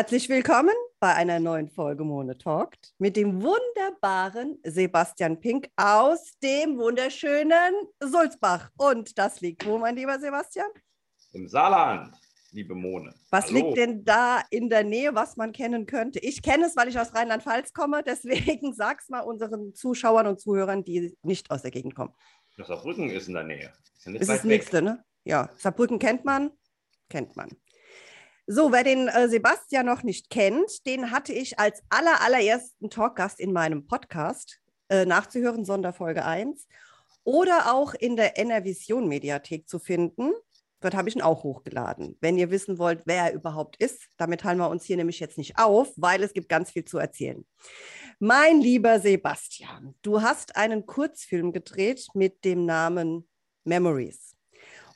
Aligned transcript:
Herzlich 0.00 0.30
willkommen 0.30 0.72
bei 0.98 1.14
einer 1.14 1.38
neuen 1.40 1.68
Folge 1.68 2.04
Mone 2.04 2.38
Talkt 2.38 2.94
mit 2.96 3.18
dem 3.18 3.42
wunderbaren 3.42 4.58
Sebastian 4.64 5.38
Pink 5.38 5.68
aus 5.76 6.38
dem 6.42 6.78
wunderschönen 6.78 7.74
Sulzbach. 8.02 8.70
Und 8.78 9.18
das 9.18 9.42
liegt 9.42 9.66
wo, 9.66 9.76
mein 9.76 9.96
lieber 9.96 10.18
Sebastian? 10.18 10.68
Im 11.32 11.46
Saarland, 11.48 12.16
liebe 12.50 12.74
Mone. 12.74 13.14
Was 13.28 13.48
Hallo. 13.48 13.56
liegt 13.56 13.76
denn 13.76 14.02
da 14.02 14.40
in 14.48 14.70
der 14.70 14.84
Nähe, 14.84 15.14
was 15.14 15.36
man 15.36 15.52
kennen 15.52 15.84
könnte? 15.84 16.18
Ich 16.20 16.40
kenne 16.40 16.64
es, 16.64 16.76
weil 16.76 16.88
ich 16.88 16.98
aus 16.98 17.14
Rheinland-Pfalz 17.14 17.74
komme. 17.74 18.02
Deswegen 18.06 18.72
sag's 18.72 19.10
mal 19.10 19.20
unseren 19.20 19.74
Zuschauern 19.74 20.26
und 20.26 20.40
Zuhörern, 20.40 20.82
die 20.82 21.14
nicht 21.22 21.50
aus 21.50 21.60
der 21.60 21.72
Gegend 21.72 21.94
kommen. 21.94 22.14
Saarbrücken 22.56 23.10
ist 23.10 23.28
in 23.28 23.34
der 23.34 23.44
Nähe. 23.44 23.70
Ist, 23.98 24.06
ja 24.06 24.14
ist 24.14 24.30
das 24.30 24.44
nächste, 24.44 24.80
ne? 24.80 25.04
Ja, 25.24 25.50
Saarbrücken 25.58 25.98
kennt 25.98 26.24
man, 26.24 26.52
kennt 27.10 27.36
man. 27.36 27.50
So, 28.52 28.72
wer 28.72 28.82
den 28.82 29.06
äh, 29.06 29.28
Sebastian 29.28 29.86
noch 29.86 30.02
nicht 30.02 30.28
kennt, 30.28 30.84
den 30.84 31.12
hatte 31.12 31.32
ich 31.32 31.60
als 31.60 31.84
aller, 31.88 32.20
allerersten 32.20 32.90
Talkgast 32.90 33.38
in 33.38 33.52
meinem 33.52 33.86
Podcast 33.86 34.58
äh, 34.88 35.06
nachzuhören, 35.06 35.64
Sonderfolge 35.64 36.24
1. 36.24 36.66
Oder 37.22 37.72
auch 37.72 37.94
in 37.94 38.16
der 38.16 38.38
NRVision 38.38 39.06
Mediathek 39.06 39.68
zu 39.68 39.78
finden. 39.78 40.32
Dort 40.80 40.96
habe 40.96 41.08
ich 41.08 41.14
ihn 41.14 41.22
auch 41.22 41.44
hochgeladen. 41.44 42.18
Wenn 42.20 42.38
ihr 42.38 42.50
wissen 42.50 42.78
wollt, 42.78 43.02
wer 43.04 43.26
er 43.26 43.34
überhaupt 43.34 43.76
ist, 43.76 44.08
damit 44.16 44.40
teilen 44.40 44.58
wir 44.58 44.68
uns 44.68 44.84
hier 44.84 44.96
nämlich 44.96 45.20
jetzt 45.20 45.38
nicht 45.38 45.56
auf, 45.56 45.92
weil 45.94 46.20
es 46.24 46.32
gibt 46.32 46.48
ganz 46.48 46.72
viel 46.72 46.84
zu 46.84 46.98
erzählen. 46.98 47.46
Mein 48.18 48.60
lieber 48.60 48.98
Sebastian, 48.98 49.94
du 50.02 50.22
hast 50.22 50.56
einen 50.56 50.86
Kurzfilm 50.86 51.52
gedreht 51.52 52.08
mit 52.14 52.44
dem 52.44 52.66
Namen 52.66 53.28
Memories. 53.62 54.29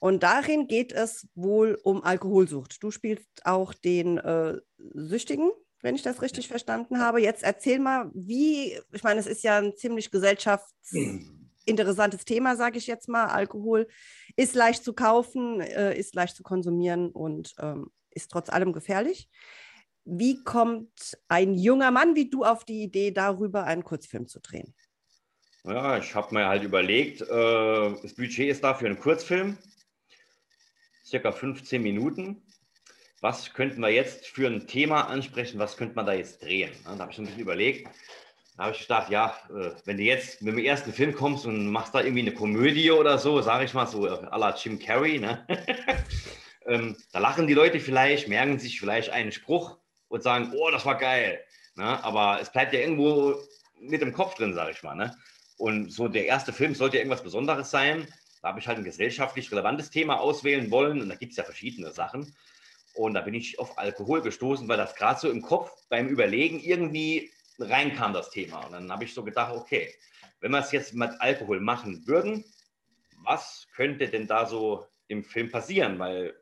Und 0.05 0.23
darin 0.23 0.69
geht 0.69 0.93
es 0.93 1.27
wohl 1.35 1.81
um 1.83 2.05
Alkoholsucht. 2.05 2.83
Du 2.83 2.91
spielst 2.91 3.47
auch 3.47 3.73
den 3.73 4.19
äh, 4.19 4.59
Süchtigen, 4.93 5.51
wenn 5.81 5.95
ich 5.95 6.03
das 6.03 6.21
richtig 6.21 6.47
verstanden 6.47 6.99
habe. 6.99 7.23
Jetzt 7.23 7.43
erzähl 7.43 7.79
mal, 7.79 8.11
wie, 8.13 8.79
ich 8.93 9.03
meine, 9.03 9.19
es 9.19 9.27
ist 9.27 9.43
ja 9.43 9.57
ein 9.57 9.75
ziemlich 9.75 10.11
gesellschaftsinteressantes 10.11 12.27
Thema, 12.27 12.55
sage 12.55 12.77
ich 12.77 12.87
jetzt 12.87 13.09
mal. 13.09 13.29
Alkohol 13.29 13.89
ist 14.37 14.55
leicht 14.55 14.85
zu 14.85 14.93
kaufen, 14.93 15.63
äh, 15.63 15.99
ist 15.99 16.15
leicht 16.15 16.37
zu 16.37 16.43
konsumieren 16.43 17.11
und 17.11 17.55
ähm, 17.59 17.91
ist 18.11 18.31
trotz 18.31 18.51
allem 18.51 18.75
gefährlich. 18.75 19.31
Wie 20.05 20.45
kommt 20.45 21.17
ein 21.29 21.55
junger 21.55 21.91
Mann 21.91 22.15
wie 22.15 22.29
du 22.29 22.45
auf 22.45 22.67
die 22.67 22.83
Idee, 22.83 23.11
darüber 23.11 23.65
einen 23.65 23.85
Kurzfilm 23.85 24.27
zu 24.27 24.41
drehen? 24.41 24.75
Ja, 25.65 25.97
ich 25.97 26.15
habe 26.15 26.35
mir 26.35 26.47
halt 26.47 26.63
überlegt, 26.63 27.23
äh, 27.23 27.95
das 28.03 28.15
Budget 28.15 28.51
ist 28.51 28.63
dafür 28.63 28.91
ein 28.91 29.01
Kurzfilm 29.01 29.57
circa 31.05 31.33
15 31.33 31.83
Minuten. 31.83 32.43
Was 33.21 33.55
könnten 33.55 33.81
wir 33.81 33.91
jetzt 33.91 34.27
für 34.27 34.47
ein 34.49 34.67
Thema 34.67 35.09
ansprechen? 35.09 35.59
Was 35.59 35.77
könnte 35.77 35.95
man 35.95 36.07
da 36.07 36.13
jetzt 36.13 36.43
drehen? 36.43 36.71
Da 36.85 36.99
habe 36.99 37.13
ich 37.13 37.19
ein 37.19 37.25
bisschen 37.25 37.41
überlegt. 37.41 37.89
Da 38.57 38.65
habe 38.65 38.75
ich 38.75 38.83
gedacht, 38.83 39.11
ja, 39.11 39.37
äh, 39.51 39.71
wenn 39.85 39.97
du 39.97 40.05
jetzt 40.05 40.43
mit 40.43 40.55
dem 40.55 40.65
ersten 40.65 40.93
Film 40.93 41.15
kommst 41.15 41.45
und 41.45 41.69
machst 41.71 41.95
da 41.95 42.01
irgendwie 42.01 42.21
eine 42.21 42.35
Komödie 42.35 42.91
oder 42.91 43.19
so, 43.19 43.41
sage 43.43 43.65
ich 43.65 43.75
mal 43.75 43.87
so 43.87 44.07
à 44.07 44.39
la 44.39 44.55
Jim 44.55 44.79
Carrey, 44.79 45.19
ne? 45.19 45.45
ähm, 46.67 46.97
da 47.13 47.19
lachen 47.19 47.47
die 47.47 47.55
Leute 47.55 47.81
vielleicht, 47.81 48.29
merken 48.29 48.59
sich 48.59 48.79
vielleicht 48.79 49.11
einen 49.11 49.33
Spruch 49.33 49.79
und 50.09 50.23
sagen, 50.23 50.53
oh, 50.55 50.71
das 50.71 50.87
war 50.87 50.97
geil. 50.97 51.41
Ne? 51.75 52.05
Aber 52.05 52.41
es 52.41 52.53
bleibt 52.53 52.73
ja 52.73 52.81
irgendwo 52.81 53.35
mit 53.81 54.01
dem 54.01 54.13
Kopf 54.13 54.35
drin, 54.35 54.55
sage 54.55 54.71
ich 54.71 54.83
mal. 54.83 54.95
Ne? 54.95 55.17
Und 55.57 55.93
so 55.93 56.09
der 56.09 56.27
erste 56.27 56.53
Film 56.53 56.75
sollte 56.75 56.97
ja 56.97 57.03
irgendwas 57.03 57.23
Besonderes 57.23 57.71
sein. 57.71 58.07
Da 58.45 58.51
habe 58.51 58.61
ich 58.61 58.69
halt 58.69 58.77
ein 58.77 58.85
gesellschaftlich 58.85 59.51
relevantes 59.51 59.89
Thema 59.89 60.21
auswählen 60.21 60.71
wollen 60.71 61.01
und 61.01 61.09
da 61.09 61.15
gibt 61.15 61.31
es 61.31 61.39
ja 61.39 61.45
verschiedene 61.45 61.93
Sachen. 61.93 62.37
Und 62.93 63.15
da 63.15 63.23
bin 63.23 63.33
ich 63.33 63.59
auf 63.59 63.79
Alkohol 63.79 64.21
gestoßen, 64.21 64.69
weil 64.69 64.77
das 64.77 64.95
gerade 64.97 65.19
so 65.19 65.31
im 65.31 65.41
Kopf 65.41 65.71
beim 65.89 66.09
Überlegen 66.09 66.61
irgendwie 66.61 67.33
reinkam, 67.59 68.13
das 68.13 68.29
Thema. 68.29 68.67
Und 68.67 68.73
dann 68.73 68.93
habe 68.93 69.05
ich 69.05 69.15
so 69.15 69.25
gedacht, 69.25 69.55
okay, 69.55 69.95
wenn 70.41 70.51
wir 70.51 70.59
es 70.59 70.73
jetzt 70.73 70.93
mit 70.93 71.11
Alkohol 71.21 71.59
machen 71.61 72.07
würden, 72.07 72.45
was 73.23 73.67
könnte 73.75 74.09
denn 74.09 74.27
da 74.27 74.45
so 74.45 74.87
im 75.09 75.25
Film 75.25 75.51
passieren? 75.51 75.99
Weil 75.99 76.35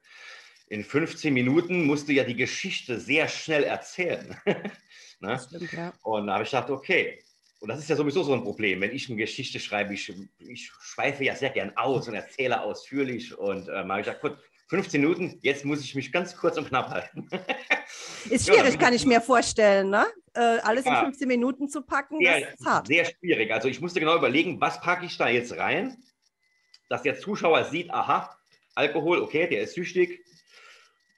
in 0.67 0.83
15 0.83 1.33
Minuten 1.33 1.85
musst 1.85 2.09
du 2.09 2.15
ja 2.15 2.25
die 2.25 2.35
Geschichte 2.35 2.99
sehr 2.99 3.29
schnell 3.29 3.63
erzählen. 3.63 4.37
ne? 5.21 5.39
stimmt, 5.39 5.73
ja. 5.73 5.93
Und 6.03 6.27
da 6.27 6.33
habe 6.33 6.43
ich 6.43 6.51
gedacht, 6.51 6.69
okay, 6.69 7.22
und 7.63 7.69
das 7.69 7.79
ist 7.79 7.89
ja 7.89 7.95
sowieso 7.95 8.25
so 8.25 8.33
ein 8.33 8.43
Problem, 8.43 8.81
wenn 8.81 8.91
ich 8.91 9.09
eine 9.09 9.17
Geschichte 9.17 9.61
schreibe, 9.61 9.95
ich, 9.95 10.13
ich 10.41 10.73
schweife 10.81 11.23
ja 11.23 11.37
sehr 11.37 11.51
gern 11.51 11.77
aus 11.77 12.09
und 12.09 12.15
erzähle 12.15 12.61
ausführlich 12.61 13.39
und 13.39 13.69
äh, 13.69 13.85
mal 13.85 13.99
gesagt, 13.99 14.21
gut, 14.21 14.37
15 14.67 15.01
Minuten, 15.01 15.39
jetzt 15.43 15.65
muss 15.65 15.81
ich 15.81 15.95
mich 15.95 16.11
ganz 16.11 16.37
kurz 16.37 16.59
und 16.59 16.67
knapp 16.67 16.91
halten. 16.91 17.29
ist 18.31 18.49
schwierig, 18.49 18.73
ja, 18.73 18.81
kann 18.81 18.95
ich 18.95 19.07
mir 19.07 19.21
vorstellen, 19.21 19.91
ne? 19.91 20.07
Äh, 20.35 20.59
alles 20.65 20.87
ja, 20.87 20.99
in 20.99 21.05
15 21.05 21.29
Minuten 21.29 21.69
zu 21.69 21.83
packen, 21.83 22.19
sehr, 22.21 22.41
das 22.41 22.55
ist 22.55 22.67
hart. 22.67 22.87
Sehr 22.89 23.05
schwierig. 23.05 23.53
Also 23.53 23.69
ich 23.69 23.81
musste 23.81 24.01
genau 24.01 24.17
überlegen, 24.17 24.61
was 24.61 24.81
packe 24.81 25.07
ich 25.07 25.17
da 25.17 25.29
jetzt 25.29 25.57
rein, 25.57 25.97
dass 26.89 27.03
der 27.03 27.17
Zuschauer 27.17 27.63
sieht, 27.67 27.93
aha, 27.93 28.37
Alkohol, 28.75 29.21
okay, 29.21 29.47
der 29.47 29.63
ist 29.63 29.75
süchtig, 29.75 30.25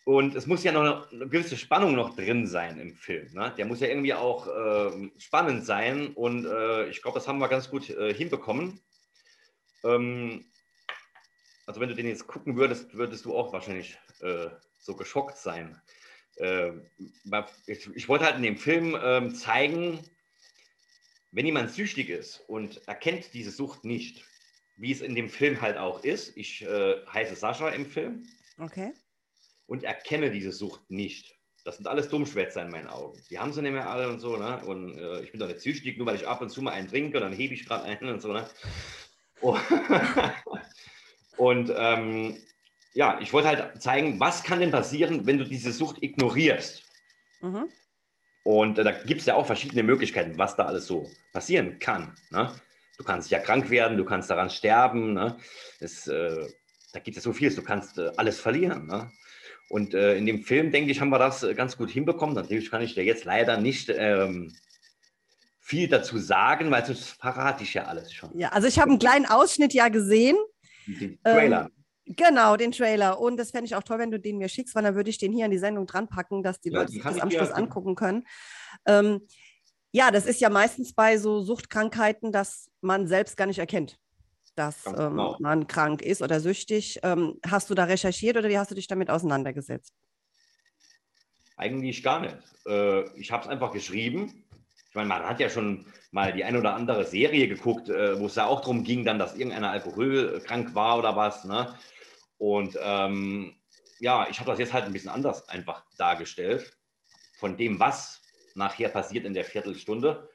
und 0.04 0.34
es 0.34 0.46
muss 0.46 0.62
ja 0.62 0.72
noch 0.72 1.10
eine 1.10 1.28
gewisse 1.28 1.56
Spannung 1.56 1.94
noch 1.94 2.14
drin 2.14 2.46
sein 2.46 2.78
im 2.78 2.94
Film. 2.94 3.32
Ne? 3.32 3.54
Der 3.56 3.64
muss 3.64 3.80
ja 3.80 3.88
irgendwie 3.88 4.12
auch 4.12 4.46
äh, 4.46 5.10
spannend 5.16 5.64
sein. 5.64 6.08
Und 6.08 6.44
äh, 6.44 6.88
ich 6.88 7.00
glaube, 7.00 7.18
das 7.18 7.26
haben 7.26 7.38
wir 7.38 7.48
ganz 7.48 7.70
gut 7.70 7.88
äh, 7.88 8.12
hinbekommen. 8.12 8.80
Ähm, 9.82 10.44
also 11.66 11.80
wenn 11.80 11.88
du 11.88 11.94
den 11.94 12.06
jetzt 12.06 12.26
gucken 12.26 12.56
würdest, 12.56 12.94
würdest 12.94 13.24
du 13.24 13.34
auch 13.34 13.54
wahrscheinlich 13.54 13.98
äh, 14.20 14.48
so 14.78 14.94
geschockt 14.94 15.38
sein. 15.38 15.80
Äh, 16.36 16.72
ich, 17.66 17.88
ich, 17.94 18.06
wollte 18.06 18.26
halt 18.26 18.36
in 18.36 18.42
dem 18.42 18.58
Film 18.58 18.98
ähm, 19.02 19.34
zeigen, 19.34 20.00
wenn 21.32 21.46
jemand 21.46 21.70
süchtig 21.70 22.10
ist 22.10 22.44
und 22.46 22.86
erkennt 22.86 23.32
diese 23.32 23.50
Sucht 23.50 23.86
nicht, 23.86 24.22
wie 24.76 24.92
es 24.92 25.00
in 25.00 25.14
dem 25.14 25.30
Film 25.30 25.62
halt 25.62 25.78
auch 25.78 26.04
ist. 26.04 26.36
Ich 26.36 26.60
äh, 26.60 26.96
heiße 27.06 27.36
Sascha 27.36 27.70
im 27.70 27.86
Film. 27.86 28.26
Okay 28.58 28.92
und 29.66 29.84
erkenne 29.84 30.30
diese 30.30 30.52
Sucht 30.52 30.90
nicht. 30.90 31.34
Das 31.64 31.76
sind 31.76 31.86
alles 31.86 32.08
Dummschwätzer 32.10 32.62
in 32.62 32.70
meinen 32.70 32.88
Augen. 32.88 33.18
Die 33.30 33.38
haben 33.38 33.52
sie 33.52 33.62
nicht 33.62 33.72
mehr 33.72 33.88
alle 33.88 34.08
und 34.10 34.20
so, 34.20 34.36
ne? 34.36 34.62
Und 34.66 34.98
äh, 34.98 35.22
ich 35.22 35.30
bin 35.30 35.40
doch 35.40 35.48
nicht 35.48 35.60
süchtig, 35.60 35.96
nur 35.96 36.06
weil 36.06 36.16
ich 36.16 36.28
ab 36.28 36.42
und 36.42 36.50
zu 36.50 36.60
mal 36.60 36.72
einen 36.72 36.88
trinke, 36.88 37.20
dann 37.20 37.32
hebe 37.32 37.54
ich 37.54 37.66
gerade 37.66 37.84
einen 37.84 38.10
und 38.10 38.20
so, 38.20 38.32
ne? 38.32 38.46
Oh. 39.40 39.58
und 41.38 41.72
ähm, 41.74 42.36
ja, 42.92 43.18
ich 43.20 43.32
wollte 43.32 43.48
halt 43.48 43.82
zeigen, 43.82 44.20
was 44.20 44.42
kann 44.42 44.60
denn 44.60 44.70
passieren, 44.70 45.26
wenn 45.26 45.38
du 45.38 45.44
diese 45.44 45.72
Sucht 45.72 46.02
ignorierst. 46.02 46.82
Mhm. 47.40 47.68
Und 48.44 48.78
äh, 48.78 48.84
da 48.84 48.92
gibt 48.92 49.20
es 49.20 49.26
ja 49.26 49.34
auch 49.34 49.46
verschiedene 49.46 49.82
Möglichkeiten, 49.82 50.38
was 50.38 50.54
da 50.56 50.66
alles 50.66 50.86
so 50.86 51.10
passieren 51.32 51.78
kann. 51.78 52.14
Ne? 52.30 52.54
Du 52.98 53.04
kannst 53.04 53.30
ja 53.30 53.40
krank 53.40 53.70
werden, 53.70 53.96
du 53.96 54.04
kannst 54.04 54.30
daran 54.30 54.50
sterben. 54.50 55.14
Ne? 55.14 55.36
Das, 55.80 56.06
äh, 56.06 56.46
da 56.92 57.00
gibt 57.00 57.16
es 57.16 57.24
so 57.24 57.32
vieles, 57.32 57.56
du 57.56 57.62
kannst 57.62 57.98
äh, 57.98 58.12
alles 58.16 58.38
verlieren. 58.38 58.86
Ne? 58.86 59.10
Und 59.68 59.94
äh, 59.94 60.16
in 60.16 60.26
dem 60.26 60.42
Film, 60.42 60.70
denke 60.70 60.90
ich, 60.90 61.00
haben 61.00 61.10
wir 61.10 61.18
das 61.18 61.42
äh, 61.42 61.54
ganz 61.54 61.76
gut 61.76 61.90
hinbekommen. 61.90 62.34
Natürlich 62.34 62.70
kann 62.70 62.82
ich 62.82 62.94
dir 62.94 63.04
jetzt 63.04 63.24
leider 63.24 63.56
nicht 63.56 63.88
ähm, 63.88 64.54
viel 65.60 65.88
dazu 65.88 66.18
sagen, 66.18 66.70
weil 66.70 66.84
sonst 66.84 67.08
verrate 67.20 67.64
ich 67.64 67.74
ja 67.74 67.84
alles 67.84 68.12
schon. 68.12 68.36
Ja, 68.38 68.50
also 68.50 68.68
ich 68.68 68.78
habe 68.78 68.90
einen 68.90 68.98
kleinen 68.98 69.26
Ausschnitt 69.26 69.72
ja 69.72 69.88
gesehen. 69.88 70.36
Den 70.86 71.18
Trailer. 71.22 71.70
Ähm, 72.06 72.14
genau, 72.14 72.56
den 72.56 72.72
Trailer. 72.72 73.18
Und 73.18 73.38
das 73.38 73.50
fände 73.50 73.66
ich 73.66 73.74
auch 73.74 73.82
toll, 73.82 73.98
wenn 73.98 74.10
du 74.10 74.20
den 74.20 74.36
mir 74.36 74.48
schickst, 74.48 74.74
weil 74.74 74.82
dann 74.82 74.94
würde 74.94 75.10
ich 75.10 75.18
den 75.18 75.32
hier 75.32 75.46
in 75.46 75.50
die 75.50 75.58
Sendung 75.58 75.86
dran 75.86 76.08
packen, 76.08 76.42
dass 76.42 76.60
die 76.60 76.70
ja, 76.70 76.80
Leute 76.80 76.92
sich 76.92 77.02
das 77.02 77.18
am 77.18 77.30
Schluss 77.30 77.50
angucken 77.50 77.94
können. 77.94 78.26
Ähm, 78.86 79.22
ja, 79.92 80.10
das 80.10 80.26
ist 80.26 80.40
ja 80.40 80.50
meistens 80.50 80.92
bei 80.92 81.16
so 81.16 81.40
Suchtkrankheiten, 81.40 82.32
dass 82.32 82.68
man 82.80 83.06
selbst 83.06 83.36
gar 83.36 83.46
nicht 83.46 83.60
erkennt 83.60 83.98
dass 84.56 84.86
ähm, 84.86 84.94
genau. 84.94 85.36
man 85.40 85.66
krank 85.66 86.02
ist 86.02 86.22
oder 86.22 86.40
süchtig. 86.40 87.00
Ähm, 87.02 87.38
hast 87.46 87.70
du 87.70 87.74
da 87.74 87.84
recherchiert 87.84 88.36
oder 88.36 88.48
wie 88.48 88.58
hast 88.58 88.70
du 88.70 88.74
dich 88.74 88.86
damit 88.86 89.10
auseinandergesetzt? 89.10 89.94
Eigentlich 91.56 92.02
gar 92.02 92.20
nicht. 92.20 92.36
Äh, 92.66 93.04
ich 93.18 93.30
habe 93.30 93.44
es 93.44 93.48
einfach 93.48 93.72
geschrieben. 93.72 94.44
Ich 94.88 94.94
meine, 94.94 95.08
man 95.08 95.22
hat 95.24 95.40
ja 95.40 95.48
schon 95.48 95.86
mal 96.10 96.32
die 96.32 96.44
ein 96.44 96.56
oder 96.56 96.74
andere 96.74 97.04
Serie 97.04 97.48
geguckt, 97.48 97.88
äh, 97.88 98.18
wo 98.18 98.26
es 98.26 98.36
ja 98.36 98.46
auch 98.46 98.60
darum 98.60 98.84
ging, 98.84 99.04
dann, 99.04 99.18
dass 99.18 99.36
irgendeiner 99.36 99.70
alkoholkrank 99.70 100.74
war 100.74 100.98
oder 100.98 101.16
was. 101.16 101.44
Ne? 101.44 101.74
Und 102.38 102.78
ähm, 102.80 103.56
ja, 103.98 104.26
ich 104.28 104.38
habe 104.38 104.50
das 104.50 104.58
jetzt 104.58 104.72
halt 104.72 104.84
ein 104.84 104.92
bisschen 104.92 105.10
anders 105.10 105.48
einfach 105.48 105.84
dargestellt, 105.96 106.76
von 107.38 107.56
dem, 107.56 107.80
was 107.80 108.20
nachher 108.54 108.88
passiert 108.88 109.24
in 109.24 109.34
der 109.34 109.44
Viertelstunde. 109.44 110.28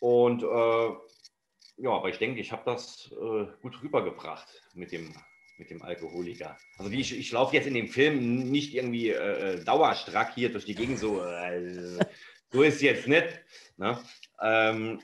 Und 0.00 0.42
äh, 0.42 0.90
ja, 1.78 1.90
aber 1.90 2.08
ich 2.08 2.18
denke, 2.18 2.40
ich 2.40 2.52
habe 2.52 2.62
das 2.64 3.10
äh, 3.12 3.46
gut 3.62 3.82
rübergebracht 3.82 4.48
mit 4.74 4.92
dem, 4.92 5.14
mit 5.56 5.70
dem 5.70 5.82
Alkoholiker. 5.82 6.56
Also 6.76 6.90
ich, 6.90 7.16
ich 7.16 7.32
laufe 7.32 7.54
jetzt 7.54 7.66
in 7.66 7.74
dem 7.74 7.88
Film 7.88 8.50
nicht 8.50 8.74
irgendwie 8.74 9.10
äh, 9.10 9.54
äh 9.54 9.64
dauerstrack 9.64 10.34
hier 10.34 10.50
durch 10.50 10.64
die 10.64 10.74
Gegend, 10.74 10.98
so, 10.98 11.22
äh, 11.22 11.98
so 12.52 12.62
ist 12.62 12.82
jetzt 12.82 13.06
nicht. 13.06 13.26
Ne? 13.76 13.98
Ähm, 14.42 15.00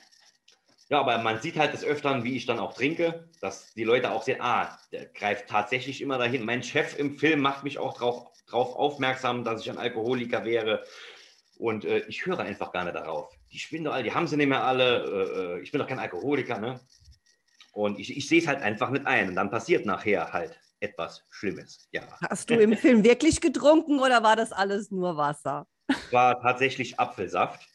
ja, 0.90 1.00
aber 1.00 1.18
man 1.18 1.40
sieht 1.40 1.56
halt 1.56 1.72
des 1.72 1.84
Öfteren, 1.84 2.24
wie 2.24 2.36
ich 2.36 2.46
dann 2.46 2.58
auch 2.58 2.74
trinke, 2.74 3.28
dass 3.40 3.72
die 3.74 3.84
Leute 3.84 4.10
auch 4.10 4.22
sehen, 4.22 4.40
ah, 4.40 4.78
der 4.92 5.06
greift 5.06 5.48
tatsächlich 5.48 6.02
immer 6.02 6.18
dahin. 6.18 6.44
Mein 6.44 6.62
Chef 6.62 6.98
im 6.98 7.18
Film 7.18 7.40
macht 7.40 7.64
mich 7.64 7.78
auch 7.78 7.94
darauf 7.94 8.34
drauf 8.46 8.76
aufmerksam, 8.76 9.44
dass 9.44 9.62
ich 9.62 9.70
ein 9.70 9.78
Alkoholiker 9.78 10.44
wäre. 10.44 10.84
Und 11.56 11.84
äh, 11.84 12.00
ich 12.08 12.26
höre 12.26 12.40
einfach 12.40 12.72
gar 12.72 12.84
nicht 12.84 12.96
darauf. 12.96 13.33
Die 13.54 13.60
spinnen 13.60 13.84
doch 13.84 13.92
alle, 13.92 14.02
die 14.02 14.12
haben 14.12 14.26
sie 14.26 14.36
nicht 14.36 14.48
mehr 14.48 14.64
alle. 14.64 15.04
Äh, 15.04 15.58
äh, 15.58 15.62
ich 15.62 15.70
bin 15.70 15.78
doch 15.78 15.86
kein 15.86 16.00
Alkoholiker. 16.00 16.58
Ne? 16.58 16.80
Und 17.72 18.00
ich, 18.00 18.16
ich 18.16 18.28
sehe 18.28 18.40
es 18.40 18.48
halt 18.48 18.60
einfach 18.60 18.90
nicht 18.90 19.06
ein. 19.06 19.28
Und 19.28 19.36
dann 19.36 19.48
passiert 19.48 19.86
nachher 19.86 20.32
halt 20.32 20.58
etwas 20.80 21.24
Schlimmes. 21.30 21.88
Ja. 21.92 22.02
Hast 22.28 22.50
du 22.50 22.54
im 22.54 22.76
Film 22.76 23.04
wirklich 23.04 23.40
getrunken 23.40 24.00
oder 24.00 24.24
war 24.24 24.34
das 24.34 24.50
alles 24.50 24.90
nur 24.90 25.16
Wasser? 25.16 25.68
War 26.10 26.40
tatsächlich 26.40 26.98
Apfelsaft. 26.98 27.68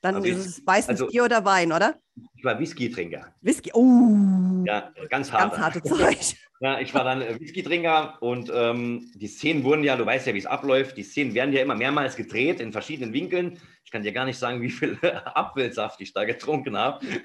Dann 0.00 0.16
also 0.16 0.28
ist 0.28 0.46
es 0.46 0.66
weißes 0.66 0.90
also, 0.90 1.06
Bier 1.08 1.24
oder 1.24 1.44
Wein, 1.44 1.72
oder? 1.72 1.96
Ich 2.36 2.44
war 2.44 2.58
Whisky-Trinker. 2.58 3.34
Whisky, 3.40 3.70
oh. 3.74 4.64
Ja, 4.64 4.92
ganz 5.10 5.32
hart. 5.32 5.52
Ganz 5.52 5.62
harte 5.62 5.82
Zeug. 5.82 6.18
Ja, 6.60 6.80
ich 6.80 6.92
war 6.92 7.04
dann 7.04 7.22
äh, 7.22 7.38
Whisky-Trinker 7.38 8.20
und 8.20 8.50
ähm, 8.52 9.12
die 9.14 9.28
Szenen 9.28 9.62
wurden 9.62 9.84
ja, 9.84 9.96
du 9.96 10.04
weißt 10.04 10.26
ja, 10.26 10.34
wie 10.34 10.38
es 10.38 10.46
abläuft, 10.46 10.96
die 10.96 11.04
Szenen 11.04 11.32
werden 11.32 11.54
ja 11.54 11.62
immer 11.62 11.76
mehrmals 11.76 12.16
gedreht 12.16 12.58
in 12.58 12.72
verschiedenen 12.72 13.12
Winkeln. 13.12 13.60
Ich 13.84 13.92
kann 13.92 14.02
dir 14.02 14.10
gar 14.10 14.24
nicht 14.24 14.40
sagen, 14.40 14.60
wie 14.60 14.70
viel 14.70 14.98
Apfelsaft 15.24 16.00
ich 16.00 16.12
da 16.12 16.24
getrunken 16.24 16.76
habe. 16.76 17.06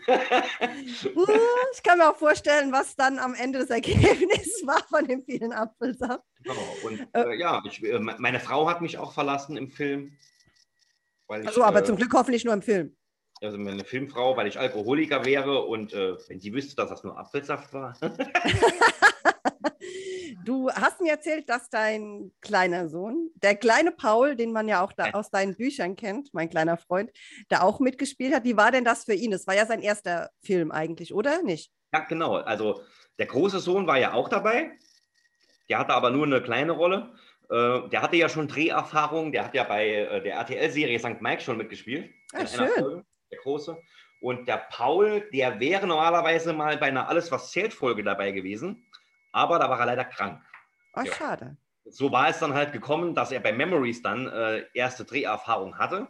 Uh, 1.15 1.25
ich 1.73 1.83
kann 1.83 1.97
mir 1.97 2.09
auch 2.09 2.17
vorstellen, 2.17 2.71
was 2.71 2.95
dann 2.95 3.19
am 3.19 3.33
Ende 3.33 3.59
das 3.59 3.69
Ergebnis 3.69 4.61
war 4.65 4.83
von 4.87 5.05
dem 5.07 5.23
vielen 5.23 5.51
Apfelsaft. 5.51 6.23
Genau. 6.43 6.75
Und 6.83 7.07
äh, 7.13 7.33
äh 7.33 7.39
ja, 7.39 7.61
ich, 7.65 7.83
äh, 7.83 7.99
meine 7.99 8.39
Frau 8.39 8.69
hat 8.69 8.81
mich 8.81 8.97
auch 8.97 9.13
verlassen 9.13 9.57
im 9.57 9.69
Film. 9.69 10.17
Ich, 11.41 11.47
also, 11.47 11.63
aber 11.63 11.79
äh, 11.79 11.83
zum 11.83 11.95
Glück 11.95 12.13
hoffentlich 12.13 12.45
nur 12.45 12.53
im 12.53 12.61
Film. 12.61 12.95
Also 13.41 13.57
meine 13.57 13.83
Filmfrau, 13.83 14.37
weil 14.37 14.47
ich 14.47 14.57
Alkoholiker 14.57 15.25
wäre 15.25 15.63
und 15.63 15.93
äh, 15.93 16.15
wenn 16.27 16.39
sie 16.39 16.53
wüsste, 16.53 16.75
dass 16.75 16.89
das 16.89 17.03
nur 17.03 17.17
Apfelsaft 17.17 17.73
war. 17.73 17.97
Du 20.45 20.69
hast 20.69 20.99
mir 20.99 21.11
erzählt, 21.11 21.47
dass 21.47 21.69
dein 21.69 22.31
kleiner 22.41 22.89
Sohn, 22.89 23.29
der 23.35 23.55
kleine 23.55 23.91
Paul, 23.91 24.35
den 24.35 24.51
man 24.51 24.67
ja 24.67 24.83
auch 24.83 24.91
da 24.91 25.11
aus 25.11 25.29
deinen 25.29 25.55
Büchern 25.55 25.95
kennt, 25.95 26.33
mein 26.33 26.49
kleiner 26.49 26.75
Freund, 26.77 27.11
da 27.47 27.61
auch 27.61 27.79
mitgespielt 27.79 28.33
hat. 28.33 28.43
Wie 28.43 28.57
war 28.57 28.71
denn 28.71 28.83
das 28.83 29.05
für 29.05 29.13
ihn? 29.13 29.31
Das 29.31 29.47
war 29.47 29.55
ja 29.55 29.65
sein 29.65 29.81
erster 29.81 30.31
Film 30.43 30.71
eigentlich, 30.71 31.13
oder 31.13 31.41
nicht? 31.43 31.71
Ja, 31.93 32.01
genau. 32.01 32.35
Also 32.35 32.81
der 33.19 33.27
große 33.27 33.59
Sohn 33.59 33.87
war 33.87 33.97
ja 33.97 34.13
auch 34.13 34.27
dabei. 34.27 34.77
Der 35.69 35.79
hatte 35.79 35.93
aber 35.93 36.09
nur 36.09 36.25
eine 36.25 36.41
kleine 36.41 36.73
Rolle. 36.73 37.13
Äh, 37.53 37.89
der 37.89 38.01
hatte 38.01 38.15
ja 38.15 38.27
schon 38.27 38.47
Dreherfahrung. 38.47 39.31
Der 39.31 39.45
hat 39.45 39.53
ja 39.53 39.63
bei 39.63 39.89
äh, 39.89 40.23
der 40.23 40.35
RTL-Serie 40.35 40.99
St. 40.99 41.21
Mike 41.21 41.41
schon 41.41 41.57
mitgespielt. 41.57 42.11
Ah, 42.33 42.45
schön. 42.47 42.67
Folge, 42.67 43.05
der 43.31 43.39
große. 43.39 43.77
Und 44.19 44.47
der 44.47 44.57
Paul, 44.69 45.29
der 45.33 45.59
wäre 45.59 45.85
normalerweise 45.85 46.53
mal 46.53 46.77
bei 46.77 46.87
einer 46.87 47.09
Alles, 47.09 47.31
was 47.31 47.51
zählt 47.51 47.73
Folge 47.73 48.03
dabei 48.03 48.31
gewesen 48.31 48.85
aber 49.33 49.59
da 49.59 49.69
war 49.69 49.79
er 49.79 49.87
leider 49.87 50.05
krank. 50.05 50.41
Ach, 50.93 51.03
ja. 51.03 51.13
schade. 51.13 51.57
So 51.85 52.11
war 52.11 52.29
es 52.29 52.39
dann 52.39 52.53
halt 52.53 52.71
gekommen, 52.71 53.13
dass 53.13 53.31
er 53.31 53.41
bei 53.41 53.51
Memories 53.51 54.01
dann 54.01 54.27
äh, 54.27 54.63
erste 54.73 55.03
Dreherfahrung 55.03 55.77
hatte. 55.77 56.07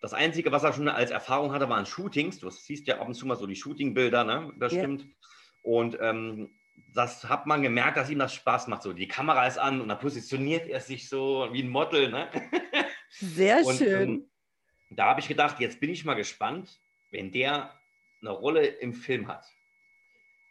Das 0.00 0.14
Einzige, 0.14 0.52
was 0.52 0.62
er 0.62 0.72
schon 0.72 0.88
als 0.88 1.10
Erfahrung 1.10 1.52
hatte, 1.52 1.68
waren 1.68 1.86
Shootings. 1.86 2.38
Du 2.38 2.48
siehst 2.50 2.86
ja 2.86 3.00
ab 3.00 3.08
und 3.08 3.14
zu 3.14 3.26
mal 3.26 3.36
so 3.36 3.46
die 3.46 3.56
Shooting-Bilder, 3.56 4.22
ne? 4.24 4.52
Das 4.58 4.72
ja. 4.72 4.80
stimmt. 4.80 5.06
Und 5.62 5.98
ähm, 6.00 6.54
das 6.92 7.28
hat 7.28 7.46
man 7.46 7.62
gemerkt, 7.62 7.96
dass 7.96 8.10
ihm 8.10 8.18
das 8.18 8.34
Spaß 8.34 8.68
macht. 8.68 8.82
So, 8.82 8.92
die 8.92 9.08
Kamera 9.08 9.46
ist 9.46 9.58
an 9.58 9.80
und 9.80 9.88
dann 9.88 9.98
positioniert 9.98 10.68
er 10.68 10.80
sich 10.80 11.08
so 11.08 11.48
wie 11.52 11.62
ein 11.62 11.68
Model. 11.68 12.10
Ne? 12.10 12.28
Sehr 13.10 13.64
und, 13.64 13.76
schön. 13.76 14.08
Ähm, 14.08 14.30
da 14.90 15.06
habe 15.06 15.20
ich 15.20 15.28
gedacht, 15.28 15.60
jetzt 15.60 15.80
bin 15.80 15.90
ich 15.90 16.04
mal 16.04 16.14
gespannt, 16.14 16.80
wenn 17.10 17.32
der 17.32 17.74
eine 18.20 18.30
Rolle 18.30 18.66
im 18.66 18.92
Film 18.92 19.28
hat 19.28 19.44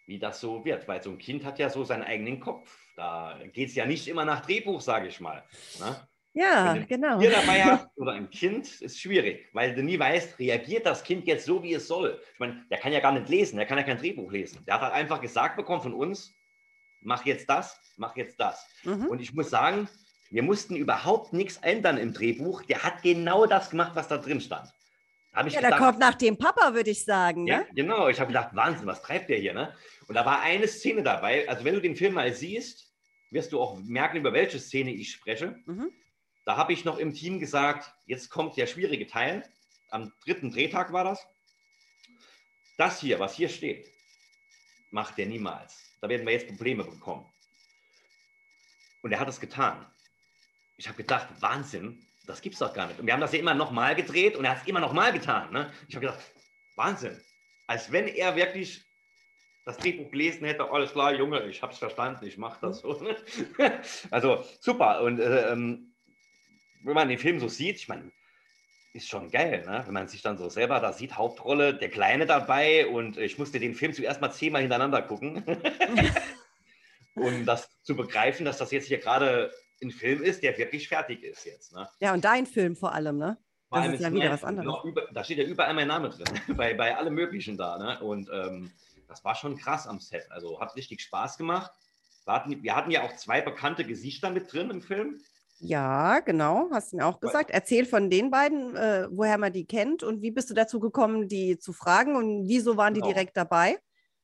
wie 0.09 0.17
das 0.17 0.41
so 0.41 0.65
wird, 0.65 0.87
weil 0.87 1.03
so 1.03 1.11
ein 1.11 1.19
Kind 1.19 1.45
hat 1.45 1.59
ja 1.59 1.69
so 1.69 1.83
seinen 1.83 2.01
eigenen 2.01 2.39
Kopf. 2.39 2.75
Da 2.95 3.39
geht 3.53 3.69
es 3.69 3.75
ja 3.75 3.85
nicht 3.85 4.07
immer 4.07 4.25
nach 4.25 4.41
Drehbuch, 4.41 4.81
sage 4.81 5.07
ich 5.07 5.19
mal. 5.21 5.43
Ne? 5.79 6.08
Ja, 6.39 6.73
Wenn 6.73 6.87
genau. 6.87 7.19
Hier 7.19 7.31
dabei 7.31 7.65
hast 7.65 7.87
oder 7.97 8.13
ein 8.13 8.29
Kind 8.29 8.81
ist 8.81 8.99
schwierig, 8.99 9.49
weil 9.51 9.75
du 9.75 9.83
nie 9.83 9.99
weißt, 9.99 10.39
reagiert 10.39 10.85
das 10.85 11.03
Kind 11.03 11.27
jetzt 11.27 11.45
so, 11.45 11.61
wie 11.61 11.73
es 11.73 11.85
soll. 11.85 12.21
Ich 12.33 12.39
meine, 12.39 12.63
der 12.69 12.77
kann 12.77 12.93
ja 12.93 13.01
gar 13.01 13.11
nicht 13.11 13.27
lesen, 13.27 13.57
der 13.57 13.65
kann 13.65 13.77
ja 13.77 13.83
kein 13.83 13.97
Drehbuch 13.97 14.31
lesen. 14.31 14.63
Der 14.65 14.75
hat 14.75 14.81
halt 14.81 14.93
einfach 14.93 15.19
gesagt 15.19 15.57
bekommen 15.57 15.81
von 15.81 15.93
uns, 15.93 16.33
mach 17.01 17.25
jetzt 17.25 17.49
das, 17.49 17.77
mach 17.97 18.15
jetzt 18.15 18.39
das. 18.39 18.65
Mhm. 18.85 19.07
Und 19.07 19.19
ich 19.19 19.33
muss 19.33 19.49
sagen, 19.49 19.89
wir 20.31 20.41
mussten 20.41 20.77
überhaupt 20.77 21.33
nichts 21.33 21.57
ändern 21.57 21.97
im 21.97 22.13
Drehbuch. 22.13 22.63
Der 22.63 22.83
hat 22.83 23.03
genau 23.03 23.45
das 23.45 23.69
gemacht, 23.69 23.91
was 23.95 24.07
da 24.07 24.17
drin 24.17 24.39
stand. 24.39 24.69
ja, 25.35 25.41
gedacht, 25.41 25.63
der 25.63 25.71
kommt 25.71 25.99
nach 25.99 26.15
dem 26.15 26.37
Papa, 26.37 26.73
würde 26.73 26.91
ich 26.91 27.03
sagen. 27.03 27.43
Ne? 27.43 27.51
Ja, 27.51 27.65
genau. 27.75 28.07
Ich 28.07 28.19
habe 28.21 28.27
gedacht, 28.27 28.55
Wahnsinn, 28.55 28.87
was 28.87 29.01
treibt 29.01 29.29
der 29.29 29.39
hier? 29.39 29.53
Ne? 29.53 29.75
Und 30.07 30.15
da 30.15 30.25
war 30.25 30.39
eine 30.39 30.69
Szene 30.69 31.03
dabei, 31.03 31.49
also 31.49 31.65
wenn 31.65 31.73
du 31.73 31.81
den 31.81 31.97
Film 31.97 32.13
mal 32.13 32.31
siehst, 32.31 32.93
wirst 33.29 33.51
du 33.51 33.59
auch 33.59 33.77
merken, 33.83 34.17
über 34.17 34.31
welche 34.31 34.57
Szene 34.57 34.93
ich 34.93 35.11
spreche. 35.11 35.57
Mhm. 35.65 35.91
Da 36.49 36.57
habe 36.57 36.73
ich 36.73 36.83
noch 36.83 36.97
im 36.97 37.13
Team 37.13 37.39
gesagt, 37.39 37.93
jetzt 38.07 38.31
kommt 38.31 38.57
der 38.57 38.65
schwierige 38.65 39.05
Teil. 39.05 39.47
Am 39.91 40.11
dritten 40.25 40.49
Drehtag 40.49 40.91
war 40.91 41.03
das. 41.03 41.23
Das 42.75 42.99
hier, 42.99 43.19
was 43.19 43.35
hier 43.35 43.49
steht, 43.49 43.87
macht 44.89 45.19
er 45.19 45.27
niemals. 45.27 45.93
Da 46.01 46.09
werden 46.09 46.25
wir 46.25 46.33
jetzt 46.33 46.47
Probleme 46.47 46.83
bekommen. 46.83 47.31
Und 49.03 49.11
er 49.11 49.19
hat 49.19 49.29
es 49.29 49.39
getan. 49.39 49.85
Ich 50.75 50.87
habe 50.87 50.97
gedacht, 50.97 51.27
Wahnsinn, 51.39 52.03
das 52.25 52.41
gibt's 52.41 52.57
doch 52.57 52.73
gar 52.73 52.87
nicht. 52.87 52.99
Und 52.99 53.05
wir 53.05 53.13
haben 53.13 53.21
das 53.21 53.33
ja 53.33 53.37
immer 53.37 53.53
nochmal 53.53 53.95
gedreht 53.95 54.35
und 54.35 54.43
er 54.43 54.49
hat 54.55 54.63
es 54.63 54.67
immer 54.67 54.79
nochmal 54.79 55.13
getan. 55.13 55.53
Ne? 55.53 55.71
Ich 55.87 55.95
habe 55.95 56.07
gedacht, 56.07 56.33
Wahnsinn. 56.75 57.21
Als 57.67 57.91
wenn 57.91 58.07
er 58.07 58.35
wirklich 58.35 58.83
das 59.65 59.77
Drehbuch 59.77 60.09
gelesen 60.09 60.45
hätte, 60.45 60.71
alles 60.71 60.93
klar, 60.93 61.13
Junge, 61.13 61.45
ich 61.45 61.61
habe 61.61 61.73
es 61.73 61.77
verstanden, 61.77 62.25
ich 62.25 62.39
mache 62.39 62.57
das 62.59 62.79
so. 62.79 62.93
Ne? 62.93 63.15
also 64.09 64.43
super. 64.61 65.03
Und 65.03 65.19
äh, 65.19 65.51
ähm, 65.51 65.88
wenn 66.83 66.93
man 66.93 67.09
den 67.09 67.17
Film 67.17 67.39
so 67.39 67.47
sieht, 67.47 67.77
ich 67.77 67.87
meine, 67.87 68.11
ist 68.93 69.07
schon 69.07 69.29
geil, 69.29 69.63
ne? 69.65 69.83
wenn 69.85 69.93
man 69.93 70.07
sich 70.07 70.21
dann 70.21 70.37
so 70.37 70.49
selber 70.49 70.79
da 70.79 70.93
sieht, 70.93 71.15
Hauptrolle, 71.15 71.75
der 71.75 71.89
Kleine 71.89 72.25
dabei 72.25 72.87
und 72.87 73.17
ich 73.17 73.37
musste 73.37 73.59
den 73.59 73.75
Film 73.75 73.93
zuerst 73.93 74.19
mal 74.19 74.31
zehnmal 74.31 74.61
hintereinander 74.61 75.01
gucken, 75.03 75.43
um 77.15 77.45
das 77.45 77.69
zu 77.83 77.95
begreifen, 77.95 78.45
dass 78.45 78.57
das 78.57 78.71
jetzt 78.71 78.87
hier 78.87 78.97
gerade 78.97 79.51
ein 79.81 79.91
Film 79.91 80.23
ist, 80.23 80.43
der 80.43 80.57
wirklich 80.57 80.87
fertig 80.87 81.23
ist 81.23 81.45
jetzt. 81.45 81.73
Ne? 81.73 81.87
Ja, 81.99 82.13
und 82.13 82.25
dein 82.25 82.45
Film 82.45 82.75
vor 82.75 82.93
allem, 82.93 83.17
ne? 83.17 83.37
Das 83.71 83.87
ist 83.87 84.01
ja 84.01 84.11
wieder 84.11 84.31
was 84.31 84.43
anderes. 84.43 84.83
Über, 84.83 85.07
da 85.13 85.23
steht 85.23 85.37
ja 85.37 85.43
überall 85.43 85.75
mein 85.75 85.87
Name 85.87 86.09
drin, 86.09 86.25
bei, 86.57 86.73
bei 86.73 86.97
allem 86.97 87.13
Möglichen 87.13 87.55
da. 87.55 87.77
Ne? 87.77 87.99
Und 87.99 88.29
ähm, 88.33 88.71
das 89.07 89.23
war 89.23 89.35
schon 89.35 89.57
krass 89.57 89.87
am 89.87 89.99
Set. 89.99 90.25
Also 90.31 90.59
hat 90.59 90.75
richtig 90.75 91.01
Spaß 91.01 91.37
gemacht. 91.37 91.71
Wir 92.25 92.33
hatten, 92.33 92.63
wir 92.63 92.75
hatten 92.75 92.91
ja 92.91 93.03
auch 93.03 93.15
zwei 93.15 93.41
bekannte 93.41 93.85
Gesichter 93.85 94.31
mit 94.31 94.51
drin 94.51 94.71
im 94.71 94.81
Film. 94.81 95.21
Ja, 95.61 96.19
genau, 96.19 96.69
hast 96.71 96.93
du 96.93 96.97
mir 96.97 97.05
auch 97.05 97.19
gesagt. 97.19 97.51
Erzähl 97.51 97.85
von 97.85 98.09
den 98.09 98.31
beiden, 98.31 98.75
äh, 98.75 99.07
woher 99.11 99.37
man 99.37 99.51
die 99.51 99.65
kennt 99.65 100.03
und 100.03 100.21
wie 100.21 100.31
bist 100.31 100.49
du 100.49 100.53
dazu 100.53 100.79
gekommen, 100.79 101.27
die 101.27 101.57
zu 101.57 101.73
fragen 101.73 102.15
und 102.15 102.47
wieso 102.47 102.77
waren 102.77 102.93
die 102.93 103.01
genau. 103.01 103.13
direkt 103.13 103.35
dabei? 103.35 103.77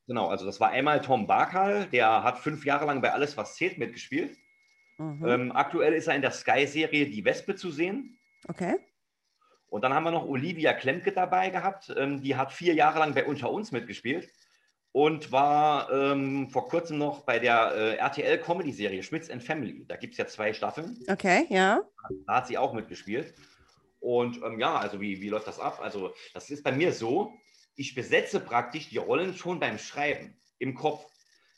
Genau, 0.07 0.27
also 0.27 0.45
das 0.45 0.59
war 0.59 0.69
einmal 0.69 1.01
Tom 1.01 1.27
Barkal, 1.27 1.87
der 1.87 2.23
hat 2.23 2.39
fünf 2.39 2.65
Jahre 2.65 2.85
lang 2.85 3.01
bei 3.01 3.11
Alles, 3.11 3.35
was 3.35 3.55
zählt, 3.55 3.77
mitgespielt. 3.77 4.37
Mhm. 4.97 5.25
Ähm, 5.25 5.51
aktuell 5.51 5.93
ist 5.93 6.07
er 6.07 6.15
in 6.15 6.21
der 6.21 6.31
Sky-Serie 6.31 7.07
Die 7.09 7.25
Wespe 7.25 7.55
zu 7.55 7.69
sehen. 7.69 8.17
Okay. 8.47 8.77
Und 9.67 9.83
dann 9.83 9.93
haben 9.93 10.05
wir 10.05 10.11
noch 10.11 10.25
Olivia 10.25 10.73
Klemke 10.73 11.11
dabei 11.11 11.49
gehabt. 11.49 11.93
Ähm, 11.97 12.21
die 12.21 12.37
hat 12.37 12.53
vier 12.53 12.75
Jahre 12.75 12.99
lang 12.99 13.13
bei 13.13 13.25
Unter 13.25 13.51
uns 13.51 13.71
mitgespielt 13.71 14.29
und 14.95 15.29
war 15.33 15.91
ähm, 15.91 16.49
vor 16.49 16.69
kurzem 16.69 16.97
noch 16.99 17.25
bei 17.25 17.37
der 17.37 17.73
äh, 17.75 17.95
RTL-Comedy-Serie 17.97 19.03
Schmitz 19.03 19.29
and 19.29 19.43
Family. 19.43 19.83
Da 19.89 19.97
gibt 19.97 20.13
es 20.13 20.17
ja 20.17 20.25
zwei 20.25 20.53
Staffeln. 20.53 20.97
Okay, 21.09 21.47
ja. 21.49 21.81
Da 22.25 22.35
hat 22.35 22.47
sie 22.47 22.57
auch 22.57 22.71
mitgespielt. 22.71 23.33
Und 23.99 24.37
ähm, 24.41 24.57
ja, 24.57 24.77
also 24.77 25.01
wie, 25.01 25.19
wie 25.19 25.27
läuft 25.27 25.47
das 25.47 25.59
ab? 25.59 25.81
Also 25.81 26.13
das 26.33 26.49
ist 26.49 26.63
bei 26.63 26.71
mir 26.71 26.93
so, 26.93 27.33
ich 27.75 27.93
besetze 27.93 28.39
praktisch 28.39 28.87
die 28.87 28.97
Rollen 28.97 29.35
schon 29.35 29.59
beim 29.59 29.79
Schreiben 29.79 30.37
im 30.59 30.75
Kopf. 30.75 31.05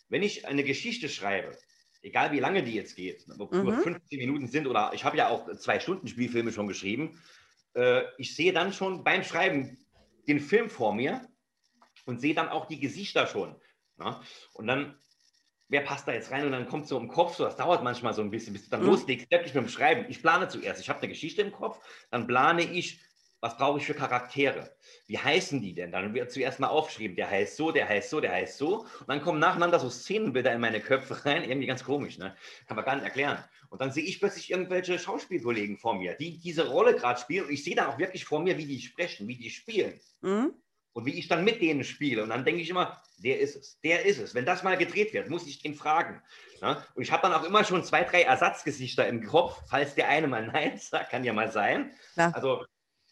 Wenn 0.09 0.23
ich 0.23 0.47
eine 0.47 0.63
Geschichte 0.63 1.07
schreibe, 1.07 1.55
egal 2.01 2.31
wie 2.31 2.39
lange 2.39 2.63
die 2.63 2.73
jetzt 2.73 2.95
geht, 2.95 3.27
ob 3.37 3.53
mhm. 3.53 3.65
nur 3.65 3.77
15 3.77 4.17
Minuten 4.17 4.47
sind 4.47 4.65
oder 4.65 4.93
ich 4.95 5.05
habe 5.05 5.15
ja 5.15 5.29
auch 5.29 5.47
zwei 5.57 5.79
Stunden 5.79 6.07
Spielfilme 6.07 6.51
schon 6.51 6.67
geschrieben, 6.67 7.21
äh, 7.75 8.01
ich 8.17 8.35
sehe 8.35 8.51
dann 8.51 8.73
schon 8.73 9.03
beim 9.03 9.23
Schreiben 9.23 9.77
den 10.27 10.39
Film 10.39 10.71
vor 10.71 10.95
mir 10.95 11.21
und 12.07 12.19
sehe 12.19 12.33
dann 12.33 12.49
auch 12.49 12.65
die 12.65 12.79
Gesichter 12.79 13.27
schon. 13.27 13.55
Ne? 13.97 14.19
Und 14.53 14.67
dann, 14.67 14.97
wer 15.67 15.81
passt 15.81 16.07
da 16.07 16.13
jetzt 16.13 16.31
rein? 16.31 16.45
Und 16.45 16.53
dann 16.53 16.67
kommt 16.67 16.87
so 16.87 16.97
im 16.97 17.07
Kopf, 17.07 17.35
so, 17.35 17.43
das 17.43 17.57
dauert 17.57 17.83
manchmal 17.83 18.13
so 18.13 18.21
ein 18.21 18.31
bisschen, 18.31 18.53
bis 18.53 18.63
du 18.63 18.69
dann 18.69 18.81
mhm. 18.81 18.87
loslegst, 18.87 19.29
wirklich 19.29 19.53
mit 19.53 19.65
dem 19.65 19.69
Schreiben. 19.69 20.05
Ich 20.09 20.21
plane 20.21 20.47
zuerst, 20.47 20.81
ich 20.81 20.89
habe 20.89 20.99
eine 20.99 21.09
Geschichte 21.09 21.41
im 21.41 21.51
Kopf, 21.51 21.79
dann 22.09 22.25
plane 22.25 22.63
ich, 22.63 23.01
was 23.39 23.55
brauche 23.57 23.77
ich 23.77 23.85
für 23.85 23.93
Charaktere? 23.93 24.75
Wie 25.05 25.19
heißen 25.19 25.61
die 25.61 25.75
denn? 25.75 25.91
Dann 25.91 26.15
wird 26.15 26.31
zuerst 26.31 26.59
mal 26.59 26.67
aufgeschrieben, 26.67 27.15
der 27.15 27.29
heißt 27.29 27.55
so, 27.55 27.71
der 27.71 27.87
heißt 27.87 28.09
so, 28.09 28.19
der 28.19 28.31
heißt 28.31 28.57
so. 28.57 28.79
Und 28.79 29.07
dann 29.07 29.21
kommen 29.21 29.39
nacheinander 29.39 29.79
so 29.79 29.91
Szenenbilder 29.91 30.53
in 30.53 30.61
meine 30.61 30.81
Köpfe 30.81 31.23
rein, 31.23 31.43
irgendwie 31.43 31.67
ganz 31.67 31.83
komisch, 31.83 32.17
ne? 32.17 32.35
Kann 32.67 32.75
man 32.75 32.85
gar 32.85 32.95
nicht 32.95 33.05
erklären. 33.05 33.43
Und 33.69 33.81
dann 33.81 33.91
sehe 33.91 34.03
ich 34.03 34.19
plötzlich 34.19 34.49
irgendwelche 34.49 34.97
Schauspielkollegen 34.97 35.77
vor 35.77 35.95
mir, 35.95 36.15
die 36.15 36.39
diese 36.39 36.67
Rolle 36.67 36.95
gerade 36.95 37.19
spielen. 37.19 37.45
Und 37.45 37.51
ich 37.51 37.63
sehe 37.63 37.75
dann 37.75 37.87
auch 37.87 37.99
wirklich 37.99 38.25
vor 38.25 38.39
mir, 38.39 38.57
wie 38.57 38.65
die 38.65 38.81
sprechen, 38.81 39.27
wie 39.27 39.37
die 39.37 39.51
spielen. 39.51 39.99
Mhm. 40.21 40.55
Und 40.97 41.05
wie 41.05 41.13
ich 41.13 41.27
dann 41.27 41.43
mit 41.43 41.61
denen 41.61 41.83
spiele. 41.83 42.23
Und 42.23 42.29
dann 42.29 42.43
denke 42.43 42.59
ich 42.59 42.71
immer, 42.71 42.99
der 43.19 43.39
ist 43.39 43.55
es, 43.55 43.79
der 43.81 44.03
ist 44.03 44.17
es. 44.17 44.33
Wenn 44.33 44.47
das 44.47 44.63
mal 44.63 44.77
gedreht 44.77 45.13
wird, 45.13 45.29
muss 45.29 45.45
ich 45.45 45.63
ihn 45.63 45.75
fragen. 45.75 46.23
Ja? 46.59 46.83
Und 46.95 47.03
ich 47.03 47.11
habe 47.11 47.21
dann 47.21 47.33
auch 47.33 47.43
immer 47.43 47.63
schon 47.63 47.83
zwei, 47.83 48.03
drei 48.03 48.23
Ersatzgesichter 48.23 49.07
im 49.07 49.23
Kopf, 49.23 49.61
falls 49.69 49.93
der 49.93 50.09
eine 50.09 50.27
mal 50.27 50.47
Nein 50.47 50.75
sagt, 50.81 51.11
kann 51.11 51.23
ja 51.23 51.33
mal 51.33 51.51
sein. 51.51 51.93
Ja. 52.15 52.31
Also 52.31 52.65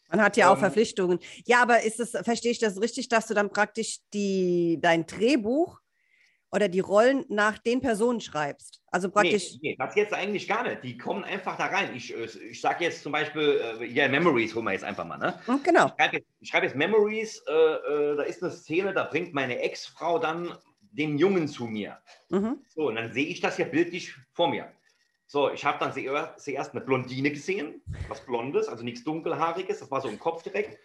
man 0.09 0.19
hat 0.23 0.35
ja 0.35 0.49
auch 0.49 0.55
ähm, 0.55 0.61
Verpflichtungen. 0.61 1.19
Ja, 1.45 1.61
aber 1.61 1.83
ist 1.83 1.99
es, 1.99 2.17
verstehe 2.23 2.53
ich 2.53 2.59
das 2.59 2.81
richtig, 2.81 3.07
dass 3.07 3.27
du 3.27 3.35
dann 3.35 3.51
praktisch 3.51 3.99
die, 4.15 4.79
dein 4.81 5.05
Drehbuch 5.05 5.79
oder 6.51 6.69
die 6.69 6.79
Rollen 6.79 7.25
nach 7.29 7.57
den 7.57 7.81
Personen 7.81 8.21
schreibst? 8.21 8.81
Also 8.87 9.09
praktisch. 9.09 9.53
Nee, 9.61 9.71
nee, 9.71 9.75
das 9.77 9.95
jetzt 9.95 10.13
eigentlich 10.13 10.47
gar 10.47 10.63
nicht. 10.63 10.83
Die 10.83 10.97
kommen 10.97 11.23
einfach 11.23 11.57
da 11.57 11.65
rein. 11.65 11.95
Ich, 11.95 12.15
äh, 12.15 12.25
ich 12.49 12.61
sage 12.61 12.85
jetzt 12.85 13.03
zum 13.03 13.11
Beispiel, 13.11 13.61
äh, 13.79 13.85
ja, 13.85 14.07
Memories 14.07 14.55
holen 14.55 14.65
wir 14.65 14.71
jetzt 14.71 14.85
einfach 14.85 15.05
mal. 15.05 15.17
Ne? 15.17 15.37
Hm, 15.45 15.61
genau. 15.63 15.87
Ich 15.87 15.93
schreibe 15.93 16.17
jetzt, 16.17 16.27
schreib 16.43 16.63
jetzt, 16.63 16.75
Memories, 16.75 17.43
äh, 17.47 17.51
äh, 17.51 18.15
da 18.17 18.23
ist 18.23 18.41
eine 18.41 18.51
Szene, 18.51 18.93
da 18.93 19.03
bringt 19.03 19.33
meine 19.33 19.59
Ex-Frau 19.59 20.19
dann 20.19 20.57
den 20.91 21.17
Jungen 21.17 21.47
zu 21.47 21.65
mir. 21.65 21.97
Mhm. 22.29 22.59
So, 22.69 22.87
und 22.87 22.95
dann 22.95 23.11
sehe 23.11 23.25
ich 23.25 23.41
das 23.41 23.57
ja 23.57 23.65
bildlich 23.65 24.13
vor 24.31 24.49
mir. 24.49 24.71
So, 25.27 25.51
ich 25.51 25.65
habe 25.65 25.79
dann 25.79 25.91
zuerst 26.37 26.71
eine 26.71 26.81
Blondine 26.81 27.31
gesehen, 27.31 27.81
was 28.07 28.21
Blondes, 28.21 28.67
also 28.67 28.83
nichts 28.83 29.03
Dunkelhaariges, 29.03 29.79
das 29.79 29.89
war 29.89 29.99
so 29.99 30.07
im 30.07 30.19
Kopf 30.19 30.43
direkt. 30.43 30.79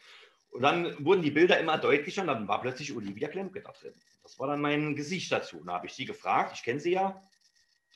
Und 0.50 0.62
dann 0.62 1.04
wurden 1.04 1.22
die 1.22 1.30
Bilder 1.30 1.58
immer 1.58 1.78
deutlicher 1.78 2.22
und 2.22 2.28
dann 2.28 2.48
war 2.48 2.60
plötzlich 2.60 2.94
Olivia 2.94 3.28
Klemke 3.28 3.62
da 3.62 3.72
drin. 3.72 3.94
Das 4.22 4.38
war 4.38 4.48
dann 4.48 4.60
mein 4.60 4.96
Gesicht 4.96 5.30
dazu. 5.30 5.62
Da 5.64 5.74
habe 5.74 5.86
ich 5.86 5.92
sie 5.92 6.04
gefragt, 6.04 6.52
ich 6.56 6.62
kenne 6.62 6.80
sie 6.80 6.92
ja, 6.92 7.22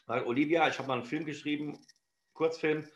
weil 0.07 0.25
Olivia, 0.25 0.69
ich 0.69 0.79
habe 0.79 0.89
mal 0.89 0.95
einen 0.95 1.05
Film 1.05 1.25
geschrieben, 1.25 1.79
Kurzfilm, 2.33 2.89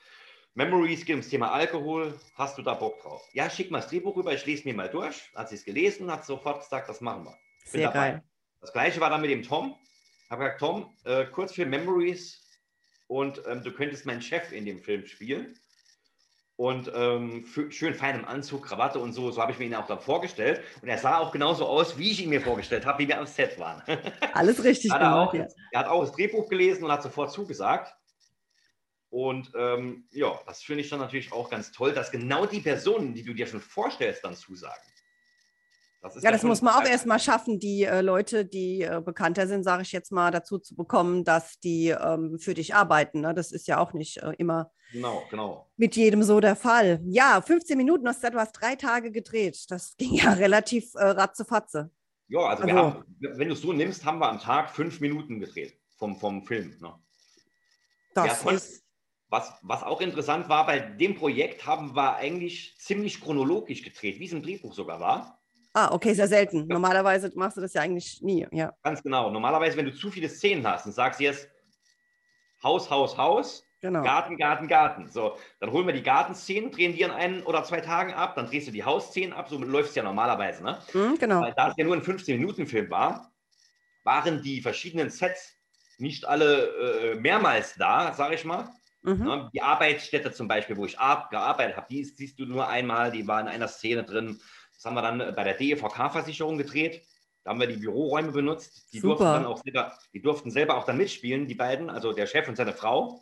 Memories 0.55 1.05
geht 1.05 1.15
ums 1.15 1.29
Thema 1.29 1.53
Alkohol, 1.53 2.19
hast 2.35 2.59
du 2.59 2.62
da 2.62 2.75
Bock 2.75 3.00
drauf? 3.00 3.23
Ja, 3.33 3.49
schick 3.49 3.71
mal 3.71 3.81
das 3.81 3.91
Drehbuch 3.91 4.17
rüber, 4.17 4.33
ich 4.33 4.45
lese 4.45 4.65
mir 4.67 4.75
mal 4.75 4.88
durch. 4.88 5.33
Hat 5.35 5.49
sie 5.49 5.55
es 5.55 5.65
gelesen, 5.65 6.11
hat 6.11 6.25
sofort 6.25 6.62
gesagt, 6.62 6.88
das 6.88 7.00
machen 7.00 7.25
wir. 7.25 7.31
Bin 7.31 7.38
Sehr 7.81 7.83
dabei. 7.83 8.11
geil. 8.11 8.23
Das 8.61 8.73
gleiche 8.73 9.00
war 9.00 9.11
dann 9.11 9.21
mit 9.21 9.31
dem 9.31 9.43
Tom. 9.43 9.77
Ich 10.25 10.31
habe 10.31 10.45
gesagt, 10.45 10.61
Tom, 10.61 10.97
äh, 11.05 11.27
Kurzfilm 11.27 11.71
Memories 11.71 12.45
und 13.07 13.41
ähm, 13.47 13.62
du 13.62 13.73
könntest 13.73 14.05
meinen 14.05 14.21
Chef 14.21 14.50
in 14.53 14.65
dem 14.67 14.81
Film 14.81 15.07
spielen. 15.07 15.57
Und 16.59 16.91
ähm, 16.93 17.45
schön 17.71 17.95
feinem 17.95 18.25
Anzug, 18.25 18.65
Krawatte 18.65 18.99
und 18.99 19.12
so, 19.12 19.31
so 19.31 19.41
habe 19.41 19.53
ich 19.53 19.61
mir 19.61 19.67
ihn 19.67 19.77
auch 19.77 19.87
dann 19.87 20.00
vorgestellt. 20.00 20.61
Und 20.83 20.88
er 20.88 20.99
sah 20.99 21.19
auch 21.19 21.31
genauso 21.31 21.65
aus, 21.65 21.97
wie 21.99 22.11
ich 22.11 22.21
ihn 22.21 22.31
mir 22.31 22.41
vorgestellt 22.41 22.85
habe, 22.85 22.99
wie 22.99 23.07
wir 23.07 23.21
am 23.21 23.29
Set 23.29 23.61
waren. 23.61 23.81
Alles 24.35 24.65
richtig 24.65 24.91
hat 24.91 25.00
er, 25.00 25.11
gemacht, 25.11 25.29
auch, 25.29 25.35
ja. 25.35 25.47
er 25.71 25.81
hat 25.81 25.87
auch 25.87 26.00
das 26.00 26.11
Drehbuch 26.11 26.49
gelesen 26.49 26.83
und 26.83 26.91
hat 26.91 27.05
sofort 27.05 27.31
zugesagt. 27.31 27.95
Und 29.09 29.53
ähm, 29.55 30.09
ja, 30.11 30.37
das 30.47 30.65
finde 30.65 30.81
ich 30.81 30.91
dann 30.91 30.99
natürlich 30.99 31.33
auch 31.33 31.49
ganz 31.49 31.71
toll, 31.71 31.93
dass 31.93 32.11
genau 32.11 32.45
die 32.45 32.61
Personen, 32.61 33.15
die 33.15 33.23
du 33.23 33.35
dir 33.35 33.47
schon 33.47 33.61
vorstellst, 33.61 34.25
dann 34.25 34.35
zusagen. 34.35 34.83
Das 36.00 36.23
ja, 36.23 36.31
das 36.31 36.45
muss 36.45 36.62
man 36.62 36.75
auch 36.75 36.85
erstmal 36.85 37.19
schaffen, 37.19 37.59
die 37.59 37.83
äh, 37.83 38.02
Leute, 38.02 38.45
die 38.45 38.83
äh, 38.83 39.02
bekannter 39.05 39.49
sind, 39.49 39.64
sage 39.64 39.83
ich 39.83 39.90
jetzt 39.90 40.12
mal, 40.12 40.31
dazu 40.31 40.59
zu 40.59 40.76
bekommen, 40.76 41.25
dass 41.25 41.59
die 41.59 41.88
ähm, 41.88 42.38
für 42.38 42.55
dich 42.55 42.75
arbeiten. 42.75 43.23
Ne? 43.23 43.35
Das 43.35 43.50
ist 43.50 43.67
ja 43.67 43.78
auch 43.78 43.93
nicht 43.93 44.19
äh, 44.19 44.33
immer 44.38 44.71
genau, 44.93 45.25
genau. 45.28 45.71
mit 45.76 45.97
jedem 45.97 46.23
so 46.23 46.38
der 46.38 46.55
Fall. 46.55 47.00
Ja, 47.05 47.43
15 47.43 47.76
Minuten 47.76 48.07
hast 48.07 48.23
du 48.23 48.28
etwas 48.28 48.52
drei 48.52 48.76
Tage 48.76 49.11
gedreht. 49.11 49.67
Das 49.71 49.97
ging 49.99 50.14
ja 50.14 50.35
relativ 50.35 50.95
äh, 50.95 51.05
ratzefatze. 51.05 51.90
Ja, 52.28 52.40
also, 52.40 52.62
also 52.62 52.76
haben, 52.76 53.05
wenn 53.19 53.49
du 53.49 53.55
es 53.55 53.62
so 53.62 53.73
nimmst, 53.73 54.05
haben 54.05 54.21
wir 54.21 54.28
am 54.28 54.38
Tag 54.38 54.71
fünf 54.71 55.00
Minuten 55.00 55.40
gedreht 55.40 55.81
vom, 55.97 56.17
vom 56.17 56.47
Film. 56.47 56.76
Ne? 56.81 56.95
Das 58.14 58.45
ja, 58.45 58.50
ist 58.52 58.85
was, 59.31 59.52
was 59.62 59.83
auch 59.83 60.00
interessant 60.00 60.49
war, 60.49 60.64
bei 60.67 60.78
dem 60.78 61.14
Projekt 61.14 61.67
haben 61.67 61.95
wir 61.95 62.17
eigentlich 62.17 62.76
ziemlich 62.78 63.21
chronologisch 63.21 63.83
gedreht, 63.83 64.19
wie 64.19 64.26
es 64.26 64.33
im 64.33 64.43
Drehbuch 64.43 64.73
sogar 64.73 65.00
war. 65.00 65.38
Ah, 65.72 65.92
okay, 65.92 66.14
sehr 66.14 66.28
selten. 66.28 66.66
Normalerweise 66.66 67.30
machst 67.34 67.56
du 67.56 67.60
das 67.60 67.75
ja 67.75 67.82
eigentlich 67.82 68.20
nie. 68.22 68.46
Ja. 68.52 68.72
Ganz 68.82 69.02
genau. 69.02 69.30
Normalerweise, 69.30 69.76
wenn 69.76 69.84
du 69.84 69.94
zu 69.94 70.10
viele 70.10 70.28
Szenen 70.28 70.66
hast 70.66 70.87
und 70.87 70.92
sagst 70.92 71.20
jetzt 71.20 71.48
Haus, 72.62 72.90
Haus, 72.90 73.16
Haus, 73.16 73.64
genau. 73.80 74.02
Garten, 74.02 74.37
Garten, 74.37 74.66
Garten. 74.66 75.08
So, 75.08 75.37
dann 75.60 75.70
holen 75.70 75.87
wir 75.87 75.94
die 75.94 76.02
Gartenszenen, 76.02 76.72
drehen 76.72 76.94
die 76.94 77.02
in 77.02 77.10
ein 77.10 77.42
oder 77.44 77.62
zwei 77.64 77.80
Tagen 77.80 78.12
ab, 78.12 78.34
dann 78.34 78.46
drehst 78.46 78.66
du 78.66 78.72
die 78.72 78.84
Hausszenen 78.84 79.32
ab, 79.32 79.48
so 79.48 79.58
läuft 79.58 79.90
es 79.90 79.94
ja 79.94 80.02
normalerweise. 80.02 80.64
Ne? 80.64 80.78
Mhm, 80.92 81.18
genau. 81.18 81.42
Weil 81.42 81.52
da 81.54 81.70
es 81.70 81.76
ja 81.76 81.84
nur 81.84 81.94
ein 81.94 82.02
15-Minuten-Film 82.02 82.90
war, 82.90 83.30
waren 84.04 84.42
die 84.42 84.60
verschiedenen 84.60 85.10
Sets 85.10 85.54
nicht 85.98 86.26
alle 86.26 87.12
äh, 87.12 87.14
mehrmals 87.20 87.75
da, 87.75 88.12
sage 88.14 88.34
ich 88.34 88.44
mal. 88.44 88.68
Mhm. 89.02 89.25
Ne? 89.25 89.50
Die 89.52 89.62
Arbeitsstätte 89.62 90.32
zum 90.32 90.48
Beispiel, 90.48 90.76
wo 90.76 90.87
ich 90.87 90.96
gearbeitet 90.96 91.76
habe, 91.76 91.87
die 91.90 92.04
siehst 92.04 92.38
du 92.38 92.46
nur 92.46 92.68
einmal, 92.68 93.12
die 93.12 93.26
war 93.26 93.40
in 93.40 93.48
einer 93.48 93.68
Szene 93.68 94.04
drin. 94.04 94.40
Das 94.78 94.85
haben 94.85 94.94
wir 94.94 95.02
dann 95.02 95.20
äh, 95.20 95.32
bei 95.32 95.42
der 95.42 95.54
DEVK-Versicherung 95.54 96.56
gedreht. 96.56 97.02
Da 97.42 97.50
haben 97.50 97.61
wir 97.61 97.66
die 97.66 97.78
Büroräume 97.78 98.30
benutzt. 98.30 98.92
Die 98.92 99.00
durften, 99.00 99.25
dann 99.25 99.44
auch 99.44 99.61
selber, 99.61 99.99
die 100.12 100.23
durften 100.23 100.50
selber 100.52 100.76
auch 100.76 100.85
dann 100.85 100.97
mitspielen, 100.97 101.49
die 101.49 101.56
beiden, 101.56 101.90
also 101.90 102.12
der 102.12 102.26
Chef 102.26 102.49
und 102.49 102.56
seine 102.56 102.73
Frau. 102.73 103.20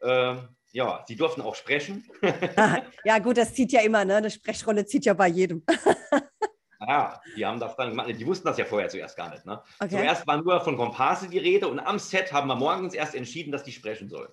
Äh, 0.00 0.36
ja, 0.70 1.04
sie 1.06 1.16
durften 1.16 1.40
auch 1.40 1.56
sprechen. 1.56 2.08
ja, 3.04 3.18
gut, 3.18 3.38
das 3.38 3.54
zieht 3.54 3.72
ja 3.72 3.80
immer, 3.80 4.04
ne? 4.04 4.16
Eine 4.16 4.30
Sprechrolle 4.30 4.86
zieht 4.86 5.04
ja 5.04 5.14
bei 5.14 5.26
jedem. 5.26 5.64
ja, 6.80 7.20
die 7.36 7.44
haben 7.44 7.58
das 7.58 7.74
dann 7.76 7.90
gemacht. 7.90 8.08
Die 8.08 8.26
wussten 8.26 8.46
das 8.46 8.56
ja 8.56 8.64
vorher 8.64 8.88
zuerst 8.88 9.16
gar 9.16 9.30
nicht. 9.30 9.44
Ne? 9.44 9.60
Okay. 9.80 9.96
Zuerst 9.96 10.26
war 10.26 10.40
nur 10.40 10.60
von 10.60 10.76
Komparse 10.76 11.28
die 11.28 11.38
Rede 11.38 11.66
und 11.68 11.80
am 11.80 11.98
Set 11.98 12.32
haben 12.32 12.46
wir 12.46 12.56
morgens 12.56 12.94
erst 12.94 13.16
entschieden, 13.16 13.50
dass 13.50 13.64
die 13.64 13.72
sprechen 13.72 14.08
sollen. 14.08 14.30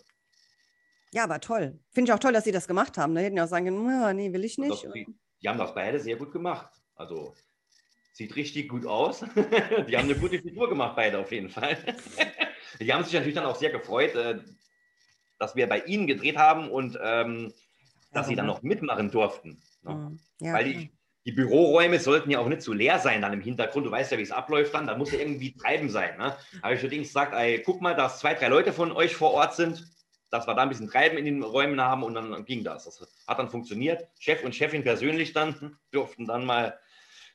Ja, 1.11 1.23
aber 1.23 1.39
toll. 1.39 1.79
Finde 1.89 2.11
ich 2.11 2.13
auch 2.13 2.19
toll, 2.19 2.33
dass 2.33 2.43
sie 2.43 2.51
das 2.51 2.67
gemacht 2.67 2.97
haben. 2.99 3.15
Da 3.15 3.21
ne? 3.21 3.25
hätten 3.25 3.37
ja 3.37 3.45
auch 3.45 3.49
sagen 3.49 3.65
können, 3.65 4.15
nee, 4.15 4.31
will 4.31 4.45
ich 4.45 4.59
nicht. 4.59 4.85
Das, 4.85 4.93
die 4.93 5.07
haben 5.47 5.57
das 5.57 5.73
beide 5.73 5.99
sehr 5.99 6.17
gut 6.17 6.31
gemacht. 6.31 6.69
Also 6.95 7.33
sieht 8.11 8.35
richtig 8.35 8.67
gut 8.69 8.85
aus. 8.85 9.19
die 9.87 9.97
haben 9.97 10.09
eine 10.09 10.15
gute 10.15 10.39
Figur 10.39 10.67
gemacht, 10.67 10.95
beide 10.95 11.19
auf 11.19 11.31
jeden 11.31 11.49
Fall. 11.49 11.77
die 12.79 12.93
haben 12.93 13.03
sich 13.03 13.13
natürlich 13.13 13.35
dann 13.35 13.45
auch 13.45 13.55
sehr 13.55 13.71
gefreut, 13.71 14.15
äh, 14.15 14.39
dass 15.37 15.55
wir 15.55 15.67
bei 15.67 15.79
ihnen 15.79 16.05
gedreht 16.05 16.37
haben 16.37 16.69
und 16.69 16.99
ähm, 17.01 17.53
dass 18.11 18.25
ja, 18.25 18.29
sie 18.29 18.35
dann 18.35 18.47
noch 18.47 18.61
mitmachen 18.61 19.11
durften. 19.11 19.61
Ne? 19.83 19.95
Mhm. 19.95 20.19
Ja, 20.41 20.53
Weil 20.53 20.65
die, 20.65 20.91
die, 21.25 21.31
Büroräume 21.31 21.99
sollten 21.99 22.31
ja 22.31 22.39
auch 22.39 22.47
nicht 22.49 22.61
zu 22.61 22.73
leer 22.73 22.99
sein 22.99 23.21
dann 23.21 23.33
im 23.33 23.41
Hintergrund. 23.41 23.85
Du 23.85 23.91
weißt 23.91 24.11
ja, 24.11 24.17
wie 24.17 24.23
es 24.23 24.31
abläuft 24.31 24.73
dann. 24.73 24.87
Da 24.87 24.97
muss 24.97 25.11
ja 25.11 25.19
irgendwie 25.19 25.55
treiben 25.55 25.89
sein. 25.89 26.17
Ne? 26.17 26.35
Habe 26.61 26.73
ich 26.73 26.81
allerdings 26.81 27.07
gesagt, 27.07 27.33
ey, 27.33 27.61
guck 27.63 27.81
mal, 27.81 27.95
dass 27.95 28.19
zwei, 28.19 28.33
drei 28.33 28.49
Leute 28.49 28.73
von 28.73 28.91
euch 28.91 29.15
vor 29.15 29.31
Ort 29.31 29.55
sind 29.55 29.87
dass 30.29 30.47
wir 30.47 30.53
da 30.53 30.63
ein 30.63 30.69
bisschen 30.69 30.89
Treiben 30.89 31.17
in 31.17 31.25
den 31.25 31.43
Räumen 31.43 31.81
haben 31.81 32.03
und 32.03 32.13
dann 32.13 32.45
ging 32.45 32.63
das. 32.63 32.85
Das 32.85 33.07
hat 33.27 33.39
dann 33.39 33.49
funktioniert. 33.49 34.07
Chef 34.19 34.43
und 34.43 34.55
Chefin 34.55 34.83
persönlich 34.83 35.33
dann 35.33 35.77
durften 35.91 36.25
dann 36.25 36.45
mal 36.45 36.79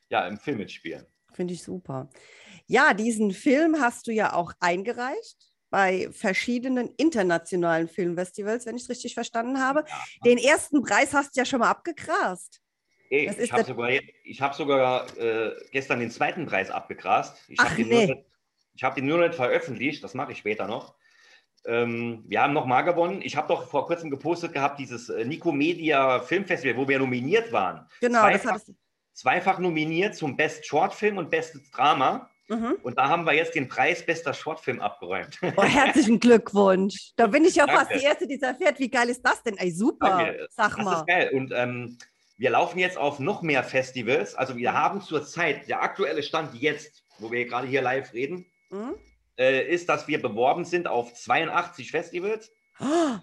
ja, 0.08 0.26
im 0.26 0.38
Film 0.38 0.58
mitspielen. 0.58 1.06
Finde 1.32 1.54
ich 1.54 1.62
super. 1.62 2.08
Ja, 2.66 2.94
diesen 2.94 3.32
Film 3.32 3.80
hast 3.80 4.06
du 4.06 4.12
ja 4.12 4.32
auch 4.32 4.52
eingereicht 4.60 5.54
bei 5.70 6.08
verschiedenen 6.12 6.88
internationalen 6.96 7.88
Filmfestivals, 7.88 8.64
wenn 8.64 8.76
ich 8.76 8.84
es 8.84 8.90
richtig 8.90 9.14
verstanden 9.14 9.60
habe. 9.60 9.84
Ja. 9.88 9.96
Den 10.24 10.38
ersten 10.38 10.82
Preis 10.82 11.12
hast 11.12 11.34
du 11.34 11.40
ja 11.40 11.44
schon 11.44 11.58
mal 11.58 11.70
abgegrast. 11.70 12.60
Hey, 13.08 13.30
ich 13.38 13.52
habe 13.52 13.64
sogar, 13.64 13.90
hab 13.90 14.54
sogar 14.54 15.18
äh, 15.18 15.52
gestern 15.72 16.00
den 16.00 16.10
zweiten 16.10 16.46
Preis 16.46 16.70
abgegrast. 16.70 17.36
Ich 17.48 17.58
habe 17.58 17.74
den, 17.74 17.88
nee. 17.88 18.24
hab 18.82 18.94
den, 18.94 19.06
nur 19.06 19.18
nicht 19.18 19.34
veröffentlicht, 19.34 20.02
das 20.04 20.14
mache 20.14 20.32
ich 20.32 20.38
später 20.38 20.66
noch. 20.66 20.94
Ähm, 21.66 22.24
wir 22.26 22.42
haben 22.42 22.52
nochmal 22.52 22.84
gewonnen. 22.84 23.20
Ich 23.22 23.36
habe 23.36 23.48
doch 23.48 23.68
vor 23.68 23.86
kurzem 23.86 24.10
gepostet 24.10 24.52
gehabt, 24.52 24.78
dieses 24.78 25.08
äh, 25.08 25.24
Nico 25.24 25.52
Media 25.52 26.20
Filmfestival, 26.20 26.76
wo 26.76 26.88
wir 26.88 26.98
nominiert 26.98 27.52
waren. 27.52 27.86
Genau, 28.00 28.20
zweifach, 28.20 28.52
das 28.54 28.68
hat 28.68 28.74
Zweifach 29.14 29.58
nominiert 29.58 30.16
zum 30.16 30.36
Best 30.36 30.66
Shortfilm 30.66 31.18
und 31.18 31.30
Bestes 31.30 31.70
Drama. 31.70 32.28
Mhm. 32.48 32.76
Und 32.82 32.98
da 32.98 33.08
haben 33.08 33.24
wir 33.24 33.32
jetzt 33.32 33.54
den 33.54 33.68
Preis 33.68 34.04
bester 34.04 34.34
Shortfilm 34.34 34.80
abgeräumt. 34.80 35.38
Oh, 35.56 35.62
herzlichen 35.62 36.20
Glückwunsch. 36.20 37.12
Da 37.16 37.26
bin 37.26 37.44
ich 37.44 37.54
ja 37.54 37.66
fast 37.66 37.90
die 37.90 38.04
Erste, 38.04 38.26
die 38.26 38.34
es 38.34 38.42
erfährt. 38.42 38.78
Wie 38.78 38.90
geil 38.90 39.08
ist 39.08 39.22
das 39.22 39.42
denn? 39.42 39.56
Ey, 39.56 39.70
super. 39.70 40.08
Danke. 40.08 40.48
Sag 40.50 40.76
mal. 40.76 40.90
Das 40.90 41.00
ist 41.00 41.06
geil. 41.06 41.30
Und 41.32 41.52
ähm, 41.54 41.96
wir 42.36 42.50
laufen 42.50 42.78
jetzt 42.78 42.98
auf 42.98 43.18
noch 43.18 43.40
mehr 43.40 43.64
Festivals. 43.64 44.34
Also 44.34 44.56
wir 44.56 44.74
haben 44.74 45.00
zurzeit, 45.00 45.68
der 45.68 45.82
aktuelle 45.82 46.22
Stand 46.22 46.54
jetzt, 46.54 47.02
wo 47.18 47.30
wir 47.30 47.46
gerade 47.46 47.66
hier 47.66 47.80
live 47.80 48.12
reden, 48.12 48.44
mhm 48.70 48.94
äh, 49.38 49.66
ist, 49.66 49.88
dass 49.88 50.08
wir 50.08 50.20
beworben 50.20 50.64
sind 50.64 50.86
auf 50.86 51.14
82 51.14 51.90
Festivals. 51.90 52.52
Oh. 52.80 53.18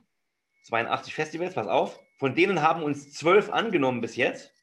82 0.66 1.14
Festivals, 1.14 1.54
pass 1.54 1.68
auf. 1.68 2.00
Von 2.18 2.36
denen 2.36 2.62
haben 2.62 2.84
uns 2.84 3.14
zwölf 3.14 3.50
angenommen 3.50 4.02
bis 4.02 4.16
jetzt. 4.16 4.54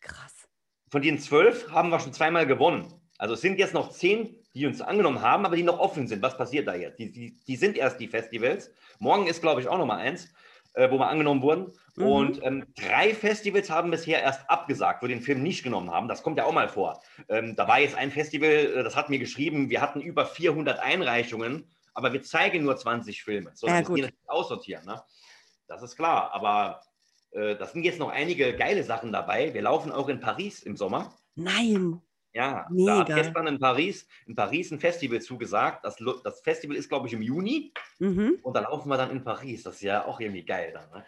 Krass. 0.00 0.48
Von 0.90 1.02
den 1.02 1.18
zwölf 1.18 1.70
haben 1.70 1.90
wir 1.90 2.00
schon 2.00 2.12
zweimal 2.12 2.46
gewonnen. 2.46 3.00
Also 3.18 3.34
es 3.34 3.40
sind 3.40 3.58
jetzt 3.58 3.74
noch 3.74 3.90
zehn, 3.90 4.36
die 4.54 4.66
uns 4.66 4.80
angenommen 4.80 5.20
haben, 5.20 5.44
aber 5.44 5.56
die 5.56 5.62
noch 5.62 5.78
offen 5.80 6.06
sind. 6.06 6.22
Was 6.22 6.36
passiert 6.36 6.68
da 6.68 6.74
jetzt? 6.74 6.98
Die, 6.98 7.10
die, 7.10 7.40
die 7.46 7.56
sind 7.56 7.76
erst 7.76 7.98
die 7.98 8.08
Festivals. 8.08 8.70
Morgen 8.98 9.26
ist, 9.26 9.40
glaube 9.40 9.60
ich, 9.60 9.68
auch 9.68 9.78
noch 9.78 9.86
mal 9.86 9.98
eins 9.98 10.28
äh, 10.74 10.90
wo 10.90 10.98
wir 10.98 11.08
angenommen 11.08 11.42
wurden. 11.42 11.72
Mhm. 11.96 12.06
Und 12.06 12.42
ähm, 12.42 12.64
drei 12.76 13.14
Festivals 13.14 13.70
haben 13.70 13.90
bisher 13.90 14.22
erst 14.22 14.48
abgesagt, 14.50 15.02
wo 15.02 15.06
den 15.06 15.20
Film 15.20 15.42
nicht 15.42 15.62
genommen 15.62 15.90
haben. 15.90 16.08
Das 16.08 16.22
kommt 16.22 16.38
ja 16.38 16.44
auch 16.44 16.52
mal 16.52 16.68
vor. 16.68 17.02
Ähm, 17.28 17.54
da 17.56 17.68
war 17.68 17.78
jetzt 17.80 17.94
ein 17.94 18.10
Festival, 18.10 18.50
äh, 18.50 18.82
das 18.82 18.96
hat 18.96 19.10
mir 19.10 19.18
geschrieben, 19.18 19.70
wir 19.70 19.80
hatten 19.80 20.00
über 20.00 20.26
400 20.26 20.80
Einreichungen, 20.80 21.70
aber 21.92 22.12
wir 22.12 22.22
zeigen 22.22 22.64
nur 22.64 22.76
20 22.76 23.22
Filme. 23.22 23.52
So, 23.54 23.66
ja, 23.68 23.78
müssen 23.78 23.94
wir 23.94 24.04
das 24.08 24.12
aussortieren. 24.26 24.84
Ne? 24.84 25.00
Das 25.68 25.82
ist 25.82 25.96
klar. 25.96 26.32
Aber 26.32 26.80
äh, 27.30 27.54
das 27.56 27.72
sind 27.72 27.84
jetzt 27.84 27.98
noch 28.00 28.10
einige 28.10 28.56
geile 28.56 28.82
Sachen 28.82 29.12
dabei. 29.12 29.54
Wir 29.54 29.62
laufen 29.62 29.92
auch 29.92 30.08
in 30.08 30.20
Paris 30.20 30.62
im 30.62 30.76
Sommer. 30.76 31.14
Nein. 31.36 32.00
Ja, 32.32 32.66
Mega. 32.68 32.92
da 32.92 32.98
hat 33.00 33.06
gestern 33.22 33.46
in 33.46 33.60
Paris, 33.60 34.08
in 34.26 34.34
Paris 34.34 34.72
ein 34.72 34.80
Festival 34.80 35.20
zugesagt. 35.20 35.84
Das, 35.84 35.96
das 36.24 36.40
Festival 36.40 36.74
ist, 36.74 36.88
glaube 36.88 37.06
ich, 37.06 37.12
im 37.12 37.22
Juni 37.22 37.72
Mhm. 38.00 38.40
und 38.42 38.56
da 38.56 38.60
laufen 38.60 38.88
wir 38.88 38.96
dann 38.96 39.12
in 39.12 39.22
Paris. 39.22 39.62
Das 39.62 39.76
ist 39.76 39.82
ja 39.82 40.04
auch 40.04 40.18
irgendwie 40.18 40.44
geil 40.44 40.72
dann. 40.72 40.90
Ne? 40.90 41.06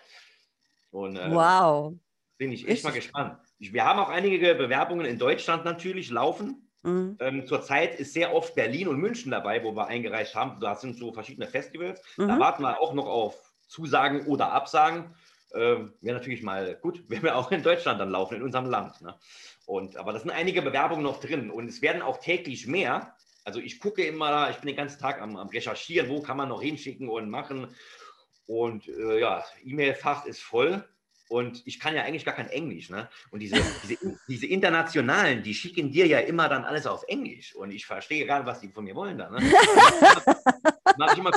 Und 0.96 1.16
äh, 1.16 1.30
Wow. 1.30 1.94
bin 2.38 2.52
ich 2.52 2.66
echt 2.66 2.82
mal 2.84 2.90
gespannt. 2.90 3.38
Wir 3.58 3.84
haben 3.84 3.98
auch 3.98 4.08
einige 4.08 4.54
Bewerbungen 4.54 5.04
in 5.04 5.18
Deutschland 5.18 5.64
natürlich 5.66 6.10
laufen. 6.10 6.70
Mhm. 6.82 7.16
Ähm, 7.20 7.46
zurzeit 7.46 7.98
ist 8.00 8.14
sehr 8.14 8.34
oft 8.34 8.54
Berlin 8.54 8.88
und 8.88 8.98
München 8.98 9.30
dabei, 9.30 9.62
wo 9.62 9.74
wir 9.76 9.88
eingereicht 9.88 10.34
haben. 10.34 10.58
Da 10.60 10.74
sind 10.74 10.96
so 10.96 11.12
verschiedene 11.12 11.46
Festivals. 11.46 12.00
Da 12.16 12.36
Mhm. 12.36 12.38
warten 12.40 12.62
wir 12.62 12.80
auch 12.80 12.94
noch 12.94 13.06
auf 13.06 13.52
Zusagen 13.68 14.26
oder 14.26 14.52
Absagen. 14.52 15.14
Ähm, 15.54 15.92
Wäre 16.00 16.16
natürlich 16.16 16.42
mal 16.42 16.76
gut, 16.76 17.04
wenn 17.08 17.22
wir 17.22 17.36
auch 17.36 17.52
in 17.52 17.62
Deutschland 17.62 18.00
dann 18.00 18.10
laufen, 18.10 18.36
in 18.36 18.42
unserem 18.42 18.66
Land. 18.66 19.02
Ne? 19.02 19.14
Und, 19.66 19.96
aber 19.98 20.14
da 20.14 20.18
sind 20.20 20.30
einige 20.30 20.62
Bewerbungen 20.62 21.02
noch 21.04 21.20
drin 21.20 21.50
und 21.50 21.68
es 21.68 21.82
werden 21.82 22.00
auch 22.00 22.18
täglich 22.20 22.66
mehr. 22.66 23.14
Also 23.44 23.60
ich 23.60 23.80
gucke 23.80 24.02
immer, 24.02 24.50
ich 24.50 24.56
bin 24.56 24.68
den 24.68 24.76
ganzen 24.76 24.98
Tag 25.00 25.20
am, 25.20 25.36
am 25.36 25.48
Recherchieren, 25.48 26.08
wo 26.08 26.20
kann 26.20 26.36
man 26.36 26.48
noch 26.48 26.62
hinschicken 26.62 27.08
und 27.08 27.30
machen. 27.30 27.68
Und 28.46 28.88
äh, 28.88 29.20
ja, 29.20 29.44
E-Mail-Fach 29.64 30.24
ist 30.26 30.42
voll. 30.42 30.84
Und 31.28 31.66
ich 31.66 31.80
kann 31.80 31.96
ja 31.96 32.02
eigentlich 32.02 32.24
gar 32.24 32.34
kein 32.34 32.48
Englisch. 32.48 32.88
Ne? 32.88 33.08
Und 33.30 33.40
diese, 33.40 33.56
diese, 33.82 33.98
diese 34.28 34.46
Internationalen, 34.46 35.42
die 35.42 35.54
schicken 35.54 35.90
dir 35.90 36.06
ja 36.06 36.20
immer 36.20 36.48
dann 36.48 36.64
alles 36.64 36.86
auf 36.86 37.02
Englisch. 37.08 37.54
Und 37.54 37.72
ich 37.72 37.86
verstehe 37.86 38.26
gar 38.26 38.38
nicht, 38.38 38.46
was 38.46 38.60
die 38.60 38.68
von 38.68 38.84
mir 38.84 38.94
wollen. 38.94 39.18
Dann, 39.18 39.32
ne? 39.32 39.40
Mache 40.98 41.12
ich 41.12 41.18
immer, 41.18 41.32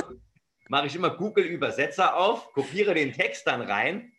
mach 0.68 0.84
ich 0.84 0.94
immer 0.94 1.10
Google-Übersetzer 1.10 2.16
auf, 2.16 2.52
kopiere 2.52 2.94
den 2.94 3.12
Text 3.12 3.46
dann 3.46 3.60
rein. 3.60 4.12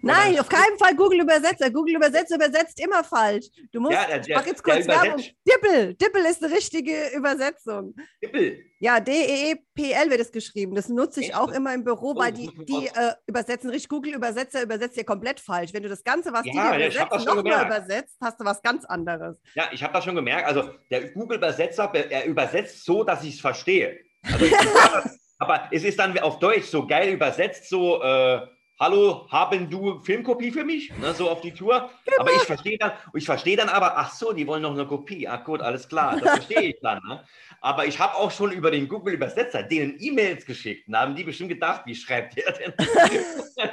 Nein, 0.00 0.38
auf 0.38 0.48
keinen 0.48 0.78
Fall 0.78 0.94
Google 0.96 1.20
Übersetzer. 1.20 1.70
Google 1.70 1.96
Übersetzer 1.96 2.36
übersetzt 2.36 2.80
immer 2.82 3.04
falsch. 3.04 3.46
Du 3.72 3.80
musst, 3.80 3.92
Ja, 3.92 4.06
der- 4.06 4.20
ich 4.20 4.26
der- 4.26 4.36
mach 4.38 4.46
jetzt 4.46 4.62
kurz 4.62 4.86
Werbung. 4.86 5.14
übersetzt- 5.18 5.34
Dippel. 5.46 5.94
Dippel 5.94 6.24
ist 6.24 6.42
eine 6.42 6.54
richtige 6.54 7.10
Übersetzung. 7.14 7.94
Dippel. 8.22 8.64
Ja, 8.78 9.00
D-E-E-P-L 9.00 10.10
wird 10.10 10.20
es 10.20 10.32
geschrieben. 10.32 10.74
Das 10.74 10.88
nutze 10.88 11.20
ich 11.20 11.28
Echt? 11.28 11.36
auch 11.36 11.50
immer 11.52 11.72
im 11.74 11.84
Büro, 11.84 12.12
Oh, 12.12 12.18
weil 12.18 12.32
die, 12.32 12.50
die 12.64 12.86
äh, 12.88 13.12
übersetzen 13.26 13.70
richtig. 13.70 13.88
Google-Übersetzer 13.88 14.62
übersetzt 14.62 14.96
dir 14.96 15.04
komplett 15.04 15.40
falsch. 15.40 15.72
Wenn 15.72 15.82
du 15.82 15.88
das 15.88 16.02
Ganze, 16.04 16.32
was 16.32 16.42
die 16.42 16.54
Ja, 16.54 16.76
dir 16.76 16.86
das 16.86 16.94
übersetzen, 16.96 17.20
schon 17.28 17.36
nochmal 17.44 17.66
übersetzt, 17.66 18.16
hast 18.20 18.40
du 18.40 18.44
was 18.44 18.62
ganz 18.62 18.84
anderes. 18.84 19.38
Ja, 19.54 19.68
ich 19.72 19.82
habe 19.82 19.92
das 19.92 20.04
schon 20.04 20.14
gemerkt. 20.14 20.46
Also 20.46 20.70
der 20.90 21.10
Google-Übersetzer, 21.10 21.92
er 21.94 22.24
übersetzt 22.26 22.84
so, 22.84 23.04
dass 23.04 23.22
ich 23.24 23.34
es 23.34 23.40
verstehe. 23.40 23.98
Also 24.22 24.46
aber 25.38 25.68
es 25.72 25.84
ist 25.84 25.98
dann 25.98 26.18
auf 26.18 26.38
Deutsch 26.38 26.66
so 26.66 26.86
geil 26.86 27.10
übersetzt, 27.12 27.68
so, 27.68 28.02
äh, 28.02 28.40
hallo, 28.78 29.26
haben 29.30 29.70
du 29.70 30.00
Filmkopie 30.00 30.50
für 30.50 30.64
mich? 30.64 30.92
Ne, 30.98 31.14
so 31.14 31.30
auf 31.30 31.40
die 31.40 31.52
Tour. 31.52 31.90
Aber 32.18 32.32
ich 32.32 32.42
verstehe 32.42 32.78
dann, 32.78 32.92
ich 33.14 33.26
verstehe 33.26 33.56
dann 33.56 33.68
aber, 33.68 33.96
ach 33.96 34.12
so, 34.12 34.32
die 34.32 34.46
wollen 34.46 34.62
noch 34.62 34.72
eine 34.72 34.86
Kopie. 34.86 35.28
Ach 35.28 35.44
gut, 35.44 35.60
alles 35.60 35.88
klar, 35.88 36.18
das 36.20 36.34
verstehe 36.34 36.70
ich 36.70 36.76
dann. 36.82 37.00
Ne? 37.06 37.24
Aber 37.60 37.86
ich 37.86 37.98
habe 37.98 38.14
auch 38.14 38.30
schon 38.30 38.52
über 38.52 38.70
den 38.70 38.88
Google-Übersetzer 38.88 39.62
denen 39.62 39.96
E-Mails 39.98 40.44
geschickt. 40.44 40.84
Da 40.88 41.00
haben 41.00 41.14
die 41.14 41.24
bestimmt 41.24 41.50
gedacht, 41.50 41.82
wie 41.86 41.94
schreibt 41.94 42.36
der 42.36 42.52
denn? 42.52 42.74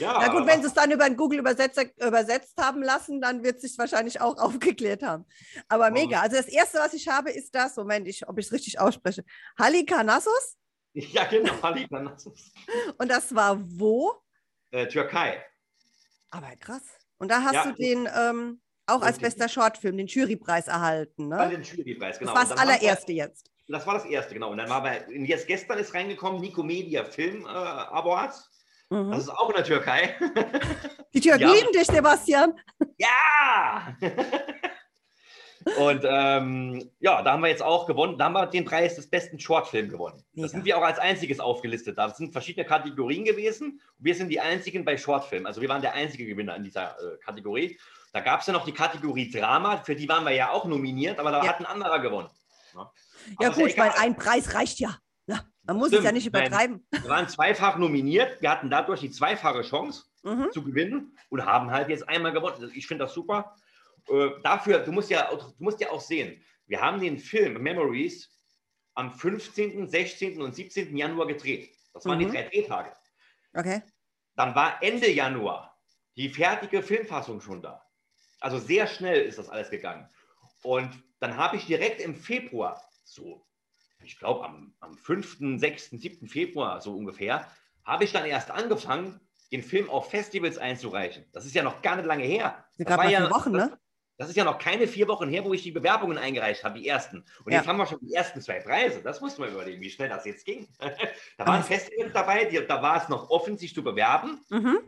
ja, 0.00 0.18
Na 0.20 0.28
gut, 0.28 0.46
wenn 0.46 0.60
sie 0.60 0.68
es 0.68 0.74
dann 0.74 0.90
über 0.90 1.04
einen 1.04 1.16
Google-Übersetzer 1.16 1.84
übersetzt 1.96 2.60
haben 2.60 2.82
lassen, 2.82 3.20
dann 3.20 3.42
wird 3.42 3.56
es 3.56 3.62
sich 3.62 3.78
wahrscheinlich 3.78 4.20
auch 4.20 4.36
aufgeklärt 4.38 5.02
haben. 5.02 5.24
Aber 5.68 5.90
mega. 5.90 6.20
Also 6.20 6.36
das 6.36 6.48
Erste, 6.48 6.78
was 6.78 6.94
ich 6.94 7.08
habe, 7.08 7.30
ist 7.30 7.54
das, 7.54 7.76
Moment, 7.76 8.06
ich, 8.06 8.28
ob 8.28 8.38
ich 8.38 8.46
es 8.46 8.52
richtig 8.52 8.78
ausspreche, 8.78 9.24
Halikarnassos. 9.58 10.57
ja, 11.12 11.24
genau, 11.24 11.52
Halikarnassos. 11.62 12.52
Und 12.98 13.08
das 13.10 13.34
war 13.34 13.58
wo? 13.60 14.12
äh, 14.70 14.86
Türkei. 14.86 15.42
Aber 16.30 16.54
krass. 16.60 16.82
Und 17.18 17.30
da 17.30 17.42
hast 17.42 17.54
Ja. 17.54 17.64
du 17.64 17.72
den 17.72 18.08
ähm, 18.14 18.60
auch 18.86 19.02
als 19.02 19.18
bester 19.18 19.48
Shortfilm, 19.48 19.96
den 19.96 20.06
Jurypreis 20.06 20.66
erhalten. 20.68 21.28
Ne? 21.28 21.48
den 21.50 21.62
Jurypreis, 21.62 22.18
genau. 22.18 22.32
Das 22.32 22.40
war 22.40 22.46
das 22.48 22.56
dann 22.56 22.68
war- 22.68 22.74
allererste 22.74 23.12
jetzt. 23.12 23.50
Das 23.70 23.86
war 23.86 23.94
das 23.94 24.06
erste, 24.06 24.32
genau. 24.34 24.50
Und 24.50 24.58
dann 24.58 24.68
war 24.70 24.82
bei, 24.82 25.04
jetzt 25.10 25.46
gestern 25.46 25.78
ist 25.78 25.92
reingekommen 25.92 26.40
Nico 26.40 26.62
Media 26.62 27.04
Film 27.04 27.44
äh, 27.44 27.48
Awards. 27.48 28.50
Mhm. 28.88 29.10
Das 29.10 29.24
ist 29.24 29.28
auch 29.28 29.50
in 29.50 29.56
der 29.56 29.64
Türkei. 29.64 30.16
Die 31.12 31.20
Türken 31.20 31.42
ja. 31.42 31.52
lieben 31.52 31.72
dich, 31.72 31.86
Sebastian. 31.86 32.54
ja! 32.96 33.94
Und 35.78 36.04
ähm, 36.08 36.90
ja, 37.00 37.22
da 37.22 37.32
haben 37.32 37.42
wir 37.42 37.48
jetzt 37.48 37.62
auch 37.62 37.86
gewonnen. 37.86 38.16
Da 38.18 38.26
haben 38.26 38.32
wir 38.34 38.46
den 38.46 38.64
Preis 38.64 38.96
des 38.96 39.08
besten 39.10 39.38
Shortfilm 39.38 39.88
gewonnen. 39.88 40.22
Mega. 40.32 40.44
Das 40.44 40.52
sind 40.52 40.64
wir 40.64 40.78
auch 40.78 40.82
als 40.82 40.98
einziges 40.98 41.40
aufgelistet. 41.40 41.98
Da 41.98 42.08
sind 42.10 42.32
verschiedene 42.32 42.64
Kategorien 42.66 43.24
gewesen. 43.24 43.80
Wir 43.98 44.14
sind 44.14 44.28
die 44.30 44.40
einzigen 44.40 44.84
bei 44.84 44.96
Shortfilm. 44.96 45.46
Also 45.46 45.60
wir 45.60 45.68
waren 45.68 45.82
der 45.82 45.94
einzige 45.94 46.26
Gewinner 46.26 46.56
in 46.56 46.64
dieser 46.64 46.92
äh, 47.00 47.16
Kategorie. 47.24 47.78
Da 48.12 48.20
gab 48.20 48.40
es 48.40 48.46
ja 48.46 48.52
noch 48.52 48.64
die 48.64 48.72
Kategorie 48.72 49.30
Drama. 49.30 49.78
Für 49.78 49.94
die 49.94 50.08
waren 50.08 50.24
wir 50.24 50.32
ja 50.32 50.50
auch 50.50 50.64
nominiert, 50.64 51.18
aber 51.18 51.30
da 51.30 51.42
Ja. 51.42 51.48
hat 51.50 51.60
ein 51.60 51.66
anderer 51.66 51.98
gewonnen. 51.98 52.28
Ja, 52.74 52.90
Ja 53.40 53.48
gut, 53.50 53.70
egal. 53.70 53.92
ein 53.98 54.16
Preis 54.16 54.54
reicht 54.54 54.78
ja. 54.80 54.96
ja 55.26 55.40
man 55.64 55.76
muss 55.76 55.88
es 55.88 55.92
Stimmt. 55.94 56.04
ja 56.06 56.12
nicht 56.12 56.32
Nein. 56.32 56.46
übertreiben. 56.46 56.86
Wir 56.90 57.10
waren 57.10 57.28
zweifach 57.28 57.76
nominiert. 57.76 58.40
Wir 58.40 58.50
hatten 58.50 58.70
dadurch 58.70 59.00
die 59.00 59.10
zweifache 59.10 59.62
Chance 59.62 60.04
Mhm. 60.24 60.48
zu 60.52 60.62
gewinnen 60.64 61.16
und 61.30 61.46
haben 61.46 61.70
halt 61.70 61.88
jetzt 61.88 62.08
einmal 62.08 62.32
gewonnen. 62.32 62.56
Also 62.60 62.74
Ich 62.74 62.86
finde 62.88 63.04
das 63.04 63.14
super. 63.14 63.54
Äh, 64.10 64.30
dafür, 64.42 64.80
du 64.80 64.92
musst, 64.92 65.10
ja, 65.10 65.28
auch- 65.30 65.52
du 65.56 65.62
musst 65.64 65.80
ja 65.80 65.90
auch 65.90 66.00
sehen, 66.00 66.42
wir 66.66 66.80
haben 66.80 67.00
den 67.00 67.18
Film 67.18 67.62
Memories 67.62 68.30
am 68.94 69.12
15., 69.12 69.88
16. 69.88 70.40
und 70.42 70.54
17. 70.54 70.96
Januar 70.96 71.26
gedreht. 71.26 71.70
Das 71.92 72.04
waren 72.06 72.18
Mhm. 72.18 72.26
die 72.26 72.32
drei 72.32 72.42
Drehtage. 72.48 72.92
Okay. 73.54 73.82
Dann 74.36 74.54
war 74.54 74.82
Ende 74.82 75.10
Januar 75.10 75.76
die 76.16 76.28
fertige 76.28 76.82
Filmfassung 76.82 77.40
schon 77.40 77.62
da. 77.62 77.84
Also 78.40 78.58
sehr 78.58 78.86
schnell 78.86 79.22
ist 79.22 79.38
das 79.38 79.48
alles 79.48 79.70
gegangen. 79.70 80.08
Und 80.62 80.90
dann 81.20 81.36
habe 81.36 81.56
ich 81.56 81.66
direkt 81.66 82.00
im 82.00 82.14
Februar, 82.14 82.82
so, 83.04 83.46
ich 84.02 84.18
glaube 84.18 84.44
am, 84.44 84.74
am 84.80 84.96
5., 84.96 85.38
6., 85.60 85.90
7. 85.90 86.28
Februar 86.28 86.80
so 86.80 86.96
ungefähr, 86.96 87.50
habe 87.84 88.04
ich 88.04 88.12
dann 88.12 88.26
erst 88.26 88.50
angefangen, 88.50 89.20
den 89.50 89.62
Film 89.62 89.88
auf 89.88 90.10
Festivals 90.10 90.58
einzureichen. 90.58 91.24
Das 91.32 91.46
ist 91.46 91.54
ja 91.54 91.62
noch 91.62 91.80
gar 91.82 91.96
nicht 91.96 92.04
lange 92.06 92.24
her. 92.24 92.64
Das 92.76 92.86
gerade 92.86 93.02
war 93.02 93.10
ja, 93.10 93.30
Wochen, 93.30 93.52
das, 93.54 93.70
ne? 93.70 93.78
Das 94.18 94.28
ist 94.28 94.36
ja 94.36 94.44
noch 94.44 94.58
keine 94.58 94.88
vier 94.88 95.06
Wochen 95.06 95.28
her, 95.28 95.44
wo 95.44 95.54
ich 95.54 95.62
die 95.62 95.70
Bewerbungen 95.70 96.18
eingereicht 96.18 96.64
habe, 96.64 96.80
die 96.80 96.88
ersten. 96.88 97.24
Und 97.44 97.52
Ja. 97.52 97.58
jetzt 97.58 97.68
haben 97.68 97.76
wir 97.78 97.86
schon 97.86 98.00
die 98.02 98.12
ersten 98.12 98.42
zwei 98.42 98.58
Preise. 98.58 99.00
Das 99.00 99.20
muss 99.20 99.38
man 99.38 99.48
überlegen, 99.50 99.80
wie 99.80 99.90
schnell 99.90 100.08
das 100.08 100.24
jetzt 100.24 100.44
ging. 100.44 100.68
da 101.38 101.46
waren 101.46 101.62
Festivals 101.62 102.12
dabei, 102.12 102.44
die, 102.44 102.66
da 102.66 102.82
war 102.82 103.00
es 103.00 103.08
noch 103.08 103.30
offen, 103.30 103.56
sich 103.56 103.72
zu 103.72 103.84
bewerben. 103.84 104.40
Mhm. 104.50 104.80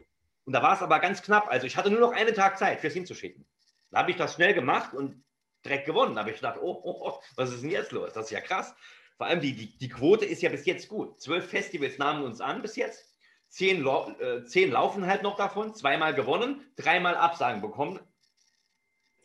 Und 0.44 0.52
da 0.52 0.62
war 0.62 0.74
es 0.74 0.82
aber 0.82 0.98
ganz 0.98 1.22
knapp. 1.22 1.46
Also 1.48 1.66
ich 1.66 1.76
hatte 1.76 1.90
nur 1.90 2.00
noch 2.00 2.12
einen 2.12 2.34
Tag 2.34 2.58
Zeit, 2.58 2.80
fürs 2.80 2.92
hinzuschicken. 2.92 3.46
Da 3.92 4.00
habe 4.00 4.10
ich 4.10 4.16
das 4.16 4.34
schnell 4.34 4.52
gemacht 4.52 4.94
und 4.94 5.22
direkt 5.64 5.86
gewonnen. 5.86 6.16
Da 6.16 6.22
habe 6.22 6.30
ich 6.30 6.36
gedacht, 6.36 6.58
oh, 6.60 6.80
oh, 6.82 7.08
oh, 7.08 7.20
was 7.36 7.52
ist 7.52 7.62
denn 7.62 7.70
jetzt 7.70 7.92
los? 7.92 8.12
Das 8.12 8.26
ist 8.26 8.30
ja 8.32 8.40
krass. 8.40 8.74
Vor 9.16 9.28
allem 9.28 9.40
die, 9.40 9.54
die, 9.54 9.78
die 9.78 9.88
Quote 9.88 10.24
ist 10.24 10.42
ja 10.42 10.50
bis 10.50 10.66
jetzt 10.66 10.88
gut. 10.88 11.20
Zwölf 11.20 11.48
Festivals 11.48 11.98
nahmen 11.98 12.24
uns 12.24 12.40
an 12.40 12.62
bis 12.62 12.74
jetzt. 12.74 13.14
Zehn, 13.48 13.86
äh, 13.86 14.44
zehn 14.44 14.72
laufen 14.72 15.06
halt 15.06 15.22
noch 15.22 15.36
davon. 15.36 15.72
Zweimal 15.74 16.14
gewonnen, 16.14 16.68
dreimal 16.76 17.16
Absagen 17.16 17.60
bekommen. 17.60 18.00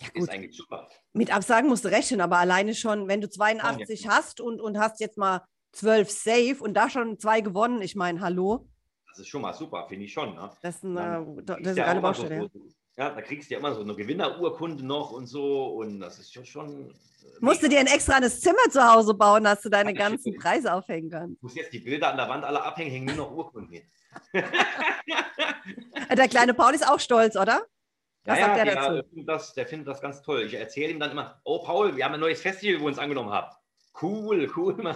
Ja, 0.01 0.07
Ist 0.07 0.13
gut. 0.13 0.29
eigentlich 0.29 0.55
super. 0.57 0.89
Mit 1.13 1.33
Absagen 1.33 1.69
musst 1.69 1.85
du 1.85 1.89
rechnen, 1.89 2.19
aber 2.21 2.37
alleine 2.37 2.75
schon, 2.75 3.07
wenn 3.07 3.21
du 3.21 3.29
82 3.29 4.07
hast 4.07 4.41
und, 4.41 4.59
und 4.61 4.77
hast 4.77 4.99
jetzt 4.99 5.17
mal 5.17 5.41
12 5.73 6.09
safe 6.11 6.57
und 6.59 6.73
da 6.73 6.89
schon 6.89 7.17
zwei 7.19 7.41
gewonnen, 7.41 7.81
ich 7.81 7.95
meine, 7.95 8.19
hallo, 8.21 8.67
Das 9.09 9.19
ist 9.19 9.27
schon 9.29 9.41
mal 9.41 9.53
super, 9.53 9.85
finde 9.87 10.05
ich 10.05 10.13
schon. 10.13 10.35
Ne? 10.35 10.49
das 10.61 10.75
ist 10.75 10.83
eine, 10.85 11.25
das 11.43 11.57
ist 11.57 11.65
du 11.65 11.69
eine 11.69 11.77
ja 11.77 11.85
geile 11.85 12.01
Baustelle. 12.01 12.35
Ja. 12.35 12.41
so- 12.53 12.67
Ja, 12.97 13.09
da 13.09 13.21
kriegst 13.21 13.49
du 13.49 13.53
ja 13.53 13.59
immer 13.59 13.73
so 13.75 13.81
eine 13.81 13.95
Gewinnerurkunde 13.95 14.85
noch 14.85 15.11
und 15.11 15.27
so. 15.27 15.67
Und 15.79 15.99
das 16.01 16.19
ist 16.19 16.33
schon. 16.33 16.45
schon 16.45 16.89
äh, 16.91 16.93
Musst 17.41 17.61
du 17.63 17.67
dir 17.69 17.79
ein 17.79 17.87
extra 17.87 18.21
Zimmer 18.21 18.69
zu 18.69 18.81
Hause 18.85 19.13
bauen, 19.13 19.43
dass 19.45 19.61
du 19.61 19.69
deine 19.69 19.91
Ja, 19.91 19.97
ganzen. 20.09 20.35
Preise 20.37 20.73
aufhängen 20.73 21.09
kannst. 21.09 21.35
Ich 21.37 21.41
muss 21.43 21.55
jetzt 21.55 21.73
die 21.73 21.79
Bilder 21.79 22.11
an 22.11 22.17
der 22.17 22.27
Wand 22.29 22.43
alle 22.45 22.61
abhängen, 22.63 22.91
hängen 22.91 23.05
nur 23.07 23.15
noch 23.27 23.31
Urkunden 23.31 23.71
hin. 23.73 23.83
Der 26.15 26.27
kleine 26.29 26.53
Paul 26.53 26.73
ist 26.73 26.87
auch 26.87 26.99
stolz, 26.99 27.35
oder? 27.35 27.65
Was 28.25 28.39
ja, 28.39 28.45
sagt 28.45 28.57
ja, 28.57 28.65
der 28.65 28.73
der, 28.75 28.83
dazu? 28.89 29.09
findet 29.09 29.29
das, 29.29 29.53
der 29.53 29.67
findet 29.67 29.87
das 29.87 30.01
ganz 30.01 30.21
toll. 30.23 30.41
Ich 30.43 30.53
erzähle 30.55 30.91
ihm 30.91 30.99
dann 30.99 31.11
immer, 31.11 31.39
oh 31.43 31.59
Paul, 31.63 31.95
wir 31.95 32.03
haben 32.05 32.15
ein 32.15 32.19
neues 32.19 32.41
Festival, 32.41 32.79
wo 32.79 32.85
wir 32.85 32.87
uns 32.87 32.97
angenommen 32.99 33.29
haben. 33.29 33.55
Cool, 34.01 34.51
cool. 34.55 34.75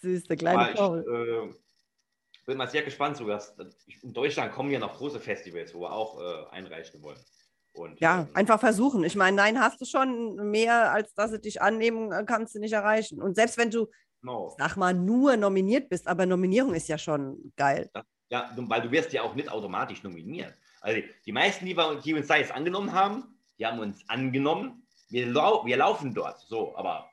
Süß, 0.00 0.24
der 0.24 0.36
kleine 0.36 0.58
Aber 0.60 0.70
ich 0.70 0.76
Paul. 0.76 1.50
äh, 1.52 1.54
bin 2.46 2.56
mal 2.56 2.68
sehr 2.68 2.82
gespannt. 2.82 3.16
So, 3.16 3.26
dass, 3.26 3.56
ich, 3.86 4.02
in 4.04 4.12
Deutschland 4.12 4.52
kommen 4.52 4.70
ja 4.70 4.78
noch 4.78 4.96
große 4.96 5.18
Festivals, 5.18 5.74
wo 5.74 5.80
wir 5.80 5.92
auch 5.92 6.20
äh, 6.20 6.46
einreichen 6.54 7.02
wollen. 7.02 7.18
Und, 7.72 8.00
Ja, 8.00 8.20
ähm, 8.22 8.28
einfach 8.34 8.60
versuchen. 8.60 9.02
Ich 9.04 9.16
meine, 9.16 9.36
nein, 9.36 9.58
hast 9.60 9.80
du 9.80 9.84
schon 9.84 10.36
mehr, 10.50 10.92
als 10.92 11.12
dass 11.14 11.32
sie 11.32 11.40
dich 11.40 11.60
annehmen, 11.60 12.12
äh, 12.12 12.24
kannst 12.24 12.54
du 12.54 12.60
nicht 12.60 12.72
erreichen. 12.72 13.20
Und 13.20 13.34
selbst 13.34 13.58
wenn 13.58 13.70
du, 13.70 13.88
genau. 14.22 14.54
sag 14.58 14.76
mal, 14.76 14.94
nur 14.94 15.36
nominiert 15.36 15.88
bist, 15.88 16.06
aber 16.06 16.24
Nominierung 16.24 16.72
ist 16.74 16.88
ja 16.88 16.98
schon 16.98 17.52
geil. 17.56 17.90
Ja, 18.30 18.52
du- 18.54 18.68
weil 18.68 18.82
du 18.82 18.90
wirst 18.92 19.12
ja 19.12 19.22
auch 19.22 19.34
nicht 19.34 19.50
automatisch 19.50 20.02
nominiert. 20.04 20.54
Also 20.80 21.02
die 21.24 21.32
meisten, 21.32 21.66
die, 21.66 21.76
wir, 21.76 22.00
die 22.04 22.14
uns 22.14 22.26
da 22.26 22.36
jetzt 22.36 22.52
angenommen 22.52 22.92
haben, 22.92 23.38
die 23.58 23.66
haben 23.66 23.78
uns 23.78 24.08
angenommen. 24.08 24.86
Wir, 25.08 25.26
lau 25.26 25.64
wir 25.64 25.76
laufen 25.76 26.14
dort. 26.14 26.40
So, 26.40 26.76
aber 26.76 27.10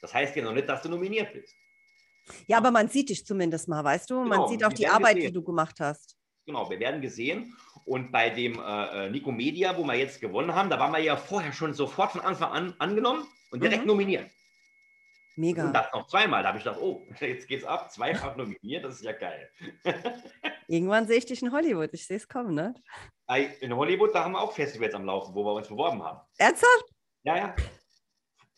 das 0.00 0.14
heißt 0.14 0.34
ja 0.36 0.44
noch 0.44 0.52
nicht, 0.52 0.68
dass 0.68 0.82
du 0.82 0.88
nominiert 0.88 1.32
bist. 1.32 1.54
Ja, 2.46 2.58
aber 2.58 2.70
man 2.70 2.88
sieht 2.88 3.08
dich 3.08 3.26
zumindest 3.26 3.68
mal, 3.68 3.82
weißt 3.82 4.10
du? 4.10 4.20
Man 4.20 4.30
Genau, 4.30 4.46
sieht 4.48 4.64
auch 4.64 4.70
die 4.70 4.76
die 4.76 4.88
Arbeit, 4.88 5.16
die 5.16 5.20
gesehen. 5.20 5.34
du 5.34 5.42
gemacht 5.42 5.80
hast. 5.80 6.16
Genau, 6.46 6.68
wir 6.68 6.78
werden 6.80 7.00
gesehen 7.00 7.56
Und 7.84 8.12
bei 8.12 8.30
dem 8.30 8.58
äh, 8.58 9.06
äh, 9.06 9.10
Nico 9.10 9.32
Media, 9.32 9.76
wo 9.76 9.84
wir 9.84 9.94
jetzt 9.94 10.20
gewonnen 10.20 10.54
haben, 10.54 10.70
da 10.70 10.78
waren 10.78 10.92
wir 10.92 11.00
ja 11.00 11.16
vorher 11.16 11.52
schon 11.52 11.74
sofort 11.74 12.12
von 12.12 12.20
Anfang 12.20 12.52
an 12.52 12.74
angenommen 12.78 13.26
und 13.50 13.62
direkt 13.62 13.82
mhm. 13.82 13.88
nominiert. 13.88 14.30
Mega. 15.36 15.64
Und 15.64 15.72
das 15.72 15.86
noch 15.92 16.06
zweimal. 16.06 16.42
Da 16.42 16.48
habe 16.48 16.58
ich 16.58 16.64
gedacht, 16.64 16.80
oh, 16.80 17.06
jetzt 17.20 17.48
geht's 17.48 17.64
ab. 17.64 17.90
Zweifach 17.90 18.36
nominiert, 18.36 18.84
das 18.84 18.96
ist 18.96 19.04
ja 19.04 19.12
geil. 19.12 19.50
Irgendwann 20.72 21.06
sehe 21.06 21.18
ich 21.18 21.26
dich 21.26 21.42
in 21.42 21.52
Hollywood. 21.52 21.90
Ich 21.92 22.06
sehe 22.06 22.16
es 22.16 22.26
kommen, 22.26 22.54
ne? 22.54 22.74
In 23.60 23.76
Hollywood, 23.76 24.14
da 24.14 24.24
haben 24.24 24.32
wir 24.32 24.40
auch 24.40 24.54
Festivals 24.54 24.94
am 24.94 25.04
Laufen, 25.04 25.34
wo 25.34 25.44
wir 25.44 25.52
uns 25.52 25.68
beworben 25.68 26.02
haben. 26.02 26.20
Ernsthaft? 26.38 26.86
Ja, 27.24 27.36
ja. 27.36 27.56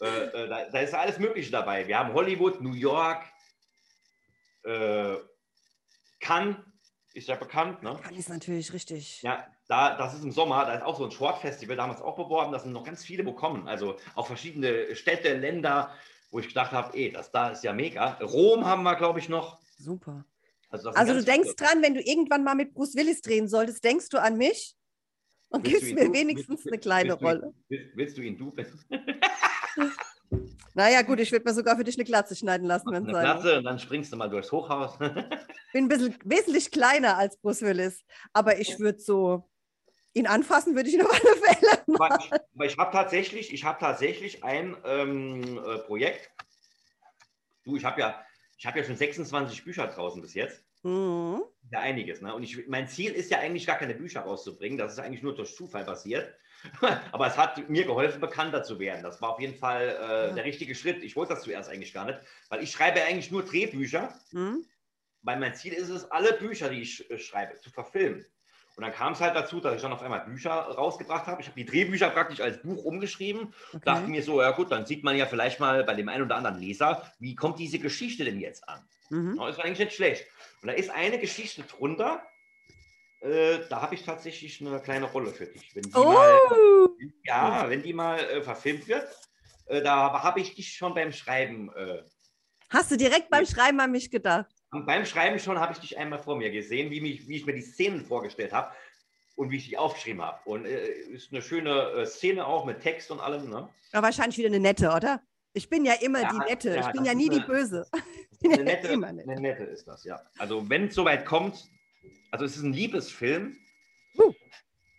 Äh, 0.01 0.07
äh, 0.07 0.49
da, 0.49 0.65
da, 0.71 0.79
ist 0.79 0.95
alles 0.95 1.19
Mögliche 1.19 1.51
dabei. 1.51 1.89
Wir 1.89 1.99
haben 1.99 2.15
Hollywood, 2.15 2.61
New 2.61 2.75
York, 2.75 3.25
äh, 4.63 5.17
Cannes, 6.21 6.57
ist 7.15 7.27
ja 7.27 7.35
bekannt. 7.35 7.83
Ne? 7.83 7.99
Cannes 8.01 8.21
ist 8.21 8.29
natürlich 8.29 8.73
richtig. 8.73 9.21
Ja, 9.23 9.49
da, 9.67 9.97
das 9.97 10.15
ist 10.15 10.23
im 10.23 10.31
Sommer, 10.31 10.67
da 10.67 10.75
ist 10.75 10.85
auch 10.85 10.97
so 10.97 11.07
ein 11.07 11.11
Sportfestival, 11.11 11.75
damals 11.75 12.01
auch 12.01 12.15
beworben, 12.15 12.53
da 12.53 12.61
sind 12.61 12.73
noch 12.73 12.85
ganz 12.85 13.05
viele 13.05 13.25
bekommen. 13.25 13.67
Also 13.67 13.97
auch 14.15 14.29
verschiedene 14.29 14.95
Städte, 14.95 15.35
Länder, 15.35 15.93
wo 16.31 16.39
ich 16.39 16.47
gedacht 16.47 16.71
habe, 16.71 16.97
ey, 16.97 17.11
das 17.11 17.33
da 17.33 17.49
ist 17.49 17.65
ja 17.65 17.73
mega. 17.73 18.19
Rom 18.21 18.65
haben 18.65 18.85
wir, 18.85 18.95
glaube 18.95 19.19
ich, 19.19 19.29
noch. 19.29 19.59
Super. 19.77 20.25
Also, 20.75 20.91
also 20.91 21.15
du 21.15 21.25
denkst 21.25 21.55
viele. 21.57 21.69
dran, 21.69 21.83
wenn 21.83 21.95
du 21.95 22.01
irgendwann 22.01 22.43
mal 22.43 22.55
mit 22.55 22.75
Bruce 22.75 22.97
Willis 22.97 23.21
drehen 23.23 23.49
solltest, 23.49 23.85
denkst 23.85 24.09
du 24.09 24.19
an 24.19 24.37
mich 24.37 24.75
und 25.51 25.65
willst 25.65 25.81
gibst 25.81 25.95
mir 25.95 26.07
du, 26.07 26.13
wenigstens 26.13 26.65
willst, 26.65 26.67
eine 26.67 26.79
kleine 26.79 27.11
willst 27.11 27.23
Rolle. 27.23 27.55
Willst, 27.69 27.97
willst, 27.97 28.19
du 28.19 28.23
ihn 28.23 28.37
du? 28.37 28.53
naja, 30.75 31.03
gut, 31.03 31.21
ich 31.21 31.31
würde 31.31 31.45
mir 31.45 31.55
sogar 31.55 31.77
für 31.77 31.85
dich 31.85 31.97
eine 31.97 32.05
Glatze 32.05 32.35
schneiden 32.35 32.67
lassen. 32.67 32.93
Eine 32.93 33.07
Glatze 33.07 33.59
und 33.59 33.65
dann 33.65 33.79
springst 33.79 34.13
du 34.13 34.17
mal 34.17 34.29
durchs 34.29 34.51
Hochhaus. 34.51 34.95
ich 35.01 35.73
bin 35.73 35.85
ein 35.85 35.89
bisschen 35.89 36.17
wesentlich 36.25 36.71
kleiner 36.73 37.17
als 37.17 37.37
Bruce 37.37 37.63
Willis, 37.63 38.03
aber 38.33 38.59
ich 38.59 38.79
würde 38.81 38.99
so 38.99 39.49
ihn 40.15 40.27
anfassen 40.27 40.75
würde 40.75 40.89
ich 40.89 40.95
ihn 40.95 41.03
auf 41.03 41.13
alle 41.13 41.37
Fälle. 41.37 41.85
Aber 41.95 42.19
ich, 42.19 42.33
aber 42.33 42.65
ich 42.65 42.79
habe 42.79 42.93
tatsächlich, 42.93 43.53
ich 43.53 43.65
habe 43.65 43.79
tatsächlich 43.79 44.43
ein 44.43 44.77
ähm, 44.85 45.59
äh, 45.59 45.79
Projekt. 45.79 46.31
Du, 47.65 47.77
ich 47.77 47.85
habe 47.85 48.01
ja, 48.01 48.25
ich 48.57 48.67
habe 48.67 48.79
ja 48.79 48.85
schon 48.85 48.97
26 48.97 49.65
Bücher 49.65 49.87
draußen 49.87 50.21
bis 50.21 50.35
jetzt. 50.35 50.65
Mhm. 50.83 51.43
Ja, 51.71 51.81
einiges. 51.81 52.21
Ne? 52.21 52.35
Und 52.35 52.43
ich, 52.43 52.67
mein 52.69 52.89
Ziel 52.89 53.13
ist 53.13 53.31
ja 53.31 53.39
eigentlich 53.39 53.67
gar 53.67 53.79
keine 53.79 53.95
Bücher 53.95 54.21
rauszubringen. 54.21 54.79
Das 54.79 54.93
ist 54.93 54.99
eigentlich 54.99 55.23
nur 55.23 55.35
durch 55.35 55.55
Zufall 55.55 55.85
passiert. 55.85 56.35
Aber 57.13 57.27
es 57.27 57.37
hat 57.37 57.69
mir 57.69 57.85
geholfen, 57.85 58.21
bekannter 58.21 58.63
zu 58.63 58.79
werden. 58.79 59.03
Das 59.03 59.21
war 59.21 59.31
auf 59.31 59.41
jeden 59.41 59.57
Fall 59.57 59.89
äh, 59.89 60.29
ja. 60.29 60.35
der 60.35 60.45
richtige 60.45 60.75
Schritt. 60.75 61.03
Ich 61.03 61.17
wollte 61.17 61.35
das 61.35 61.43
zuerst 61.43 61.69
eigentlich 61.71 61.93
gar 61.93 62.05
nicht, 62.07 62.19
weil 62.49 62.63
ich 62.63 62.71
schreibe 62.71 63.03
eigentlich 63.03 63.31
nur 63.31 63.45
Drehbücher. 63.45 64.15
Mhm. 64.33 64.65
Weil 65.23 65.39
mein 65.39 65.55
Ziel 65.55 65.73
ist 65.73 65.89
es, 65.89 66.11
alle 66.11 66.35
Bücher, 66.35 66.69
die 66.69 66.83
ich 66.83 67.07
schreibe, 67.17 67.59
zu 67.59 67.71
verfilmen. 67.71 68.27
Und 68.77 68.83
dann 68.83 68.93
kam 68.93 69.13
es 69.13 69.21
halt 69.21 69.37
dazu, 69.37 69.61
dass 69.61 69.77
ich 69.77 69.83
dann 69.83 69.93
auf 69.93 70.03
einmal 70.03 70.21
Bücher 70.21 70.53
rausgebracht 70.53 71.27
habe. 71.27 71.41
Ich 71.41 71.47
habe 71.47 71.57
die 71.57 71.65
Drehbücher 71.65 72.11
praktisch 72.11 72.41
als 72.41 72.61
Buch 72.61 72.85
umgeschrieben. 72.85 73.55
Okay. 73.69 73.83
Dachte 73.85 74.09
mir 74.09 74.23
so, 74.23 74.43
ja 74.43 74.51
gut, 74.51 74.73
dann 74.73 74.85
sieht 74.85 75.05
man 75.05 75.17
ja 75.17 75.27
vielleicht 75.27 75.61
mal 75.61 75.85
bei 75.85 75.95
dem 75.95 76.09
einen 76.09 76.25
oder 76.25 76.37
anderen 76.37 76.59
Leser, 76.59 77.03
wie 77.21 77.37
kommt 77.37 77.59
diese 77.59 77.79
Geschichte 77.79 78.25
denn 78.25 78.41
jetzt 78.41 78.69
an? 78.69 78.81
Mhm. 79.11 79.37
Das 79.37 79.59
war 79.59 79.65
eigentlich 79.65 79.79
nicht 79.79 79.95
schlecht. 79.95 80.27
Und 80.61 80.69
da 80.69 80.75
ist 80.75 80.91
eine 80.91 81.19
Geschichte 81.19 81.63
drunter, 81.63 82.21
äh, 83.21 83.61
da 83.71 83.81
habe 83.81 83.95
ich 83.95 84.05
tatsächlich 84.05 84.61
eine 84.61 84.81
kleine 84.81 85.07
Rolle 85.07 85.31
für 85.31 85.47
dich. 85.47 85.75
Wenn 85.75 85.85
die 85.85 85.95
oh. 85.95 86.13
mal, 86.13 86.39
ja, 87.25 87.71
wenn 87.71 87.83
die 87.83 87.95
mal 87.95 88.19
äh, 88.19 88.43
verfilmt 88.43 88.87
wird, 88.87 89.09
äh, 89.67 89.83
da 89.83 90.23
habe 90.23 90.41
ich 90.41 90.55
dich 90.55 90.75
schon 90.75 90.95
beim 90.95 91.13
Schreiben. 91.13 91.73
Äh, 91.75 92.03
Hast 92.69 92.91
du 92.91 92.97
direkt 92.97 93.31
beim 93.31 93.47
Schreiben 93.47 93.81
an 93.81 93.93
mich 93.93 94.11
gedacht? 94.11 94.54
Und 94.75 94.87
beim 94.87 95.07
Schreiben 95.07 95.39
schon 95.39 95.61
habe 95.61 95.73
ich 95.73 95.79
dich 95.79 95.99
einmal 95.99 96.19
vor 96.19 96.37
mir 96.37 96.51
gesehen, 96.51 96.91
wie, 96.91 97.01
mich, 97.01 97.29
wie 97.29 97.37
ich 97.37 97.47
mir 97.47 97.55
die 97.55 97.63
Szenen 97.63 98.05
vorgestellt 98.05 98.53
habe 98.53 98.75
und 99.37 99.51
wie 99.51 99.57
ich 99.57 99.69
die 99.69 99.79
aufgeschrieben 99.79 100.21
habe. 100.21 100.41
Und 100.45 100.67
äh, 100.67 100.89
ist 100.89 101.33
eine 101.33 101.43
schöne 101.43 101.91
äh, 101.93 102.07
Szene 102.07 102.45
auch 102.45 102.65
mit 102.65 102.81
Text 102.81 103.11
und 103.13 103.21
allem. 103.21 103.49
Ne? 103.49 103.69
Ja, 103.93 104.03
wahrscheinlich 104.03 104.37
wieder 104.37 104.49
eine 104.49 104.59
nette, 104.59 104.91
oder? 104.91 105.23
Ich 105.53 105.69
bin 105.69 105.85
ja 105.85 105.95
immer 106.01 106.23
ja, 106.23 106.31
die 106.33 106.39
Nette. 106.39 106.75
Ja, 106.75 106.87
ich 106.87 106.93
bin 106.93 107.05
ja 107.05 107.15
nie 107.15 107.31
eine, 107.31 107.41
die 107.41 107.47
Böse. 107.47 107.87
Eine 108.45 108.63
nette, 108.63 108.91
eine 108.91 109.41
nette 109.41 109.63
ist 109.63 109.89
das, 109.89 110.05
ja. 110.05 110.21
Also 110.37 110.69
wenn 110.69 110.89
es 110.89 110.95
soweit 110.95 111.25
kommt, 111.25 111.65
also 112.31 112.45
es 112.45 112.57
ist 112.57 112.63
ein 112.63 112.75
Liebesfilm. 112.75 113.57
Uh. 114.19 114.35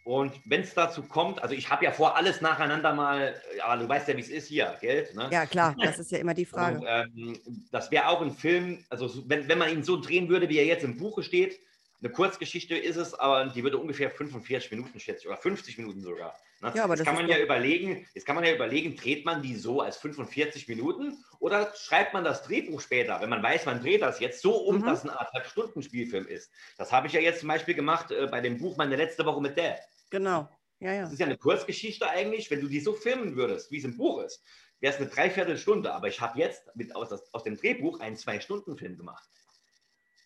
Und 0.05 0.39
wenn 0.45 0.61
es 0.61 0.75
dazu 0.75 1.01
kommt, 1.01 1.41
also 1.41 1.55
ich 1.55 1.71
habe 1.71 1.83
ja 1.83 1.91
vor, 1.91 2.15
alles 2.15 2.39
nacheinander 2.39 2.93
mal, 2.93 3.41
ja, 3.57 3.75
du 3.75 3.89
weißt 3.89 4.07
ja, 4.07 4.15
wie 4.15 4.21
es 4.21 4.29
ist 4.29 4.47
hier, 4.47 4.77
Geld. 4.79 5.15
Ne? 5.15 5.29
Ja, 5.31 5.47
klar, 5.47 5.75
das 5.81 5.97
ist 5.97 6.11
ja 6.11 6.19
immer 6.19 6.35
die 6.35 6.45
Frage. 6.45 6.77
Und, 6.77 6.85
ähm, 6.87 7.39
das 7.71 7.89
wäre 7.89 8.07
auch 8.09 8.21
ein 8.21 8.29
Film, 8.29 8.85
also 8.91 9.27
wenn, 9.27 9.47
wenn 9.47 9.57
man 9.57 9.71
ihn 9.71 9.83
so 9.83 9.99
drehen 9.99 10.29
würde, 10.29 10.47
wie 10.47 10.59
er 10.59 10.65
jetzt 10.65 10.83
im 10.83 10.95
Buche 10.95 11.23
steht, 11.23 11.59
eine 12.01 12.11
Kurzgeschichte 12.11 12.75
ist 12.75 12.97
es, 12.97 13.13
aber 13.13 13.45
die 13.45 13.63
würde 13.63 13.77
ungefähr 13.77 14.11
45 14.11 14.71
Minuten 14.71 14.99
schätzen 14.99 15.27
oder 15.27 15.37
50 15.37 15.77
Minuten 15.77 16.01
sogar. 16.01 16.35
Ne? 16.61 16.71
Ja, 16.75 16.83
aber 16.83 16.95
das 16.95 17.05
kann 17.05 17.15
man 17.15 17.27
ja 17.27 17.39
überlegen, 17.39 18.07
jetzt 18.13 18.25
kann 18.25 18.35
man 18.35 18.43
ja 18.43 18.53
überlegen, 18.53 18.95
dreht 18.95 19.25
man 19.25 19.41
die 19.41 19.55
so 19.55 19.81
als 19.81 19.97
45 19.97 20.67
Minuten 20.67 21.23
oder 21.39 21.73
schreibt 21.75 22.13
man 22.13 22.23
das 22.23 22.43
Drehbuch 22.43 22.81
später, 22.81 23.21
wenn 23.21 23.29
man 23.29 23.41
weiß, 23.41 23.65
man 23.65 23.81
dreht 23.81 24.01
das 24.01 24.19
jetzt 24.19 24.41
so 24.41 24.55
um, 24.55 24.77
mhm. 24.77 24.85
dass 24.85 25.03
ein 25.03 25.09
anderthalb 25.09 25.47
Stunden 25.47 25.81
Spielfilm 25.81 26.27
ist. 26.27 26.51
Das 26.77 26.91
habe 26.91 27.07
ich 27.07 27.13
ja 27.13 27.19
jetzt 27.19 27.39
zum 27.39 27.49
Beispiel 27.49 27.75
gemacht 27.75 28.11
äh, 28.11 28.27
bei 28.27 28.41
dem 28.41 28.57
Buch 28.57 28.77
meine 28.77 28.95
letzte 28.95 29.25
Woche 29.25 29.41
mit 29.41 29.57
Dad. 29.57 29.79
Genau. 30.09 30.49
Ja, 30.79 30.93
ja. 30.93 31.01
Das 31.03 31.13
ist 31.13 31.19
ja 31.19 31.25
eine 31.25 31.37
Kurzgeschichte 31.37 32.07
eigentlich. 32.09 32.51
Wenn 32.51 32.61
du 32.61 32.67
die 32.67 32.79
so 32.79 32.93
filmen 32.93 33.35
würdest, 33.35 33.71
wie 33.71 33.77
es 33.77 33.85
im 33.85 33.97
Buch 33.97 34.21
ist, 34.21 34.43
wäre 34.79 34.93
es 34.93 34.99
eine 34.99 35.09
Dreiviertelstunde. 35.09 35.93
Aber 35.93 36.07
ich 36.07 36.19
habe 36.21 36.39
jetzt 36.39 36.63
mit, 36.75 36.95
aus, 36.95 37.11
aus 37.31 37.43
dem 37.43 37.57
Drehbuch 37.57 37.99
einen 37.99 38.17
Zwei-Stunden-Film 38.17 38.97
gemacht. 38.97 39.29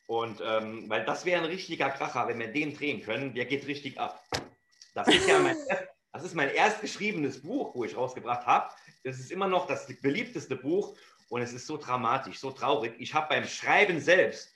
Und 0.09 0.41
ähm, 0.43 0.89
weil 0.89 1.05
das 1.05 1.23
wäre 1.23 1.39
ein 1.39 1.45
richtiger 1.45 1.91
Kracher, 1.91 2.27
wenn 2.27 2.39
wir 2.39 2.47
den 2.47 2.75
drehen 2.75 3.03
können, 3.03 3.35
der 3.35 3.45
geht 3.45 3.67
richtig 3.67 3.99
ab. 3.99 4.23
Das 4.95 5.07
ist 5.07 5.29
ja 5.29 5.37
mein, 5.37 5.55
das 6.11 6.23
ist 6.23 6.33
mein 6.33 6.49
erst 6.49 6.81
geschriebenes 6.81 7.43
Buch, 7.43 7.75
wo 7.75 7.83
ich 7.83 7.95
rausgebracht 7.95 8.47
habe. 8.47 8.73
Es 9.03 9.19
ist 9.19 9.31
immer 9.31 9.47
noch 9.47 9.67
das 9.67 9.85
beliebteste 10.01 10.55
Buch 10.55 10.97
und 11.29 11.43
es 11.43 11.53
ist 11.53 11.67
so 11.67 11.77
dramatisch, 11.77 12.39
so 12.39 12.49
traurig. 12.49 12.95
Ich 12.97 13.13
habe 13.13 13.27
beim 13.29 13.45
Schreiben 13.45 13.99
selbst 13.99 14.51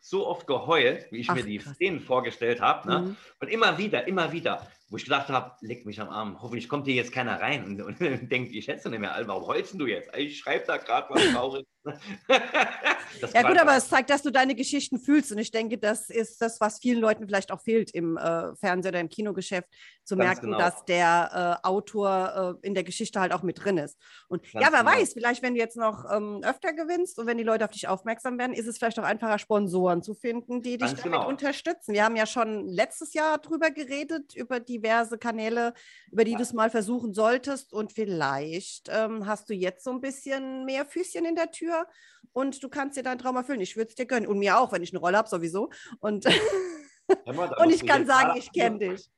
so 0.00 0.26
oft 0.26 0.46
geheult, 0.46 1.06
wie 1.12 1.18
ich 1.18 1.28
Ach, 1.28 1.34
mir 1.34 1.44
die 1.44 1.58
krass. 1.58 1.74
Szenen 1.74 2.00
vorgestellt 2.00 2.62
habe. 2.62 2.88
Ne? 2.88 2.98
Mhm. 3.00 3.16
Und 3.40 3.48
immer 3.48 3.76
wieder, 3.76 4.08
immer 4.08 4.32
wieder, 4.32 4.66
wo 4.88 4.96
ich 4.96 5.04
gedacht 5.04 5.28
habe, 5.28 5.56
leg 5.60 5.86
mich 5.86 6.00
am 6.00 6.08
Arm, 6.08 6.40
hoffentlich 6.40 6.68
kommt 6.68 6.86
hier 6.86 6.94
jetzt 6.94 7.12
keiner 7.12 7.40
rein 7.40 7.64
und, 7.64 7.82
und, 7.82 8.00
und 8.00 8.30
denkt, 8.30 8.54
ich 8.54 8.64
schätze 8.64 8.90
nicht 8.90 9.00
mehr, 9.00 9.14
warum 9.26 9.46
heulst 9.46 9.74
du 9.74 9.86
jetzt? 9.86 10.10
Ich 10.16 10.38
schreibe 10.38 10.66
da 10.66 10.76
gerade 10.76 11.08
was 11.10 11.32
Trauriges. 11.32 11.66
ja 13.34 13.42
gut, 13.42 13.58
aber 13.58 13.76
es 13.76 13.88
zeigt, 13.88 14.08
dass 14.08 14.22
du 14.22 14.30
deine 14.30 14.54
Geschichten 14.54 14.98
fühlst 14.98 15.32
und 15.32 15.38
ich 15.38 15.50
denke, 15.50 15.76
das 15.76 16.08
ist 16.08 16.40
das, 16.40 16.60
was 16.60 16.78
vielen 16.78 17.00
Leuten 17.00 17.26
vielleicht 17.26 17.52
auch 17.52 17.60
fehlt 17.60 17.90
im 17.90 18.16
äh, 18.16 18.54
Fernseh- 18.56 18.88
oder 18.88 19.00
im 19.00 19.10
Kinogeschäft, 19.10 19.68
zu 20.04 20.16
Ganz 20.16 20.26
merken, 20.26 20.46
genau. 20.46 20.58
dass 20.58 20.84
der 20.84 21.60
äh, 21.62 21.66
Autor 21.66 22.58
äh, 22.62 22.66
in 22.66 22.74
der 22.74 22.84
Geschichte 22.84 23.20
halt 23.20 23.32
auch 23.32 23.42
mit 23.42 23.64
drin 23.64 23.78
ist. 23.78 23.98
Und 24.28 24.42
Ganz 24.52 24.64
ja, 24.64 24.72
wer 24.72 24.80
genau. 24.80 24.92
weiß, 24.92 25.12
vielleicht 25.14 25.42
wenn 25.42 25.54
du 25.54 25.60
jetzt 25.60 25.76
noch 25.76 26.04
ähm, 26.10 26.40
öfter 26.42 26.72
gewinnst 26.72 27.18
und 27.18 27.26
wenn 27.26 27.38
die 27.38 27.44
Leute 27.44 27.64
auf 27.64 27.70
dich 27.70 27.88
aufmerksam 27.88 28.38
werden, 28.38 28.52
ist 28.52 28.66
es 28.66 28.78
vielleicht 28.78 28.98
auch 28.98 29.04
einfacher, 29.04 29.38
Sponsoren 29.38 30.02
zu 30.02 30.14
finden, 30.14 30.62
die 30.62 30.78
dich 30.78 30.88
Ganz 30.88 31.02
damit 31.02 31.18
genau. 31.18 31.28
unterstützen. 31.28 31.92
Wir 31.92 32.04
haben 32.04 32.16
ja 32.16 32.26
schon 32.26 32.68
letztes 32.68 33.14
Jahr 33.14 33.38
drüber 33.38 33.70
geredet, 33.70 34.34
über 34.34 34.60
diverse 34.78 35.18
Kanäle, 35.18 35.74
über 36.10 36.24
die 36.24 36.32
ja. 36.32 36.36
du 36.36 36.42
es 36.42 36.52
mal 36.52 36.70
versuchen 36.70 37.14
solltest 37.14 37.72
und 37.72 37.92
vielleicht 37.92 38.88
ähm, 38.90 39.26
hast 39.26 39.48
du 39.48 39.54
jetzt 39.54 39.84
so 39.84 39.90
ein 39.90 40.00
bisschen 40.00 40.64
mehr 40.64 40.86
Füßchen 40.86 41.24
in 41.24 41.36
der 41.36 41.50
Tür 41.50 41.86
und 42.32 42.62
du 42.62 42.68
kannst 42.68 42.96
dir 42.96 43.02
deinen 43.02 43.18
Traum 43.18 43.36
erfüllen. 43.36 43.60
Ich 43.60 43.76
würde 43.76 43.88
es 43.88 43.94
dir 43.94 44.06
gönnen. 44.06 44.26
Und 44.26 44.38
mir 44.38 44.58
auch, 44.58 44.72
wenn 44.72 44.82
ich 44.82 44.92
eine 44.92 45.00
Rolle 45.00 45.16
habe, 45.16 45.28
sowieso. 45.28 45.70
Und, 46.00 46.24
mal, 47.26 47.54
und 47.58 47.70
ich 47.70 47.86
kann 47.86 48.06
sagen, 48.06 48.36
ich 48.36 48.52
kenne 48.52 48.78
dich. 48.78 49.08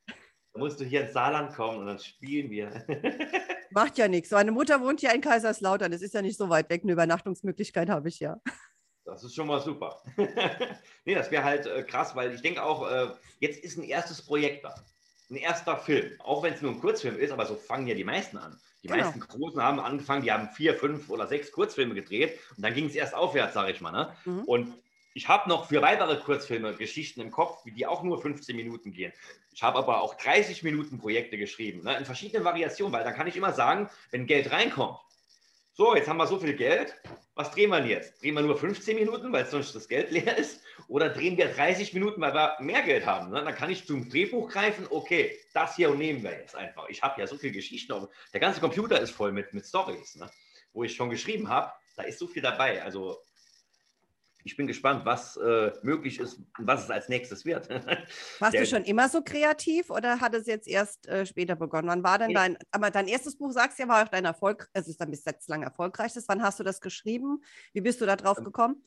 Da 0.53 0.61
musst 0.61 0.81
du 0.81 0.85
hier 0.85 1.03
ins 1.03 1.12
Saarland 1.12 1.55
kommen 1.55 1.79
und 1.79 1.87
dann 1.87 1.99
spielen 1.99 2.51
wir. 2.51 2.85
Macht 3.71 3.99
ja 3.99 4.09
nichts. 4.09 4.31
Meine 4.31 4.53
Mutter 4.53 4.81
wohnt 4.81 5.03
ja 5.03 5.12
in 5.12 5.21
Kaiserslautern. 5.21 5.92
Das 5.92 6.03
ist 6.03 6.14
ja 6.14 6.23
nicht 6.23 6.38
so 6.38 6.49
weit 6.49 6.71
weg. 6.71 6.83
Eine 6.83 6.92
Übernachtungsmöglichkeit 6.92 7.90
habe 7.90 8.09
ich 8.09 8.21
ja. 8.21 8.40
Das 9.05 9.23
ist 9.23 9.35
schon 9.35 9.47
mal 9.47 9.61
super. 9.61 10.03
nee, 11.05 11.14
das 11.14 11.31
wäre 11.31 11.45
halt 11.45 11.66
äh, 11.66 11.85
krass, 11.85 12.16
weil 12.16 12.35
ich 12.35 12.42
denke 12.42 12.62
auch, 12.62 12.90
äh, 12.90 13.09
jetzt 13.38 13.62
ist 13.62 13.79
ein 13.79 13.85
erstes 13.85 14.21
Projekt 14.21 14.64
da. 14.64 14.75
Ein 15.31 15.37
erster 15.37 15.77
Film. 15.77 16.12
Auch 16.21 16.43
wenn 16.43 16.55
es 16.55 16.62
nur 16.62 16.73
ein 16.73 16.81
Kurzfilm 16.81 17.19
ist, 17.19 17.33
aber 17.33 17.47
so 17.47 17.57
fangen 17.57 17.87
ja 17.87 17.95
die 17.95 18.05
meisten 18.05 18.39
an. 18.39 18.61
Die 18.83 18.89
genau. 18.89 19.03
meisten 19.03 19.21
Großen 19.21 19.61
haben 19.61 19.81
angefangen, 19.81 20.23
die 20.23 20.31
haben 20.31 20.49
vier, 20.51 20.75
fünf 20.75 21.11
oder 21.11 21.27
sechs 21.27 21.51
Kurzfilme 21.51 21.95
gedreht 21.95 22.39
und 22.57 22.62
dann 22.62 22.75
ging 22.75 22.87
es 22.87 22.95
erst 22.95 23.15
aufwärts, 23.15 23.55
sage 23.55 23.73
ich 23.73 23.81
mal. 23.81 23.91
Ne? 23.91 24.12
Mhm. 24.25 24.45
Und 24.45 24.75
ich 25.17 25.29
habe 25.29 25.49
noch 25.49 25.67
für 25.69 25.81
weitere 25.81 26.19
Kurzfilme 26.19 26.75
Geschichten 26.75 27.23
im 27.23 27.31
Kopf, 27.31 27.65
die 27.65 27.87
auch 27.87 28.03
nur 28.03 28.21
15 28.21 28.55
Minuten 28.55 28.93
gehen. 28.93 29.15
Ich 29.55 29.62
habe 29.62 29.79
aber 29.79 30.03
auch 30.03 30.15
30 30.15 30.62
Minuten 30.62 30.99
Projekte 30.99 31.39
geschrieben, 31.39 31.83
ne, 31.83 31.97
in 31.97 32.05
verschiedenen 32.05 32.45
Variationen, 32.45 32.93
weil 32.93 33.03
da 33.03 33.12
kann 33.12 33.27
ich 33.27 33.35
immer 33.35 33.53
sagen, 33.53 33.89
wenn 34.11 34.27
Geld 34.27 34.53
reinkommt, 34.53 34.99
so, 35.77 35.95
jetzt 35.95 36.09
haben 36.09 36.17
wir 36.17 36.27
so 36.27 36.39
viel 36.39 36.55
Geld, 36.55 36.95
was 37.35 37.51
drehen 37.51 37.69
wir 37.69 37.85
jetzt? 37.85 38.23
Drehen 38.23 38.35
wir 38.35 38.41
nur 38.41 38.57
15 38.57 38.97
Minuten, 38.97 39.31
weil 39.31 39.45
sonst 39.45 39.75
das 39.75 39.87
Geld 39.87 40.11
leer 40.11 40.39
ist? 40.39 40.62
Oder 40.89 41.11
drehen 41.11 41.37
wir 41.37 41.49
30 41.49 41.93
Minuten, 41.93 42.19
weil 42.19 42.33
wir 42.33 42.57
mehr 42.61 42.81
Geld 42.81 43.05
haben? 43.05 43.31
Ne? 43.31 43.45
Dann 43.45 43.55
kann 43.55 43.69
ich 43.69 43.87
zum 43.87 44.09
Drehbuch 44.09 44.49
greifen, 44.49 44.87
okay, 44.89 45.39
das 45.53 45.77
hier 45.77 45.91
nehmen 45.91 46.23
wir 46.23 46.31
jetzt 46.31 46.57
einfach. 46.57 46.89
Ich 46.89 47.03
habe 47.03 47.21
ja 47.21 47.27
so 47.27 47.37
viele 47.37 47.53
Geschichten, 47.53 48.09
der 48.33 48.41
ganze 48.41 48.61
Computer 48.61 48.99
ist 48.99 49.11
voll 49.11 49.33
mit, 49.33 49.53
mit 49.53 49.67
Stories, 49.67 50.15
ne? 50.17 50.31
wo 50.73 50.83
ich 50.83 50.95
schon 50.97 51.11
geschrieben 51.11 51.51
habe, 51.51 51.71
da 51.95 52.05
ist 52.05 52.19
so 52.19 52.27
viel 52.27 52.41
dabei. 52.41 52.83
Also 52.83 53.19
ich 54.47 54.57
bin 54.57 54.69
gespannt, 54.69 55.05
was 55.05 55.37
äh, 55.37 55.73
möglich 55.83 56.21
ist 56.21 56.39
und 56.39 56.67
was 56.67 56.85
es 56.85 56.91
als 56.91 57.09
nächstes 57.09 57.45
wird. 57.45 57.69
Warst 58.39 58.55
Der, 58.55 58.61
du 58.61 58.67
schon 58.67 58.85
immer 58.85 59.09
so 59.09 59.21
kreativ 59.21 59.91
oder 59.91 60.21
hat 60.21 60.35
es 60.35 60.47
jetzt 60.47 60.69
erst 60.69 61.09
äh, 61.09 61.27
später 61.27 61.57
begonnen? 61.57 61.89
Wann 61.89 62.05
war 62.05 62.19
denn 62.19 62.33
dein, 62.33 62.57
aber 62.71 62.93
dein 62.93 63.09
erstes 63.09 63.37
Buch, 63.37 63.51
sagst 63.51 63.79
du 63.79 63.83
ja, 63.83 63.89
war 63.89 64.05
auch 64.05 64.09
dein 64.09 64.25
Erfolg, 64.25 64.71
es 64.73 64.87
ist 64.87 65.01
dann 65.01 65.11
bis 65.11 65.25
jetzt 65.25 65.49
lang 65.49 65.65
erfolgreichstes. 65.65 66.29
Wann 66.29 66.43
hast 66.43 66.61
du 66.61 66.65
das 66.65 66.81
geschrieben? 66.81 67.43
Wie 67.73 67.81
bist 67.81 68.01
du 68.01 68.07
da 68.07 68.15
drauf 68.15 68.39
ähm, 68.39 68.45
gekommen? 68.45 68.85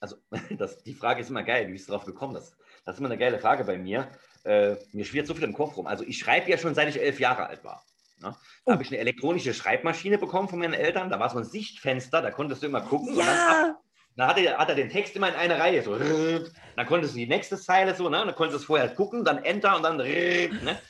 Also, 0.00 0.16
das, 0.58 0.82
die 0.82 0.94
Frage 0.94 1.22
ist 1.22 1.30
immer 1.30 1.42
geil, 1.42 1.68
wie 1.68 1.72
bist 1.72 1.88
du 1.88 1.92
drauf 1.92 2.04
gekommen? 2.04 2.34
Das, 2.34 2.54
das 2.84 2.96
ist 2.96 2.98
immer 3.00 3.08
eine 3.08 3.18
geile 3.18 3.38
Frage 3.38 3.64
bei 3.64 3.78
mir. 3.78 4.10
Äh, 4.44 4.76
mir 4.92 5.06
schwirrt 5.06 5.26
so 5.26 5.34
viel 5.34 5.44
im 5.44 5.54
Kopf 5.54 5.76
rum. 5.78 5.86
Also, 5.86 6.04
ich 6.04 6.18
schreibe 6.18 6.50
ja 6.50 6.58
schon, 6.58 6.74
seit 6.74 6.88
ich 6.90 7.00
elf 7.00 7.18
Jahre 7.18 7.46
alt 7.46 7.64
war. 7.64 7.82
Ne? 8.20 8.30
Da 8.30 8.36
oh. 8.66 8.72
habe 8.72 8.82
ich 8.82 8.90
eine 8.90 8.98
elektronische 8.98 9.54
Schreibmaschine 9.54 10.18
bekommen 10.18 10.48
von 10.48 10.58
meinen 10.58 10.74
Eltern. 10.74 11.08
Da 11.08 11.18
war 11.18 11.30
so 11.30 11.38
ein 11.38 11.44
Sichtfenster, 11.44 12.20
da 12.20 12.30
konntest 12.30 12.62
du 12.62 12.66
immer 12.66 12.82
gucken. 12.82 13.16
Ja. 13.16 13.78
Dann 14.18 14.26
hat 14.26 14.38
er, 14.38 14.58
hat 14.58 14.68
er 14.68 14.74
den 14.74 14.88
Text 14.88 15.14
immer 15.14 15.28
in 15.28 15.36
einer 15.36 15.60
Reihe. 15.60 15.80
So. 15.80 15.96
Dann 15.96 16.86
konntest 16.86 17.14
du 17.14 17.18
die 17.18 17.28
nächste 17.28 17.56
Zeile 17.56 17.94
so, 17.94 18.08
ne? 18.08 18.24
dann 18.26 18.34
konntest 18.34 18.64
du 18.64 18.66
vorher 18.66 18.88
gucken, 18.88 19.24
dann 19.24 19.44
Enter 19.44 19.76
und 19.76 19.84
dann. 19.84 19.96
Ne? 19.98 20.80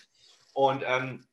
Und 0.54 0.82
ähm, 0.86 1.26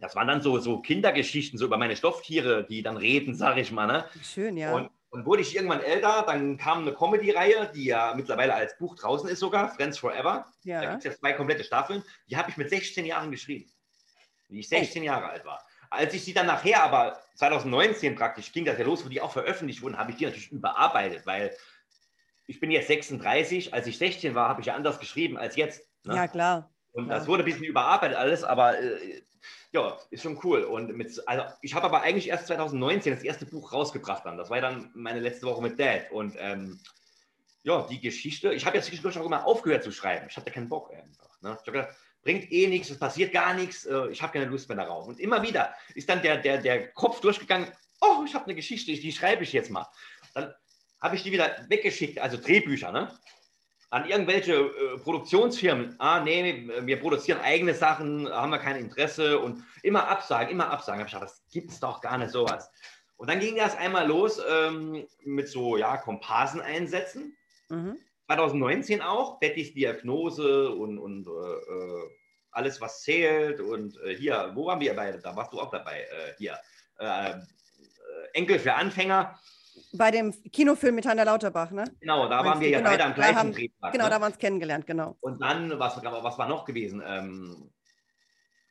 das 0.00 0.16
waren 0.16 0.26
dann 0.26 0.40
so, 0.40 0.58
so 0.58 0.80
Kindergeschichten, 0.80 1.58
so 1.58 1.66
über 1.66 1.76
meine 1.76 1.96
Stofftiere, 1.96 2.64
die 2.66 2.82
dann 2.82 2.96
reden, 2.96 3.34
sag 3.34 3.58
ich 3.58 3.70
mal. 3.72 3.86
Ne? 3.86 4.06
Schön, 4.22 4.56
ja. 4.56 4.72
Und, 4.72 4.88
und 5.10 5.26
wurde 5.26 5.42
ich 5.42 5.54
irgendwann 5.54 5.82
älter, 5.82 6.24
dann 6.26 6.56
kam 6.56 6.78
eine 6.78 6.94
Comedy-Reihe, 6.94 7.70
die 7.74 7.84
ja 7.84 8.14
mittlerweile 8.16 8.54
als 8.54 8.78
Buch 8.78 8.96
draußen 8.96 9.28
ist 9.28 9.40
sogar, 9.40 9.68
Friends 9.68 9.98
Forever. 9.98 10.46
Ja. 10.62 10.80
Da 10.80 10.90
gibt 10.92 10.98
es 11.00 11.04
jetzt 11.04 11.20
zwei 11.20 11.34
komplette 11.34 11.62
Staffeln. 11.62 12.02
Die 12.30 12.38
habe 12.38 12.48
ich 12.48 12.56
mit 12.56 12.70
16 12.70 13.04
Jahren 13.04 13.30
geschrieben, 13.30 13.70
wie 14.48 14.60
ich 14.60 14.68
16 14.70 15.02
oh. 15.02 15.04
Jahre 15.04 15.28
alt 15.28 15.44
war. 15.44 15.62
Als 15.94 16.14
ich 16.14 16.24
sie 16.24 16.34
dann 16.34 16.46
nachher, 16.46 16.82
aber 16.82 17.20
2019 17.36 18.14
praktisch, 18.14 18.52
ging 18.52 18.64
das 18.64 18.78
ja 18.78 18.84
los, 18.84 19.04
wo 19.04 19.08
die 19.08 19.20
auch 19.20 19.32
veröffentlicht 19.32 19.82
wurden, 19.82 19.98
habe 19.98 20.10
ich 20.10 20.16
die 20.16 20.24
natürlich 20.24 20.52
überarbeitet, 20.52 21.26
weil 21.26 21.54
ich 22.46 22.60
bin 22.60 22.70
jetzt 22.70 22.88
36, 22.88 23.72
als 23.72 23.86
ich 23.86 23.98
16 23.98 24.34
war, 24.34 24.48
habe 24.48 24.60
ich 24.60 24.66
ja 24.66 24.74
anders 24.74 25.00
geschrieben 25.00 25.38
als 25.38 25.56
jetzt. 25.56 25.82
Ne? 26.04 26.14
Ja, 26.14 26.28
klar. 26.28 26.70
Und 26.92 27.06
klar. 27.06 27.18
das 27.18 27.26
wurde 27.26 27.42
ein 27.42 27.46
bisschen 27.46 27.64
überarbeitet 27.64 28.16
alles, 28.16 28.44
aber 28.44 28.78
äh, 28.78 29.22
ja, 29.72 29.98
ist 30.10 30.22
schon 30.22 30.38
cool. 30.44 30.62
Und 30.62 30.96
mit, 30.96 31.20
also 31.26 31.44
ich 31.60 31.74
habe 31.74 31.86
aber 31.86 32.02
eigentlich 32.02 32.28
erst 32.28 32.46
2019 32.46 33.12
das 33.14 33.24
erste 33.24 33.46
Buch 33.46 33.72
rausgebracht 33.72 34.24
dann. 34.24 34.38
Das 34.38 34.50
war 34.50 34.60
dann 34.60 34.90
meine 34.94 35.20
letzte 35.20 35.46
Woche 35.46 35.62
mit 35.62 35.80
Dad. 35.80 36.12
Und 36.12 36.36
ähm, 36.38 36.78
ja, 37.64 37.86
die 37.90 38.00
Geschichte, 38.00 38.52
ich 38.52 38.66
habe 38.66 38.76
jetzt 38.76 38.86
zwischendurch 38.86 39.18
auch 39.18 39.26
immer 39.26 39.44
aufgehört 39.46 39.82
zu 39.82 39.90
schreiben. 39.90 40.26
Ich 40.28 40.36
hatte 40.36 40.52
keinen 40.52 40.68
Bock 40.68 40.92
einfach. 40.92 41.40
Ne? 41.40 41.58
Ich 41.60 41.66
habe 41.66 41.72
gedacht, 41.72 41.96
bringt 42.24 42.50
eh 42.50 42.66
nichts, 42.66 42.90
es 42.90 42.98
passiert 42.98 43.32
gar 43.32 43.54
nichts, 43.54 43.84
äh, 43.86 44.08
ich 44.08 44.22
habe 44.22 44.32
keine 44.32 44.46
Lust 44.46 44.68
mehr 44.68 44.78
darauf. 44.78 45.06
Und 45.06 45.20
immer 45.20 45.42
wieder 45.42 45.74
ist 45.94 46.08
dann 46.08 46.22
der, 46.22 46.38
der, 46.38 46.58
der 46.58 46.88
Kopf 46.92 47.20
durchgegangen, 47.20 47.70
oh, 48.00 48.24
ich 48.26 48.34
habe 48.34 48.46
eine 48.46 48.54
Geschichte, 48.54 48.92
die 48.92 49.12
schreibe 49.12 49.44
ich 49.44 49.52
jetzt 49.52 49.70
mal. 49.70 49.86
Dann 50.34 50.52
habe 51.00 51.16
ich 51.16 51.22
die 51.22 51.32
wieder 51.32 51.54
weggeschickt, 51.68 52.18
also 52.18 52.38
Drehbücher, 52.38 52.90
ne? 52.90 53.16
an 53.90 54.08
irgendwelche 54.08 54.54
äh, 54.54 54.98
Produktionsfirmen. 54.98 55.94
Ah, 55.98 56.18
nee, 56.18 56.68
wir 56.80 56.98
produzieren 56.98 57.40
eigene 57.40 57.74
Sachen, 57.74 58.28
haben 58.28 58.50
wir 58.50 58.58
kein 58.58 58.74
Interesse 58.74 59.38
und 59.38 59.62
immer 59.84 60.08
absagen, 60.08 60.50
immer 60.50 60.68
absagen. 60.70 61.00
ich 61.06 61.12
gedacht, 61.12 61.22
das 61.22 61.44
gibt 61.52 61.70
es 61.70 61.78
doch 61.78 62.00
gar 62.00 62.18
nicht 62.18 62.32
sowas. 62.32 62.72
Und 63.16 63.30
dann 63.30 63.38
ging 63.38 63.54
das 63.54 63.76
einmal 63.76 64.08
los 64.08 64.40
ähm, 64.50 65.06
mit 65.24 65.48
so 65.48 65.76
ja, 65.76 65.96
Komparsen 65.98 66.60
einsetzen. 66.60 67.36
Mhm. 67.68 67.96
2019 68.26 69.02
auch, 69.02 69.38
Bettys 69.38 69.74
Diagnose 69.74 70.70
und, 70.70 70.98
und 70.98 71.26
äh, 71.26 71.30
äh, 71.30 72.10
alles, 72.50 72.80
was 72.80 73.02
zählt. 73.02 73.60
Und 73.60 73.98
äh, 74.02 74.14
hier, 74.16 74.52
wo 74.54 74.66
waren 74.66 74.80
wir 74.80 74.94
beide? 74.94 75.18
Da 75.18 75.34
warst 75.36 75.52
du 75.52 75.60
auch 75.60 75.70
dabei. 75.70 76.00
Äh, 76.00 76.34
hier, 76.38 76.58
äh, 76.98 77.30
äh, 77.30 77.34
Enkel 78.32 78.58
für 78.58 78.74
Anfänger. 78.74 79.38
Bei 79.92 80.10
dem 80.10 80.32
Kinofilm 80.52 80.94
mit 80.94 81.06
Hanna 81.06 81.24
Lauterbach, 81.24 81.70
ne? 81.70 81.84
Genau, 82.00 82.28
da 82.28 82.36
Meinst 82.36 82.46
waren 82.46 82.60
wir 82.60 82.68
ja 82.68 82.78
genau, 82.78 82.90
beide 82.90 83.04
am 83.04 83.14
gleichen 83.14 83.52
Drehpark. 83.52 83.92
Genau, 83.92 84.04
ne? 84.04 84.10
da 84.10 84.14
haben 84.14 84.22
wir 84.22 84.26
uns 84.26 84.38
kennengelernt, 84.38 84.86
genau. 84.86 85.16
Und 85.20 85.40
dann, 85.40 85.78
was, 85.78 86.02
was 86.02 86.38
war 86.38 86.48
noch 86.48 86.64
gewesen? 86.64 87.02
Ähm, 87.04 87.70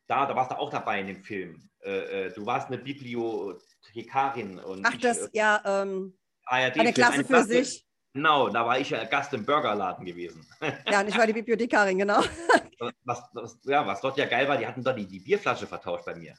da, 0.06 0.26
da 0.26 0.34
warst 0.34 0.50
du 0.50 0.58
auch 0.58 0.70
dabei 0.70 1.00
in 1.00 1.06
dem 1.06 1.22
Film. 1.22 1.70
du 1.82 2.46
warst 2.46 2.68
eine 2.68 2.76
Bibliothekarin. 2.76 4.58
Und 4.58 4.84
Ach, 4.84 4.92
ich, 4.94 5.00
das, 5.00 5.30
ja, 5.32 5.62
ähm, 5.64 6.18
ARD 6.44 6.78
eine 6.78 6.92
Klasse 6.92 7.14
eine 7.14 7.24
für 7.24 7.28
Klasse, 7.28 7.48
sich. 7.48 7.86
Genau, 8.14 8.48
da 8.48 8.64
war 8.64 8.78
ich 8.78 8.90
ja 8.90 9.02
Gast 9.04 9.34
im 9.34 9.44
Burgerladen 9.44 10.04
gewesen. 10.06 10.46
Ja, 10.90 11.00
und 11.00 11.08
ich 11.08 11.18
war 11.18 11.26
die 11.26 11.32
Bibliothekarin, 11.32 11.98
genau. 11.98 12.22
Was, 13.04 13.22
was, 13.32 13.58
ja, 13.64 13.86
was 13.86 14.00
dort 14.00 14.18
ja 14.18 14.26
geil 14.26 14.46
war, 14.48 14.58
die 14.58 14.66
hatten 14.66 14.82
dort 14.82 14.98
die, 14.98 15.06
die 15.06 15.20
Bierflasche 15.20 15.66
vertauscht 15.66 16.04
bei 16.04 16.14
mir. 16.14 16.34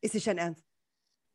Ist 0.00 0.14
nicht 0.14 0.26
dein 0.26 0.36
Ernst? 0.36 0.64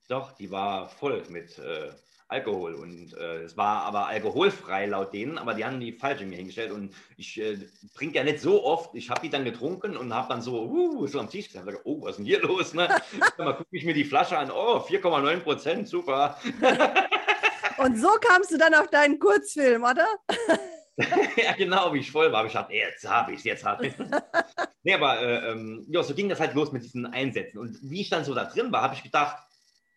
Doch, 0.08 0.34
die 0.34 0.52
war 0.52 0.90
voll 0.90 1.24
mit 1.30 1.58
äh, 1.58 1.90
Alkohol 2.28 2.76
und 2.76 3.14
äh, 3.14 3.44
es 3.44 3.56
war 3.58 3.84
aber 3.84 4.08
alkoholfrei 4.08 4.88
laut 4.88 5.14
denen, 5.14 5.38
aber 5.38 5.54
die 5.54 5.66
haben 5.66 5.80
die 5.80 5.94
falsche 5.94 6.26
mir 6.26 6.36
hingestellt 6.36 6.72
und 6.72 6.94
ich 7.18 7.40
äh, 7.40 7.58
trinke 7.96 8.18
ja 8.18 8.24
nicht 8.24 8.40
so 8.40 8.64
oft. 8.64 8.94
Ich 8.94 9.10
habe 9.10 9.22
die 9.22 9.30
dann 9.30 9.46
getrunken 9.46 9.98
und 9.98 10.14
habe 10.14 10.30
dann 10.30 10.42
so, 10.42 10.66
uh, 10.66 11.08
so 11.08 11.20
am 11.20 11.30
Tisch 11.30 11.48
gesagt, 11.48 11.68
oh, 11.86 12.02
was 12.02 12.12
ist 12.12 12.18
denn 12.18 12.26
hier 12.26 12.42
los? 12.42 12.74
Ne? 12.74 12.90
mal 13.38 13.54
gucke 13.54 13.70
ich 13.78 13.86
mir 13.86 13.94
die 13.94 14.06
Flasche 14.06 14.38
an, 14.38 14.52
oh, 14.52 14.78
4,9 14.78 15.40
Prozent, 15.40 15.88
super. 15.88 16.38
Und 17.78 17.98
so 17.98 18.10
kamst 18.22 18.52
du 18.52 18.58
dann 18.58 18.74
auf 18.74 18.90
deinen 18.90 19.20
Kurzfilm, 19.20 19.84
oder? 19.84 20.08
ja, 21.36 21.54
genau, 21.54 21.94
wie 21.94 22.00
ich 22.00 22.12
voll 22.12 22.32
war. 22.32 22.46
Ich 22.46 22.54
gedacht, 22.54 22.72
jetzt 22.72 23.08
habe 23.08 23.34
ich 23.34 23.40
es, 23.40 23.44
jetzt 23.44 23.66
habe 23.66 23.88
ich 23.88 23.94
es. 24.00 24.08
nee, 24.84 24.94
aber 24.94 25.22
äh, 25.22 25.52
ähm, 25.52 25.86
ja, 25.90 26.04
so 26.04 26.16
ging 26.16 26.30
das 26.30 26.40
halt 26.40 26.54
los 26.54 26.72
mit 26.72 26.84
diesen 26.84 27.06
Einsätzen. 27.06 27.58
Und 27.58 27.78
wie 27.82 28.02
ich 28.02 28.10
dann 28.10 28.24
so 28.24 28.34
da 28.34 28.46
drin 28.46 28.72
war, 28.72 28.82
habe 28.82 28.96
ich 28.96 29.04
gedacht, 29.04 29.38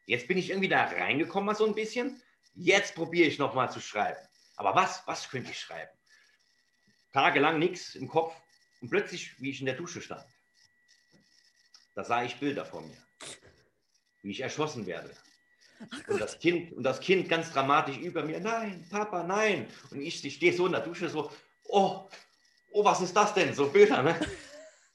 jetzt 0.06 0.26
bin 0.26 0.38
ich 0.38 0.50
irgendwie 0.50 0.68
da 0.68 0.84
reingekommen, 0.84 1.46
mal 1.46 1.54
so 1.54 1.66
ein 1.66 1.74
bisschen. 1.74 2.20
Jetzt 2.54 2.94
probiere 2.94 3.28
ich 3.28 3.38
nochmal 3.38 3.70
zu 3.70 3.80
schreiben. 3.80 4.18
Aber 4.56 4.74
was, 4.74 5.02
was 5.06 5.28
könnte 5.28 5.52
ich 5.52 5.60
schreiben? 5.60 5.90
Tagelang 7.12 7.58
nichts 7.58 7.94
im 7.94 8.08
Kopf. 8.08 8.34
Und 8.80 8.90
plötzlich, 8.90 9.40
wie 9.40 9.50
ich 9.50 9.60
in 9.60 9.66
der 9.66 9.76
Dusche 9.76 10.00
stand, 10.00 10.26
da 11.94 12.04
sah 12.04 12.24
ich 12.24 12.36
Bilder 12.36 12.64
vor 12.64 12.82
mir. 12.82 12.96
Wie 14.22 14.30
ich 14.30 14.40
erschossen 14.40 14.86
werde 14.86 15.10
und 16.08 16.20
das, 16.20 16.38
kind, 16.38 16.72
und 16.72 16.82
das 16.82 17.00
Kind 17.00 17.28
ganz 17.28 17.52
dramatisch 17.52 17.98
über 17.98 18.22
mir, 18.22 18.40
nein, 18.40 18.86
Papa, 18.90 19.22
nein. 19.22 19.68
Und 19.90 20.00
ich, 20.00 20.24
ich 20.24 20.34
stehe 20.34 20.52
so 20.52 20.66
in 20.66 20.72
der 20.72 20.80
Dusche 20.80 21.08
so, 21.08 21.30
oh, 21.64 22.08
oh, 22.72 22.84
was 22.84 23.00
ist 23.00 23.16
das 23.16 23.34
denn? 23.34 23.54
So 23.54 23.68
Bilder, 23.68 24.02
ne? 24.02 24.18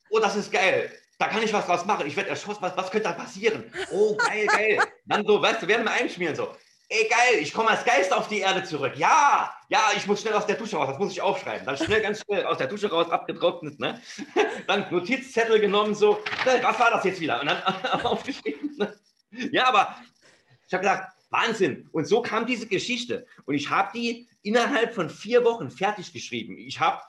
Oh, 0.09 0.19
das 0.19 0.35
ist 0.35 0.51
geil. 0.51 0.91
Da 1.17 1.27
kann 1.27 1.43
ich 1.43 1.53
was 1.53 1.65
draus 1.65 1.85
machen. 1.85 2.05
Ich 2.07 2.15
werde 2.15 2.29
erschossen. 2.29 2.61
Was, 2.61 2.75
was 2.75 2.91
könnte 2.91 3.07
da 3.09 3.13
passieren? 3.13 3.71
Oh, 3.91 4.15
geil, 4.17 4.47
geil. 4.47 4.79
Dann 5.05 5.25
so, 5.25 5.41
weißt 5.41 5.61
du, 5.61 5.67
werden 5.67 5.85
wir 5.85 5.91
einschmieren 5.91 6.35
so. 6.35 6.55
Ey, 6.89 7.07
geil, 7.07 7.39
ich 7.41 7.53
komme 7.53 7.69
als 7.69 7.85
Geist 7.85 8.13
auf 8.13 8.27
die 8.27 8.39
Erde 8.39 8.63
zurück. 8.63 8.93
Ja, 8.95 9.51
ja, 9.69 9.91
ich 9.95 10.05
muss 10.05 10.21
schnell 10.21 10.33
aus 10.33 10.45
der 10.45 10.57
Dusche 10.57 10.75
raus. 10.75 10.89
Das 10.89 10.99
muss 10.99 11.11
ich 11.11 11.21
aufschreiben. 11.21 11.65
Dann 11.65 11.77
schnell, 11.77 12.01
ganz 12.01 12.21
schnell 12.21 12.45
aus 12.45 12.57
der 12.57 12.67
Dusche 12.67 12.89
raus, 12.89 13.09
abgetrocknet, 13.09 13.79
ne? 13.79 13.99
Dann 14.67 14.85
Notizzettel 14.91 15.59
genommen, 15.59 15.95
so, 15.95 16.19
was 16.45 16.79
war 16.79 16.91
das 16.91 17.03
jetzt 17.05 17.19
wieder? 17.19 17.41
Und 17.41 17.47
dann 17.47 17.63
aufgeschrieben. 18.03 18.77
Ne? 18.77 18.95
Ja, 19.51 19.69
aber 19.69 19.95
ich 20.73 20.75
habe 20.75 20.83
gedacht, 20.87 21.13
Wahnsinn. 21.29 21.87
Und 21.91 22.05
so 22.05 22.23
kam 22.23 22.47
diese 22.47 22.65
Geschichte. 22.67 23.27
Und 23.45 23.53
ich 23.53 23.69
habe 23.69 23.91
die 23.93 24.27
innerhalb 24.41 24.95
von 24.95 25.07
vier 25.07 25.43
Wochen 25.43 25.69
fertig 25.69 26.11
geschrieben. 26.11 26.57
Ich 26.57 26.79
habe 26.79 26.99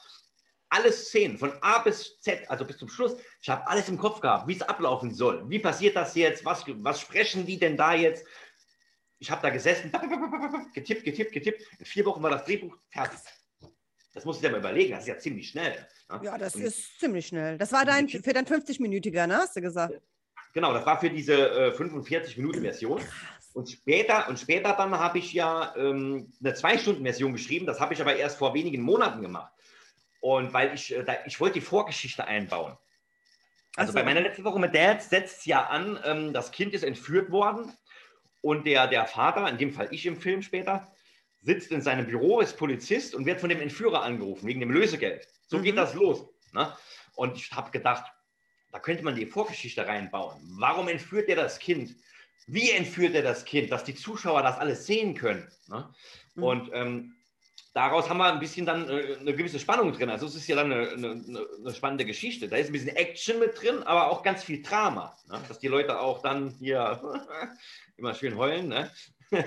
alle 0.69 0.93
Szenen 0.93 1.39
von 1.39 1.51
A 1.63 1.79
bis 1.79 2.21
Z, 2.21 2.51
also 2.51 2.67
bis 2.67 2.77
zum 2.77 2.89
Schluss, 2.89 3.17
ich 3.41 3.49
habe 3.49 3.67
alles 3.67 3.89
im 3.89 3.97
Kopf 3.97 4.21
gehabt, 4.21 4.49
wie 4.49 4.55
es 4.55 4.61
ablaufen 4.61 5.15
soll. 5.15 5.49
Wie 5.49 5.59
passiert 5.59 5.97
das 5.97 6.15
jetzt? 6.15 6.45
Was, 6.45 6.65
was 6.67 7.01
sprechen 7.01 7.47
die 7.47 7.59
denn 7.59 7.77
da 7.77 7.95
jetzt? 7.95 8.27
Ich 9.19 9.31
habe 9.31 9.41
da 9.41 9.49
gesessen, 9.49 9.91
getippt, 10.75 11.05
getippt, 11.05 11.33
getippt. 11.33 11.63
In 11.79 11.87
vier 11.87 12.05
Wochen 12.05 12.23
war 12.23 12.31
das 12.31 12.45
Drehbuch 12.45 12.77
fertig. 12.91 13.21
Das 14.13 14.27
musst 14.27 14.43
du 14.43 14.47
dir 14.47 14.53
mal 14.53 14.59
überlegen, 14.59 14.93
das 14.93 15.05
ist 15.05 15.09
ja 15.09 15.19
ziemlich 15.19 15.49
schnell. 15.49 15.87
Ne? 16.11 16.21
Ja, 16.23 16.37
das 16.37 16.55
Und 16.55 16.63
ist 16.65 17.01
ziemlich 17.01 17.29
schnell. 17.29 17.57
Das 17.57 17.73
war 17.73 17.87
dein, 17.87 18.11
für 18.11 18.33
dein 18.35 18.45
50-Minütiger, 18.45 19.27
ne? 19.27 19.39
Hast 19.39 19.57
du 19.57 19.63
gesagt? 19.63 19.95
Genau, 20.55 20.73
das 20.73 20.87
war 20.87 21.01
für 21.01 21.11
diese 21.11 21.35
äh, 21.35 21.77
45-Minuten-Version. 21.77 23.01
Und 23.55 23.71
später, 23.71 24.29
und 24.29 24.39
später 24.39 24.73
dann 24.73 24.99
habe 24.99 25.19
ich 25.19 25.33
ja 25.33 25.73
ähm, 25.77 26.33
eine 26.41 26.55
Zwei-Stunden-Version 26.55 27.33
geschrieben. 27.33 27.67
Das 27.67 27.81
habe 27.81 27.95
ich 27.95 28.01
aber 28.01 28.17
erst 28.17 28.37
vor 28.37 28.53
wenigen 28.53 28.83
Monaten 28.83 29.23
gemacht. 29.23 29.53
Und 30.21 30.53
weil 30.53 30.75
ich, 30.75 30.93
äh, 30.95 31.05
da, 31.05 31.15
ich 31.25 31.39
wollte 31.39 31.55
die 31.55 31.65
Vorgeschichte 31.65 32.27
einbauen. 32.27 32.77
Also 33.77 33.93
so. 33.93 33.99
bei 33.99 34.05
meiner 34.05 34.21
letzten 34.21 34.43
Woche 34.43 34.59
mit 34.59 34.75
Dad 34.75 35.03
setzt 35.03 35.39
es 35.39 35.45
ja 35.47 35.67
an, 35.67 35.99
ähm, 36.05 36.33
das 36.33 36.51
Kind 36.51 36.75
ist 36.75 36.83
entführt 36.83 37.31
worden 37.31 37.73
und 38.41 38.67
der, 38.67 38.89
der 38.89 39.07
Vater, 39.07 39.49
in 39.49 39.57
dem 39.57 39.73
Fall 39.73 39.89
ich 39.93 40.05
im 40.05 40.21
Film 40.21 40.43
später, 40.43 40.93
sitzt 41.41 41.71
in 41.71 41.81
seinem 41.81 42.07
Büro, 42.07 42.41
ist 42.41 42.57
Polizist 42.57 43.15
und 43.15 43.25
wird 43.25 43.41
von 43.41 43.51
dem 43.51 43.61
Entführer 43.61 44.03
angerufen, 44.03 44.47
wegen 44.49 44.61
dem 44.61 44.71
Lösegeld. 44.71 45.29
So 45.47 45.59
mhm. 45.59 45.63
geht 45.63 45.77
das 45.77 45.95
los. 45.95 46.27
Ne? 46.53 46.77
Und 47.15 47.37
ich 47.37 47.53
habe 47.53 47.71
gedacht, 47.71 48.11
da 48.73 48.81
könnte 48.81 49.05
man 49.05 49.15
die 49.15 49.27
Vorgeschichte 49.27 49.87
reinbauen. 49.87 50.41
Warum 50.59 50.89
entführt 50.89 51.29
er 51.29 51.37
das 51.37 51.61
Kind? 51.61 51.95
Wie 52.47 52.71
entführt 52.71 53.15
er 53.15 53.23
das 53.23 53.45
Kind, 53.45 53.71
dass 53.73 53.85
die 53.85 53.95
Zuschauer 53.95 54.43
das 54.43 54.59
alles 54.59 54.87
sehen 54.87 55.15
können. 55.15 55.49
Ne? 55.69 55.89
Mhm. 56.35 56.43
Und 56.43 56.71
ähm, 56.73 57.15
daraus 57.73 58.09
haben 58.09 58.19
wir 58.19 58.33
ein 58.33 58.39
bisschen 58.39 58.67
dann 58.67 58.89
äh, 58.89 59.17
eine 59.21 59.35
gewisse 59.35 59.59
Spannung 59.59 59.93
drin. 59.93 60.11
Also 60.11 60.27
es 60.27 60.35
ist 60.35 60.47
ja 60.47 60.57
dann 60.57 60.73
eine, 60.73 60.91
eine, 60.91 61.47
eine, 61.59 61.75
spannende 61.75 62.05
Geschichte. 62.05 62.49
Da 62.49 62.57
ist 62.57 62.69
ein 62.69 62.73
bisschen 62.73 62.97
Action 62.97 63.39
mit 63.39 63.61
drin, 63.61 63.83
aber 63.83 64.11
auch 64.11 64.23
ganz 64.23 64.45
viel 64.45 64.63
Drama. 64.63 65.17
Ne? 65.29 65.41
Dass 65.49 65.59
die 65.59 65.69
Leute 65.69 66.01
auch 66.01 66.23
dann 66.23 66.51
hier 66.59 67.01
immer 67.97 68.15
schön 68.15 68.37
heulen. 68.37 68.69
Ne? 68.69 68.91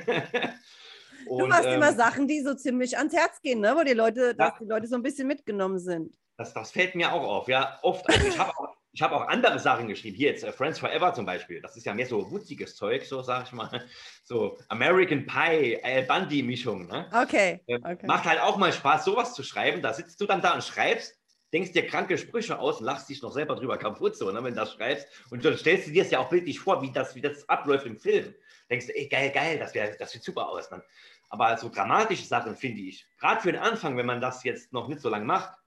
Und, 1.26 1.40
du 1.40 1.48
machst 1.48 1.66
ähm, 1.66 1.76
immer 1.76 1.94
Sachen, 1.94 2.28
die 2.28 2.42
so 2.42 2.54
ziemlich 2.54 2.98
ans 2.98 3.14
Herz 3.14 3.42
gehen, 3.42 3.60
ne? 3.60 3.76
wo 3.76 3.84
die 3.84 3.94
Leute, 3.94 4.28
ja, 4.28 4.34
dass 4.34 4.60
die 4.60 4.66
Leute 4.66 4.88
so 4.88 4.96
ein 4.96 5.04
bisschen 5.04 5.28
mitgenommen 5.28 5.80
sind. 5.80 6.16
Das, 6.38 6.54
das 6.54 6.72
fällt 6.72 6.96
mir 6.96 7.12
auch 7.12 7.24
auf, 7.24 7.48
ja, 7.48 7.80
oft. 7.82 8.08
Also 8.08 8.28
ich 8.28 8.38
habe 8.38 8.52
auch, 8.58 8.77
hab 9.02 9.12
auch 9.12 9.28
andere 9.28 9.60
Sachen 9.60 9.88
geschrieben. 9.88 10.16
Hier 10.16 10.32
jetzt 10.32 10.44
uh, 10.44 10.52
Friends 10.52 10.80
Forever 10.80 11.14
zum 11.14 11.26
Beispiel. 11.26 11.62
Das 11.62 11.76
ist 11.76 11.86
ja 11.86 11.94
mehr 11.94 12.06
so 12.06 12.32
wutziges 12.32 12.76
Zeug, 12.76 13.06
so 13.06 13.22
sage 13.22 13.46
ich 13.48 13.52
mal. 13.54 13.86
So 14.24 14.58
American 14.70 15.26
Pie, 15.26 15.80
Al 15.84 16.04
Bundy-Mischung. 16.04 16.88
Ne? 16.88 17.10
Okay, 17.14 17.62
ähm, 17.68 17.84
okay. 17.84 18.06
Macht 18.06 18.26
halt 18.26 18.42
auch 18.42 18.58
mal 18.58 18.74
Spaß, 18.74 19.06
sowas 19.06 19.34
zu 19.34 19.44
schreiben. 19.44 19.82
Da 19.82 19.94
sitzt 19.94 20.20
du 20.20 20.26
dann 20.26 20.42
da 20.42 20.54
und 20.54 20.64
schreibst 20.64 21.18
denkst 21.54 21.72
dir 21.72 21.88
kranke 21.88 22.18
Sprüche 22.18 22.60
aus 22.60 22.80
und 22.80 22.86
lachst 22.86 23.10
dich 23.10 23.22
noch 23.22 23.32
selber 23.32 23.56
drüber 23.56 23.78
kaputt, 23.78 24.16
so, 24.16 24.32
ne, 24.32 24.44
wenn 24.44 24.54
du 24.54 24.60
das 24.60 24.74
schreibst. 24.74 25.08
Und 25.30 25.44
dann 25.46 25.58
stellst 25.58 25.88
du 25.88 25.92
dir 25.92 26.04
es 26.04 26.12
ja 26.12 26.20
auch 26.20 26.30
bildlich 26.30 26.60
vor, 26.60 26.82
wie 26.82 26.92
das, 26.92 27.16
wie 27.16 27.22
das 27.22 27.48
abläuft 27.48 27.86
im 27.86 27.98
Film. 27.98 28.34
Denkst 28.70 28.88
du, 28.88 28.96
ey, 28.96 29.08
geil, 29.08 29.32
geil, 29.32 29.58
das, 29.58 29.74
wär, 29.74 29.96
das 29.96 30.12
sieht 30.12 30.24
super 30.24 30.50
aus. 30.50 30.70
Ne? 30.72 30.84
Aber 31.30 31.58
so 31.58 31.70
dramatische 31.70 32.26
Sachen 32.26 32.56
finde 32.56 32.82
ich, 32.82 33.06
gerade 33.18 33.42
für 33.42 33.52
den 33.52 33.62
Anfang, 33.62 33.98
wenn 33.98 34.06
man 34.06 34.22
das 34.22 34.44
jetzt 34.44 34.74
noch 34.74 34.88
nicht 34.88 35.02
so 35.02 35.10
lange 35.10 35.26
macht, 35.26 35.58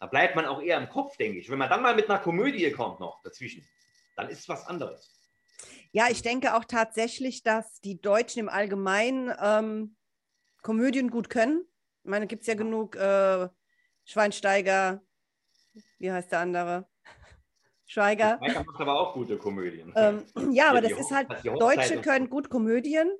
da 0.00 0.06
bleibt 0.06 0.36
man 0.36 0.46
auch 0.46 0.60
eher 0.60 0.78
im 0.78 0.88
Kopf, 0.88 1.16
denke 1.16 1.38
ich. 1.38 1.50
Wenn 1.50 1.58
man 1.58 1.68
dann 1.68 1.82
mal 1.82 1.94
mit 1.94 2.08
einer 2.08 2.20
Komödie 2.20 2.70
kommt 2.70 3.00
noch 3.00 3.20
dazwischen, 3.22 3.66
dann 4.16 4.28
ist 4.28 4.40
es 4.40 4.48
was 4.48 4.66
anderes. 4.66 5.14
Ja, 5.90 6.08
ich 6.10 6.22
denke 6.22 6.54
auch 6.54 6.64
tatsächlich, 6.64 7.42
dass 7.42 7.80
die 7.80 8.00
Deutschen 8.00 8.40
im 8.40 8.48
Allgemeinen 8.48 9.32
ähm, 9.40 9.96
Komödien 10.62 11.10
gut 11.10 11.30
können. 11.30 11.64
Ich 12.04 12.10
meine, 12.10 12.26
gibt 12.26 12.42
es 12.42 12.46
ja 12.46 12.54
genug 12.54 12.94
äh, 12.96 13.48
Schweinsteiger, 14.04 15.02
wie 15.98 16.12
heißt 16.12 16.30
der 16.30 16.40
andere? 16.40 16.88
Schweiger. 17.86 18.38
Schweiger 18.38 18.64
macht 18.64 18.80
aber 18.80 19.00
auch 19.00 19.14
gute 19.14 19.38
Komödien. 19.38 19.92
Ähm, 19.96 20.24
ja, 20.52 20.70
aber 20.70 20.82
das 20.82 20.92
ist 20.92 21.10
halt, 21.10 21.28
Deutsche 21.44 22.00
können 22.02 22.28
gut 22.28 22.50
Komödien, 22.50 23.10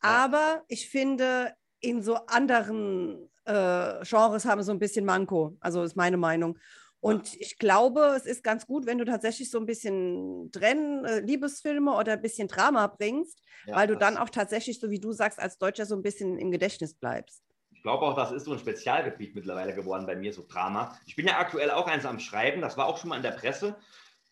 aber 0.00 0.64
ich 0.68 0.88
finde, 0.88 1.54
in 1.80 2.02
so 2.02 2.16
anderen 2.26 3.30
äh, 3.44 4.04
Genres 4.04 4.44
haben 4.44 4.62
so 4.62 4.72
ein 4.72 4.78
bisschen 4.78 5.04
Manko. 5.04 5.56
Also 5.60 5.82
ist 5.82 5.96
meine 5.96 6.16
Meinung. 6.16 6.58
Und 7.00 7.34
ich 7.38 7.58
glaube, 7.58 8.14
es 8.16 8.24
ist 8.24 8.42
ganz 8.42 8.66
gut, 8.66 8.86
wenn 8.86 8.96
du 8.96 9.04
tatsächlich 9.04 9.50
so 9.50 9.58
ein 9.58 9.66
bisschen 9.66 10.50
Trennen, 10.52 11.04
äh, 11.04 11.20
Liebesfilme 11.20 11.94
oder 11.94 12.14
ein 12.14 12.22
bisschen 12.22 12.48
Drama 12.48 12.86
bringst, 12.86 13.42
ja, 13.66 13.76
weil 13.76 13.86
du 13.86 13.96
dann 13.96 14.16
auch 14.16 14.30
tatsächlich, 14.30 14.80
so 14.80 14.90
wie 14.90 15.00
du 15.00 15.12
sagst, 15.12 15.38
als 15.38 15.58
Deutscher 15.58 15.84
so 15.84 15.94
ein 15.94 16.02
bisschen 16.02 16.38
im 16.38 16.50
Gedächtnis 16.50 16.94
bleibst 16.94 17.44
glaube 17.84 18.06
auch, 18.06 18.16
das 18.16 18.32
ist 18.32 18.46
so 18.46 18.52
ein 18.52 18.58
Spezialgebiet 18.58 19.34
mittlerweile 19.34 19.74
geworden 19.74 20.06
bei 20.06 20.16
mir, 20.16 20.32
so 20.32 20.42
Drama. 20.48 20.98
Ich 21.06 21.16
bin 21.16 21.26
ja 21.26 21.38
aktuell 21.38 21.70
auch 21.70 21.86
eins 21.86 22.06
am 22.06 22.18
Schreiben, 22.18 22.62
das 22.62 22.76
war 22.76 22.86
auch 22.86 22.96
schon 22.96 23.10
mal 23.10 23.16
in 23.16 23.22
der 23.22 23.32
Presse. 23.32 23.76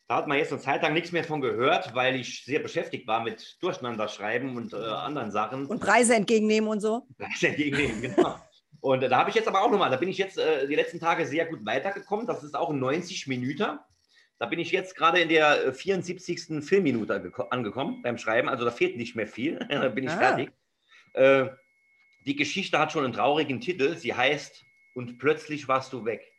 Da 0.09 0.17
hat 0.17 0.27
man 0.27 0.39
jetzt 0.39 0.53
eine 0.53 0.61
Zeit 0.61 0.83
lang 0.83 0.95
nichts 0.95 1.13
mehr 1.13 1.23
von 1.23 1.43
gehört, 1.43 1.95
weil 1.95 2.17
ich 2.17 2.45
sehr 2.45 2.61
beschäftigt 2.61 3.07
war 3.07 3.23
mit 3.23 3.59
Durcheinanderschreiben 3.61 4.57
und 4.57 4.73
äh, 4.73 4.77
anderen 4.77 5.31
Sachen. 5.31 5.67
Und 5.67 5.81
Preise 5.81 6.15
entgegennehmen 6.15 6.69
und 6.69 6.81
so. 6.81 7.07
Preise 7.19 7.49
entgegennehmen, 7.49 8.01
genau. 8.01 8.37
Und 8.83 9.01
da 9.01 9.17
habe 9.17 9.31
ich 9.31 9.37
jetzt 9.37 9.47
aber 9.47 9.63
auch 9.63 9.71
nochmal, 9.71 9.91
da 9.91 9.97
bin 9.97 10.09
ich 10.09 10.19
jetzt 10.19 10.39
äh, 10.39 10.67
die 10.67 10.75
letzten 10.75 10.99
Tage 10.99 11.25
sehr 11.25 11.47
gut 11.47 11.65
weitergekommen. 11.65 12.27
Das 12.27 12.43
ist 12.43 12.57
auch 12.57 12.71
ein 12.71 12.81
90 12.81 13.29
Minuten. 13.29 13.79
Da 14.41 14.47
bin 14.47 14.59
ich 14.59 14.73
jetzt 14.73 14.97
gerade 14.97 15.21
in 15.21 15.29
der 15.29 15.73
74. 15.73 16.51
Äh, 16.51 16.63
Filmminute 16.63 17.33
angekommen 17.51 18.03
beim 18.03 18.19
Schreiben. 18.19 18.49
Also 18.49 18.65
da 18.65 18.73
fehlt 18.73 18.97
nicht 18.97 19.15
mehr 19.15 19.29
viel. 19.29 19.61
da 19.71 19.89
bin 19.89 20.03
ich 20.03 20.11
ah. 20.11 20.19
fertig. 20.19 20.51
Äh, 21.13 21.51
die 22.27 22.35
Geschichte 22.35 22.77
hat 22.77 22.91
schon 22.91 23.05
einen 23.05 23.13
traurigen 23.13 23.61
Titel. 23.61 23.97
Sie 23.97 24.15
heißt 24.15 24.65
Und 24.95 25.19
plötzlich 25.19 25.69
warst 25.69 25.93
du 25.93 26.05
weg. 26.05 26.33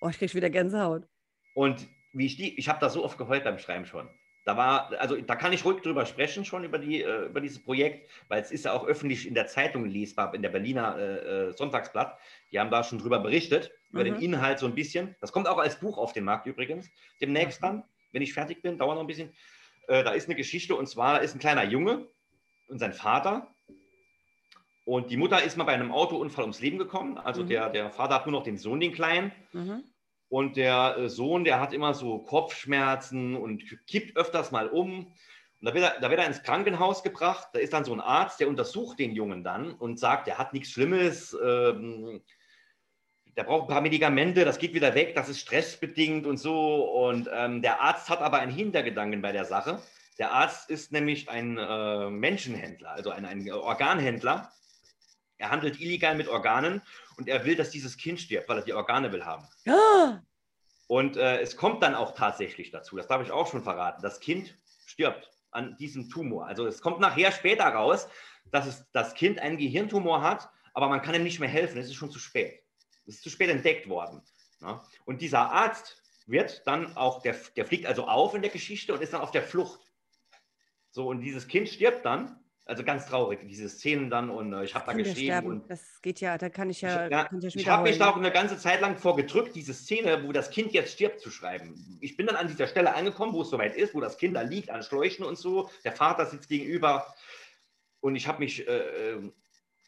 Oh, 0.00 0.08
ich 0.08 0.18
krieg 0.18 0.34
wieder 0.34 0.50
Gänsehaut. 0.50 1.06
Und 1.54 1.86
wie 2.12 2.26
ich 2.26 2.36
die, 2.36 2.58
ich 2.58 2.68
habe 2.68 2.80
da 2.80 2.90
so 2.90 3.04
oft 3.04 3.18
geheult 3.18 3.44
beim 3.44 3.60
Schreiben 3.60 3.86
schon. 3.86 4.08
Da 4.48 4.56
war, 4.56 4.90
also 4.98 5.14
da 5.14 5.36
kann 5.36 5.52
ich 5.52 5.66
ruhig 5.66 5.82
drüber 5.82 6.06
sprechen 6.06 6.42
schon 6.42 6.64
über, 6.64 6.78
die, 6.78 7.02
äh, 7.02 7.26
über 7.26 7.42
dieses 7.42 7.62
Projekt, 7.62 8.08
weil 8.28 8.40
es 8.40 8.50
ist 8.50 8.64
ja 8.64 8.72
auch 8.72 8.86
öffentlich 8.86 9.28
in 9.28 9.34
der 9.34 9.46
Zeitung 9.46 9.84
lesbar, 9.84 10.34
in 10.34 10.40
der 10.40 10.48
Berliner 10.48 10.96
äh, 10.96 11.48
äh 11.48 11.52
Sonntagsblatt. 11.52 12.18
Die 12.50 12.58
haben 12.58 12.70
da 12.70 12.82
schon 12.82 12.98
drüber 12.98 13.18
berichtet, 13.18 13.70
über 13.90 14.00
mhm. 14.00 14.04
den 14.04 14.14
Inhalt 14.22 14.58
so 14.58 14.64
ein 14.64 14.74
bisschen. 14.74 15.14
Das 15.20 15.32
kommt 15.32 15.48
auch 15.48 15.58
als 15.58 15.78
Buch 15.78 15.98
auf 15.98 16.14
den 16.14 16.24
Markt 16.24 16.46
übrigens. 16.46 16.88
Demnächst 17.20 17.62
dann, 17.62 17.84
wenn 18.12 18.22
ich 18.22 18.32
fertig 18.32 18.62
bin, 18.62 18.78
dauert 18.78 18.94
noch 18.94 19.02
ein 19.02 19.06
bisschen. 19.06 19.34
Äh, 19.86 20.02
da 20.02 20.12
ist 20.12 20.28
eine 20.28 20.34
Geschichte 20.34 20.74
und 20.74 20.88
zwar 20.88 21.20
ist 21.20 21.34
ein 21.34 21.40
kleiner 21.40 21.64
Junge 21.64 22.08
und 22.68 22.78
sein 22.78 22.94
Vater 22.94 23.54
und 24.86 25.10
die 25.10 25.18
Mutter 25.18 25.42
ist 25.42 25.58
mal 25.58 25.64
bei 25.64 25.74
einem 25.74 25.92
Autounfall 25.92 26.44
ums 26.44 26.60
Leben 26.60 26.78
gekommen. 26.78 27.18
Also 27.18 27.42
mhm. 27.42 27.48
der, 27.48 27.68
der 27.68 27.90
Vater 27.90 28.14
hat 28.14 28.24
nur 28.24 28.32
noch 28.32 28.44
den 28.44 28.56
Sohn, 28.56 28.80
den 28.80 28.94
Kleinen. 28.94 29.30
Und 30.28 30.56
der 30.56 30.96
äh, 30.98 31.08
Sohn, 31.08 31.44
der 31.44 31.60
hat 31.60 31.72
immer 31.72 31.94
so 31.94 32.18
Kopfschmerzen 32.18 33.34
und 33.34 33.64
kippt 33.86 34.16
öfters 34.16 34.50
mal 34.50 34.68
um. 34.68 35.06
Und 35.06 35.66
da 35.66 35.74
wird, 35.74 35.84
er, 35.84 36.00
da 36.00 36.10
wird 36.10 36.20
er 36.20 36.26
ins 36.26 36.42
Krankenhaus 36.42 37.02
gebracht. 37.02 37.48
Da 37.52 37.58
ist 37.58 37.72
dann 37.72 37.84
so 37.84 37.92
ein 37.92 38.00
Arzt, 38.00 38.40
der 38.40 38.48
untersucht 38.48 38.98
den 38.98 39.12
Jungen 39.12 39.42
dann 39.42 39.72
und 39.72 39.98
sagt, 39.98 40.26
der 40.26 40.38
hat 40.38 40.52
nichts 40.52 40.70
Schlimmes. 40.70 41.36
Ähm, 41.42 42.20
der 43.38 43.44
braucht 43.44 43.64
ein 43.64 43.72
paar 43.72 43.80
Medikamente, 43.80 44.44
das 44.44 44.58
geht 44.58 44.74
wieder 44.74 44.96
weg, 44.96 45.14
das 45.14 45.28
ist 45.28 45.38
stressbedingt 45.38 46.26
und 46.26 46.38
so. 46.38 46.82
Und 47.06 47.30
ähm, 47.32 47.62
der 47.62 47.80
Arzt 47.80 48.10
hat 48.10 48.20
aber 48.20 48.40
einen 48.40 48.52
Hintergedanken 48.52 49.22
bei 49.22 49.30
der 49.30 49.44
Sache. 49.44 49.80
Der 50.18 50.32
Arzt 50.32 50.68
ist 50.68 50.90
nämlich 50.90 51.28
ein 51.30 51.56
äh, 51.56 52.10
Menschenhändler, 52.10 52.90
also 52.90 53.10
ein, 53.10 53.24
ein 53.24 53.48
Organhändler. 53.52 54.50
Er 55.38 55.50
handelt 55.50 55.80
illegal 55.80 56.14
mit 56.14 56.28
Organen 56.28 56.82
und 57.16 57.28
er 57.28 57.44
will, 57.44 57.56
dass 57.56 57.70
dieses 57.70 57.96
Kind 57.96 58.20
stirbt, 58.20 58.48
weil 58.48 58.58
er 58.58 58.64
die 58.64 58.74
Organe 58.74 59.12
will 59.12 59.24
haben. 59.24 59.46
Ja. 59.64 60.22
Und 60.88 61.16
äh, 61.16 61.40
es 61.40 61.56
kommt 61.56 61.82
dann 61.82 61.94
auch 61.94 62.14
tatsächlich 62.14 62.70
dazu, 62.70 62.96
das 62.96 63.06
darf 63.06 63.22
ich 63.22 63.30
auch 63.30 63.46
schon 63.46 63.62
verraten, 63.62 64.02
das 64.02 64.20
Kind 64.20 64.58
stirbt 64.86 65.30
an 65.50 65.76
diesem 65.76 66.08
Tumor. 66.08 66.46
Also 66.46 66.66
es 66.66 66.80
kommt 66.80 66.98
nachher 67.00 67.30
später 67.30 67.64
raus, 67.64 68.08
dass 68.50 68.66
es, 68.66 68.84
das 68.92 69.14
Kind 69.14 69.38
einen 69.38 69.58
Gehirntumor 69.58 70.22
hat, 70.22 70.48
aber 70.74 70.88
man 70.88 71.02
kann 71.02 71.14
ihm 71.14 71.22
nicht 71.22 71.40
mehr 71.40 71.48
helfen, 71.48 71.78
es 71.78 71.86
ist 71.86 71.94
schon 71.94 72.10
zu 72.10 72.18
spät. 72.18 72.62
Es 73.06 73.16
ist 73.16 73.22
zu 73.22 73.30
spät 73.30 73.50
entdeckt 73.50 73.88
worden. 73.88 74.22
Ne? 74.60 74.80
Und 75.04 75.22
dieser 75.22 75.50
Arzt 75.52 76.02
wird 76.26 76.66
dann 76.66 76.96
auch, 76.96 77.22
der, 77.22 77.34
der 77.56 77.66
fliegt 77.66 77.86
also 77.86 78.06
auf 78.06 78.34
in 78.34 78.42
der 78.42 78.50
Geschichte 78.50 78.92
und 78.92 79.02
ist 79.02 79.12
dann 79.12 79.20
auf 79.20 79.30
der 79.30 79.42
Flucht. 79.42 79.80
So, 80.90 81.08
und 81.08 81.20
dieses 81.20 81.48
Kind 81.48 81.68
stirbt 81.68 82.04
dann 82.04 82.42
also 82.68 82.84
ganz 82.84 83.06
traurig, 83.06 83.40
diese 83.48 83.68
Szenen 83.68 84.10
dann 84.10 84.28
und 84.28 84.52
äh, 84.52 84.62
ich 84.62 84.74
habe 84.74 84.84
da 84.84 84.92
geschrieben. 84.92 85.46
Und 85.46 85.70
das 85.70 86.02
geht 86.02 86.20
ja, 86.20 86.36
da 86.36 86.50
kann 86.50 86.68
ich 86.68 86.82
ja. 86.82 87.06
Ich, 87.06 87.10
ja, 87.10 87.28
ich, 87.40 87.56
ich 87.56 87.66
habe 87.66 87.84
mich 87.84 87.98
da 87.98 88.10
auch 88.10 88.16
eine 88.16 88.30
ganze 88.30 88.58
Zeit 88.58 88.82
lang 88.82 88.98
vorgedrückt, 88.98 89.56
diese 89.56 89.72
Szene, 89.72 90.22
wo 90.24 90.32
das 90.32 90.50
Kind 90.50 90.72
jetzt 90.72 90.92
stirbt, 90.92 91.20
zu 91.20 91.30
schreiben. 91.30 91.98
Ich 92.02 92.18
bin 92.18 92.26
dann 92.26 92.36
an 92.36 92.46
dieser 92.46 92.66
Stelle 92.66 92.94
angekommen, 92.94 93.32
wo 93.32 93.40
es 93.40 93.48
soweit 93.48 93.74
ist, 93.74 93.94
wo 93.94 94.00
das 94.00 94.18
Kind 94.18 94.36
da 94.36 94.42
liegt 94.42 94.68
an 94.68 94.82
Schläuchen 94.82 95.24
und 95.24 95.38
so. 95.38 95.70
Der 95.82 95.92
Vater 95.92 96.26
sitzt 96.26 96.50
gegenüber 96.50 97.06
und 98.00 98.16
ich 98.16 98.28
habe 98.28 98.40
mich 98.40 98.68
äh, 98.68 99.12
ähm, 99.12 99.32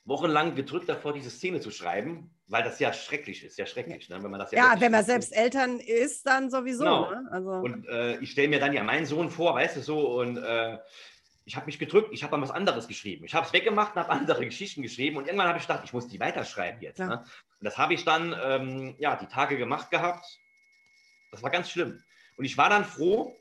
wochenlang 0.06 0.54
gedrückt 0.54 0.88
davor, 0.88 1.12
diese 1.12 1.28
Szene 1.28 1.60
zu 1.60 1.70
schreiben, 1.70 2.30
weil 2.46 2.62
das 2.62 2.80
ja 2.80 2.94
schrecklich 2.94 3.44
ist, 3.44 3.58
ja 3.58 3.66
schrecklich, 3.66 4.08
ne? 4.08 4.22
wenn 4.22 4.30
man 4.30 4.40
das 4.40 4.52
ja. 4.52 4.72
Ja, 4.72 4.80
wenn 4.80 4.90
man 4.90 5.04
selbst 5.04 5.36
Eltern 5.36 5.80
ist, 5.80 6.26
dann 6.26 6.50
sowieso. 6.50 6.84
Genau. 6.84 7.10
Ne? 7.10 7.28
Also. 7.30 7.50
Und 7.50 7.86
äh, 7.88 8.16
ich 8.20 8.30
stelle 8.30 8.48
mir 8.48 8.58
dann 8.58 8.72
ja 8.72 8.82
meinen 8.82 9.04
Sohn 9.04 9.28
vor, 9.28 9.54
weißt 9.54 9.76
du 9.76 9.82
so 9.82 10.18
und 10.18 10.38
äh, 10.38 10.78
ich 11.44 11.56
habe 11.56 11.66
mich 11.66 11.78
gedrückt, 11.78 12.10
ich 12.12 12.22
habe 12.22 12.32
dann 12.32 12.42
was 12.42 12.50
anderes 12.50 12.86
geschrieben. 12.88 13.24
Ich 13.24 13.34
habe 13.34 13.46
es 13.46 13.52
weggemacht 13.52 13.96
und 13.96 14.02
habe 14.02 14.10
andere 14.10 14.44
Geschichten 14.46 14.82
geschrieben 14.82 15.16
und 15.16 15.26
irgendwann 15.26 15.48
habe 15.48 15.58
ich 15.58 15.66
gedacht, 15.66 15.82
ich 15.84 15.92
muss 15.92 16.08
die 16.08 16.20
weiterschreiben 16.20 16.80
jetzt. 16.80 16.98
Ja. 16.98 17.06
Ne? 17.06 17.18
Und 17.18 17.64
das 17.64 17.78
habe 17.78 17.94
ich 17.94 18.04
dann 18.04 18.34
ähm, 18.42 18.94
ja, 18.98 19.16
die 19.16 19.26
Tage 19.26 19.56
gemacht 19.56 19.90
gehabt. 19.90 20.40
Das 21.30 21.42
war 21.42 21.50
ganz 21.50 21.70
schlimm. 21.70 22.02
Und 22.36 22.44
ich 22.44 22.56
war 22.56 22.68
dann 22.68 22.84
froh, 22.84 23.36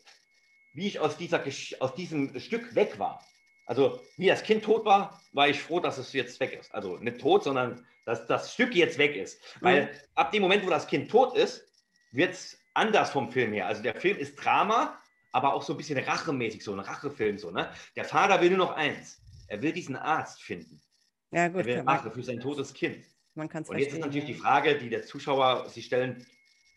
wie 0.73 0.87
ich 0.87 0.99
aus, 0.99 1.17
dieser, 1.17 1.43
aus 1.79 1.95
diesem 1.95 2.39
Stück 2.39 2.75
weg 2.75 2.99
war. 2.99 3.23
Also 3.65 4.01
wie 4.17 4.27
das 4.27 4.43
Kind 4.43 4.63
tot 4.63 4.85
war, 4.85 5.21
war 5.31 5.47
ich 5.47 5.61
froh, 5.61 5.79
dass 5.79 5.97
es 5.97 6.13
jetzt 6.13 6.39
weg 6.39 6.53
ist. 6.53 6.73
Also 6.73 6.97
nicht 6.97 7.21
tot, 7.21 7.43
sondern 7.43 7.85
dass 8.05 8.25
das 8.25 8.53
Stück 8.53 8.73
jetzt 8.73 8.97
weg 8.97 9.15
ist. 9.15 9.39
Weil 9.61 9.83
mhm. 9.83 9.89
ab 10.15 10.31
dem 10.31 10.41
Moment, 10.41 10.65
wo 10.65 10.69
das 10.69 10.87
Kind 10.87 11.11
tot 11.11 11.37
ist, 11.37 11.63
wird 12.11 12.33
es 12.33 12.59
anders 12.73 13.11
vom 13.11 13.31
Film 13.31 13.53
her. 13.53 13.67
Also 13.67 13.83
der 13.83 13.95
Film 13.95 14.17
ist 14.17 14.35
Drama, 14.35 14.98
aber 15.31 15.53
auch 15.53 15.63
so 15.63 15.73
ein 15.73 15.77
bisschen 15.77 15.97
rachemäßig, 15.99 16.63
so 16.63 16.73
ein 16.73 16.79
Rachefilm. 16.79 17.37
So, 17.37 17.51
ne? 17.51 17.71
Der 17.95 18.05
Vater 18.05 18.41
will 18.41 18.49
nur 18.49 18.59
noch 18.59 18.71
eins. 18.73 19.21
Er 19.47 19.61
will 19.61 19.71
diesen 19.71 19.95
Arzt 19.95 20.41
finden. 20.41 20.81
Ja, 21.31 21.47
gut. 21.47 21.65
Er 21.65 21.65
will 21.65 21.79
Rache 21.79 22.11
für 22.11 22.23
sein 22.23 22.39
totes 22.39 22.73
Kind. 22.73 23.05
Man 23.35 23.49
kann's 23.49 23.69
Und 23.69 23.77
jetzt 23.77 23.93
ist 23.93 23.99
natürlich 23.99 24.25
die 24.25 24.33
Frage, 24.33 24.77
die 24.77 24.89
der 24.89 25.03
Zuschauer 25.03 25.69
sich 25.69 25.85
stellen, 25.85 26.25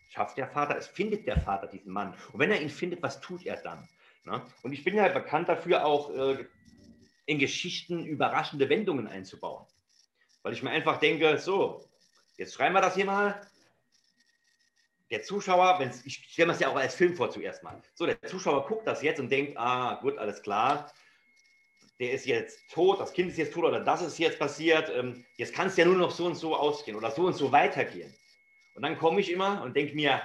schafft 0.09 0.37
der 0.37 0.47
Vater 0.47 0.77
es? 0.77 0.87
Findet 0.87 1.27
der 1.27 1.39
Vater 1.39 1.67
diesen 1.67 1.91
Mann? 1.91 2.13
Und 2.31 2.39
wenn 2.39 2.51
er 2.51 2.61
ihn 2.61 2.69
findet, 2.69 3.01
was 3.01 3.19
tut 3.19 3.45
er 3.45 3.57
dann? 3.57 3.87
Ne? 4.25 4.41
Und 4.61 4.71
ich 4.71 4.83
bin 4.83 4.95
ja 4.95 5.07
bekannt 5.09 5.49
dafür, 5.49 5.85
auch 5.85 6.11
äh, 6.15 6.45
in 7.25 7.39
Geschichten 7.39 8.05
überraschende 8.05 8.69
Wendungen 8.69 9.07
einzubauen. 9.07 9.65
Weil 10.43 10.53
ich 10.53 10.63
mir 10.63 10.71
einfach 10.71 10.99
denke, 10.99 11.37
so, 11.37 11.89
jetzt 12.37 12.53
schreiben 12.53 12.75
wir 12.75 12.81
das 12.81 12.95
hier 12.95 13.05
mal, 13.05 13.41
der 15.13 15.21
Zuschauer, 15.21 15.77
wenn's, 15.77 16.03
ich 16.05 16.25
stelle 16.27 16.47
mir 16.47 16.53
das 16.53 16.59
ja 16.59 16.69
auch 16.69 16.75
als 16.75 16.95
Film 16.95 17.15
vor 17.15 17.29
zuerst 17.29 17.61
mal. 17.61 17.79
So, 17.93 18.07
der 18.07 18.19
Zuschauer 18.23 18.65
guckt 18.65 18.87
das 18.87 19.03
jetzt 19.03 19.19
und 19.19 19.31
denkt, 19.31 19.55
ah, 19.57 19.99
gut, 20.01 20.17
alles 20.17 20.41
klar, 20.41 20.91
der 21.99 22.13
ist 22.13 22.25
jetzt 22.25 22.67
tot, 22.71 22.99
das 22.99 23.13
Kind 23.13 23.29
ist 23.29 23.37
jetzt 23.37 23.53
tot 23.53 23.65
oder 23.65 23.79
das 23.79 24.01
ist 24.01 24.17
jetzt 24.17 24.39
passiert, 24.39 24.91
ähm, 24.95 25.23
jetzt 25.37 25.53
kann 25.53 25.67
es 25.67 25.77
ja 25.77 25.85
nur 25.85 25.97
noch 25.97 26.09
so 26.09 26.25
und 26.25 26.33
so 26.33 26.55
ausgehen 26.55 26.97
oder 26.97 27.11
so 27.11 27.27
und 27.27 27.33
so 27.33 27.51
weitergehen. 27.51 28.11
Und 28.73 28.81
dann 28.81 28.97
komme 28.97 29.21
ich 29.21 29.31
immer 29.31 29.61
und 29.61 29.75
denke 29.75 29.93
mir, 29.93 30.19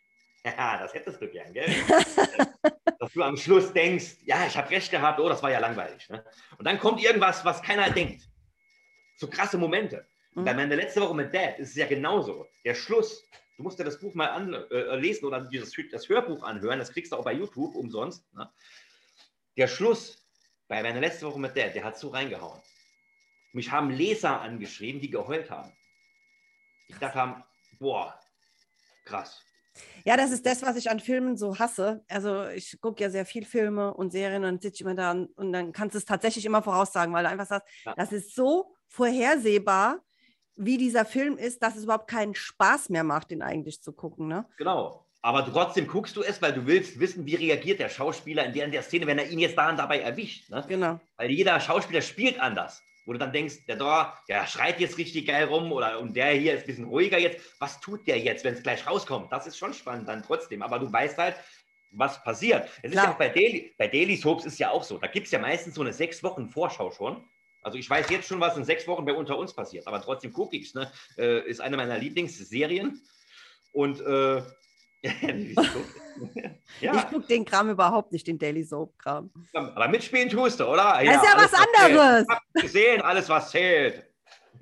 ja, 0.44 0.78
das 0.78 0.94
hättest 0.94 1.20
du 1.20 1.26
gern, 1.28 1.52
gell? 1.52 1.68
Dass 3.00 3.12
du 3.12 3.24
am 3.24 3.36
Schluss 3.36 3.72
denkst, 3.72 4.18
ja, 4.26 4.46
ich 4.46 4.56
habe 4.56 4.70
recht 4.70 4.92
gehabt, 4.92 5.18
oh, 5.18 5.28
das 5.28 5.42
war 5.42 5.50
ja 5.50 5.58
langweilig. 5.58 6.08
Ne? 6.08 6.24
Und 6.56 6.64
dann 6.64 6.78
kommt 6.78 7.02
irgendwas, 7.02 7.44
was 7.44 7.60
keiner 7.62 7.90
denkt. 7.90 8.22
so 9.16 9.26
krasse 9.28 9.58
Momente. 9.58 10.06
Mhm. 10.34 10.44
Bei 10.44 10.54
meiner 10.54 10.76
letzte 10.76 11.00
Woche 11.00 11.14
mit 11.14 11.34
Dad 11.34 11.58
ist 11.58 11.70
es 11.70 11.76
ja 11.76 11.86
genauso. 11.86 12.46
Der 12.64 12.74
Schluss, 12.74 13.24
du 13.60 13.64
musst 13.64 13.78
dir 13.78 13.84
das 13.84 13.98
Buch 13.98 14.14
mal 14.14 14.28
anlesen 14.28 15.22
äh, 15.22 15.26
oder 15.26 15.42
dieses, 15.42 15.76
das 15.92 16.08
Hörbuch 16.08 16.42
anhören, 16.42 16.78
das 16.78 16.92
kriegst 16.92 17.12
du 17.12 17.16
auch 17.16 17.24
bei 17.24 17.34
YouTube 17.34 17.74
umsonst. 17.74 18.24
Ne? 18.32 18.50
Der 19.58 19.68
Schluss 19.68 20.16
bei 20.66 20.82
meiner 20.82 21.00
letzte 21.00 21.26
Woche 21.26 21.38
mit 21.38 21.54
Dad, 21.54 21.74
der 21.74 21.84
hat 21.84 21.98
so 21.98 22.08
reingehauen. 22.08 22.58
Mich 23.52 23.70
haben 23.70 23.90
Leser 23.90 24.40
angeschrieben, 24.40 25.02
die 25.02 25.10
geheult 25.10 25.50
haben. 25.50 25.70
Ich 26.88 26.96
dachte, 26.96 27.44
boah, 27.78 28.18
krass. 29.04 29.42
Ja, 30.06 30.16
das 30.16 30.30
ist 30.30 30.46
das, 30.46 30.62
was 30.62 30.76
ich 30.76 30.90
an 30.90 30.98
Filmen 30.98 31.36
so 31.36 31.58
hasse. 31.58 32.02
Also 32.08 32.48
ich 32.48 32.80
gucke 32.80 33.02
ja 33.02 33.10
sehr 33.10 33.26
viel 33.26 33.44
Filme 33.44 33.92
und 33.92 34.10
Serien 34.10 34.44
und 34.44 34.62
sitze 34.62 34.84
immer 34.84 34.94
da 34.94 35.10
und, 35.10 35.36
und, 35.36 35.52
dann 35.52 35.72
kannst 35.72 35.94
du 35.94 35.98
es 35.98 36.06
tatsächlich 36.06 36.46
immer 36.46 36.62
voraussagen, 36.62 37.12
weil 37.12 37.24
du 37.24 37.30
einfach 37.30 37.46
sagst, 37.46 37.68
ja. 37.84 37.94
das 37.94 38.10
ist 38.12 38.34
so 38.34 38.74
vorhersehbar, 38.88 40.02
wie 40.64 40.78
dieser 40.78 41.04
Film 41.04 41.36
ist, 41.36 41.62
dass 41.62 41.76
es 41.76 41.84
überhaupt 41.84 42.08
keinen 42.08 42.34
Spaß 42.34 42.90
mehr 42.90 43.04
macht, 43.04 43.30
den 43.30 43.42
eigentlich 43.42 43.82
zu 43.82 43.92
gucken. 43.92 44.28
Ne? 44.28 44.46
Genau. 44.56 45.04
Aber 45.22 45.44
trotzdem 45.44 45.86
guckst 45.86 46.16
du 46.16 46.22
es, 46.22 46.40
weil 46.40 46.54
du 46.54 46.66
willst 46.66 46.98
wissen, 46.98 47.26
wie 47.26 47.34
reagiert 47.34 47.78
der 47.78 47.90
Schauspieler 47.90 48.44
in 48.46 48.54
der, 48.54 48.64
in 48.64 48.72
der 48.72 48.82
Szene, 48.82 49.06
wenn 49.06 49.18
er 49.18 49.28
ihn 49.28 49.38
jetzt 49.38 49.58
da 49.58 49.68
und 49.68 49.76
dabei 49.76 50.00
erwischt. 50.00 50.48
Ne? 50.48 50.64
Genau. 50.66 50.98
Weil 51.16 51.30
jeder 51.30 51.60
Schauspieler 51.60 52.00
spielt 52.00 52.40
anders 52.40 52.82
wo 53.10 53.14
du 53.14 53.18
dann 53.18 53.32
denkst, 53.32 53.66
der 53.66 53.74
da, 53.74 54.16
der 54.28 54.46
schreit 54.46 54.78
jetzt 54.78 54.96
richtig 54.96 55.26
geil 55.26 55.46
rum 55.46 55.72
oder 55.72 55.98
und 55.98 56.14
der 56.14 56.30
hier 56.30 56.54
ist 56.54 56.60
ein 56.60 56.66
bisschen 56.66 56.84
ruhiger 56.84 57.18
jetzt. 57.18 57.40
Was 57.58 57.80
tut 57.80 58.06
der 58.06 58.20
jetzt, 58.20 58.44
wenn 58.44 58.54
es 58.54 58.62
gleich 58.62 58.86
rauskommt? 58.86 59.32
Das 59.32 59.48
ist 59.48 59.56
schon 59.56 59.74
spannend 59.74 60.08
dann 60.08 60.22
trotzdem. 60.22 60.62
Aber 60.62 60.78
du 60.78 60.92
weißt 60.92 61.18
halt, 61.18 61.34
was 61.90 62.22
passiert. 62.22 62.68
Es 62.82 62.92
Klar. 62.92 63.04
ist 63.04 63.08
ja 63.08 63.12
auch 63.12 63.18
bei 63.18 63.28
Daily, 63.28 63.74
bei 63.76 63.88
Daily 63.88 64.16
Soaps 64.16 64.44
ist 64.44 64.60
ja 64.60 64.70
auch 64.70 64.84
so. 64.84 64.98
Da 64.98 65.08
gibt 65.08 65.26
es 65.26 65.32
ja 65.32 65.40
meistens 65.40 65.74
so 65.74 65.80
eine 65.80 65.92
sechs 65.92 66.22
Wochen 66.22 66.48
Vorschau 66.48 66.92
schon. 66.92 67.24
Also 67.62 67.78
ich 67.78 67.88
weiß 67.88 68.08
jetzt 68.10 68.26
schon, 68.28 68.40
was 68.40 68.56
in 68.56 68.64
sechs 68.64 68.86
Wochen 68.86 69.04
bei 69.04 69.12
Unter 69.12 69.38
uns 69.38 69.52
passiert, 69.52 69.86
aber 69.86 70.00
trotzdem 70.00 70.32
gucke 70.32 70.56
ich 70.56 70.68
es. 70.68 70.74
Ne? 70.74 70.90
Äh, 71.18 71.48
ist 71.48 71.60
eine 71.60 71.76
meiner 71.76 71.98
Lieblingsserien. 71.98 73.00
Und 73.72 74.00
äh, 74.00 74.42
ja. 76.80 76.94
Ich 76.94 77.08
gucke 77.08 77.26
den 77.26 77.44
Kram 77.44 77.70
überhaupt 77.70 78.12
nicht, 78.12 78.26
den 78.26 78.38
Daily 78.38 78.62
Soap-Kram. 78.62 79.30
Aber 79.54 79.88
mitspielen 79.88 80.28
tust 80.28 80.60
du, 80.60 80.66
oder? 80.66 81.02
Ja, 81.02 81.14
das 81.14 81.22
ist 81.22 81.28
ja 81.28 81.36
was 81.36 81.54
anderes. 81.54 82.26
Ich 82.28 82.34
habe 82.34 82.60
gesehen, 82.60 83.02
alles, 83.02 83.28
was 83.28 83.50
zählt. 83.50 84.09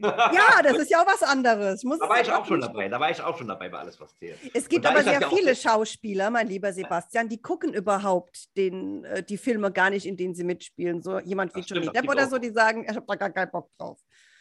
Ja, 0.00 0.62
das 0.62 0.78
ist 0.78 0.90
ja 0.90 1.00
auch 1.00 1.06
was 1.06 1.22
anderes. 1.22 1.84
Muss 1.84 1.98
da 1.98 2.08
war 2.08 2.20
ich 2.20 2.30
auch 2.30 2.46
schon 2.46 2.60
dabei. 2.60 2.88
Da 2.88 3.00
war 3.00 3.10
ich 3.10 3.20
auch 3.20 3.36
schon 3.36 3.48
dabei 3.48 3.68
bei 3.68 3.78
alles, 3.78 4.00
was 4.00 4.14
zählt. 4.16 4.38
Es 4.54 4.68
gibt 4.68 4.86
aber 4.86 5.02
sehr 5.02 5.28
viele 5.28 5.54
Schauspieler, 5.54 6.30
mein 6.30 6.48
lieber 6.48 6.72
Sebastian, 6.72 7.28
die 7.28 7.40
gucken 7.40 7.74
überhaupt 7.74 8.56
den, 8.56 9.04
äh, 9.04 9.22
die 9.22 9.38
Filme 9.38 9.72
gar 9.72 9.90
nicht, 9.90 10.06
in 10.06 10.16
denen 10.16 10.34
sie 10.34 10.44
mitspielen. 10.44 11.02
So 11.02 11.18
jemand 11.20 11.54
wie 11.54 11.60
Johnny 11.60 11.88
Depp 11.88 12.08
oder 12.08 12.28
so, 12.28 12.38
die 12.38 12.50
sagen, 12.50 12.86
ich 12.88 12.96
habe 12.96 13.06
da 13.06 13.14
gar 13.16 13.30
keinen 13.30 13.50
Bock 13.50 13.70
drauf. 13.76 13.98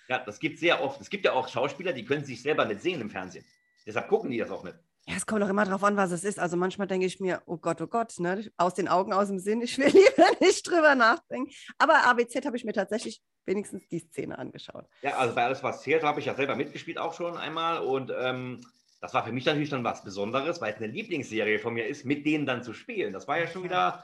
Ja, 0.08 0.20
das 0.20 0.40
gibt 0.40 0.60
sehr 0.60 0.82
oft. 0.82 1.02
Es 1.02 1.10
gibt 1.10 1.26
ja 1.26 1.34
auch 1.34 1.48
Schauspieler, 1.48 1.94
die 1.94 2.06
können 2.06 2.24
sich 2.24 2.42
selber 2.42 2.66
nicht 2.66 2.82
sehen 2.82 3.02
im 3.02 3.10
Fernsehen. 3.10 3.46
Deshalb 3.86 4.08
gucken 4.08 4.30
die 4.30 4.38
das 4.38 4.52
auch 4.52 4.64
nicht. 4.64 4.76
Ja, 5.08 5.16
es 5.16 5.26
kommt 5.26 5.42
auch 5.42 5.48
immer 5.48 5.64
darauf 5.64 5.86
an, 5.86 5.96
was 5.96 6.12
es 6.12 6.26
ist. 6.26 6.38
Also 6.38 6.58
manchmal 6.58 6.86
denke 6.86 7.06
ich 7.06 7.22
mir, 7.22 7.42
oh 7.46 7.58
Gott, 7.58 7.82
oh 7.82 7.88
Gott, 7.88 8.20
ne? 8.20 8.52
aus 8.58 8.74
den 8.74 8.90
Augen, 8.90 9.14
aus 9.14 9.30
dem 9.30 9.40
Sinn, 9.40 9.62
ich 9.62 9.78
will 9.78 9.88
lieber 9.88 10.30
nicht 10.42 10.70
drüber 10.70 10.96
nachdenken. 10.96 11.50
Aber 11.78 12.06
ABZ 12.06 12.46
habe 12.46 12.58
ich 12.58 12.66
mir 12.66 12.74
tatsächlich 12.74 13.22
wenigstens 13.46 13.88
die 13.88 14.00
Szene 14.00 14.38
angeschaut. 14.38 14.86
Ja, 15.02 15.16
also 15.16 15.34
bei 15.34 15.46
alles, 15.46 15.64
was 15.64 15.82
zählt, 15.82 16.04
habe 16.04 16.20
ich 16.20 16.26
ja 16.26 16.36
selber 16.36 16.58
mitgespielt 16.58 16.98
auch 16.98 17.14
schon 17.14 17.38
einmal. 17.38 17.80
Und 17.80 18.12
ähm, 18.20 18.62
das 19.00 19.14
war 19.14 19.24
für 19.24 19.32
mich 19.32 19.46
natürlich 19.46 19.70
dann 19.70 19.86
was 19.86 20.04
Besonderes, 20.04 20.60
weil 20.60 20.74
es 20.74 20.78
eine 20.78 20.88
Lieblingsserie 20.88 21.60
von 21.60 21.74
mir 21.74 21.88
ist, 21.88 22.04
mit 22.04 22.26
denen 22.26 22.46
dann 22.46 22.62
zu 22.62 22.74
spielen. 22.74 23.14
Das 23.14 23.30
war 23.30 23.40
ja 23.40 23.48
schon 23.48 23.64
wieder 23.64 24.04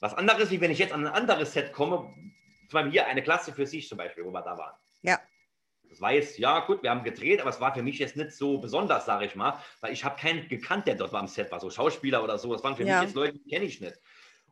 was 0.00 0.14
anderes, 0.14 0.50
wie 0.50 0.62
wenn 0.62 0.70
ich 0.70 0.78
jetzt 0.78 0.94
an 0.94 1.06
ein 1.06 1.12
anderes 1.12 1.52
Set 1.52 1.74
komme. 1.74 2.14
Zum 2.70 2.72
Beispiel 2.72 2.92
hier 2.92 3.06
eine 3.06 3.22
Klasse 3.22 3.52
für 3.52 3.66
sich 3.66 3.86
zum 3.86 3.98
Beispiel, 3.98 4.24
wo 4.24 4.30
wir 4.30 4.42
da 4.42 4.56
waren. 4.56 4.74
Ja. 5.02 5.18
Das 5.88 6.00
war 6.00 6.12
jetzt, 6.12 6.38
ja 6.38 6.60
gut, 6.60 6.82
wir 6.82 6.90
haben 6.90 7.02
gedreht, 7.02 7.40
aber 7.40 7.50
es 7.50 7.60
war 7.60 7.74
für 7.74 7.82
mich 7.82 7.98
jetzt 7.98 8.16
nicht 8.16 8.32
so 8.32 8.58
besonders, 8.58 9.06
sage 9.06 9.24
ich 9.24 9.34
mal, 9.34 9.58
weil 9.80 9.92
ich 9.92 10.04
habe 10.04 10.20
keinen 10.20 10.48
gekannt, 10.48 10.86
der 10.86 10.94
dort 10.94 11.12
war 11.12 11.20
am 11.20 11.28
Set 11.28 11.50
war, 11.50 11.60
so 11.60 11.70
Schauspieler 11.70 12.22
oder 12.22 12.38
so. 12.38 12.52
Das 12.52 12.62
waren 12.62 12.76
für 12.76 12.84
ja. 12.84 12.98
mich 13.00 13.08
jetzt 13.08 13.16
Leute, 13.16 13.38
die 13.38 13.48
kenne 13.48 13.64
ich 13.64 13.80
nicht. 13.80 13.98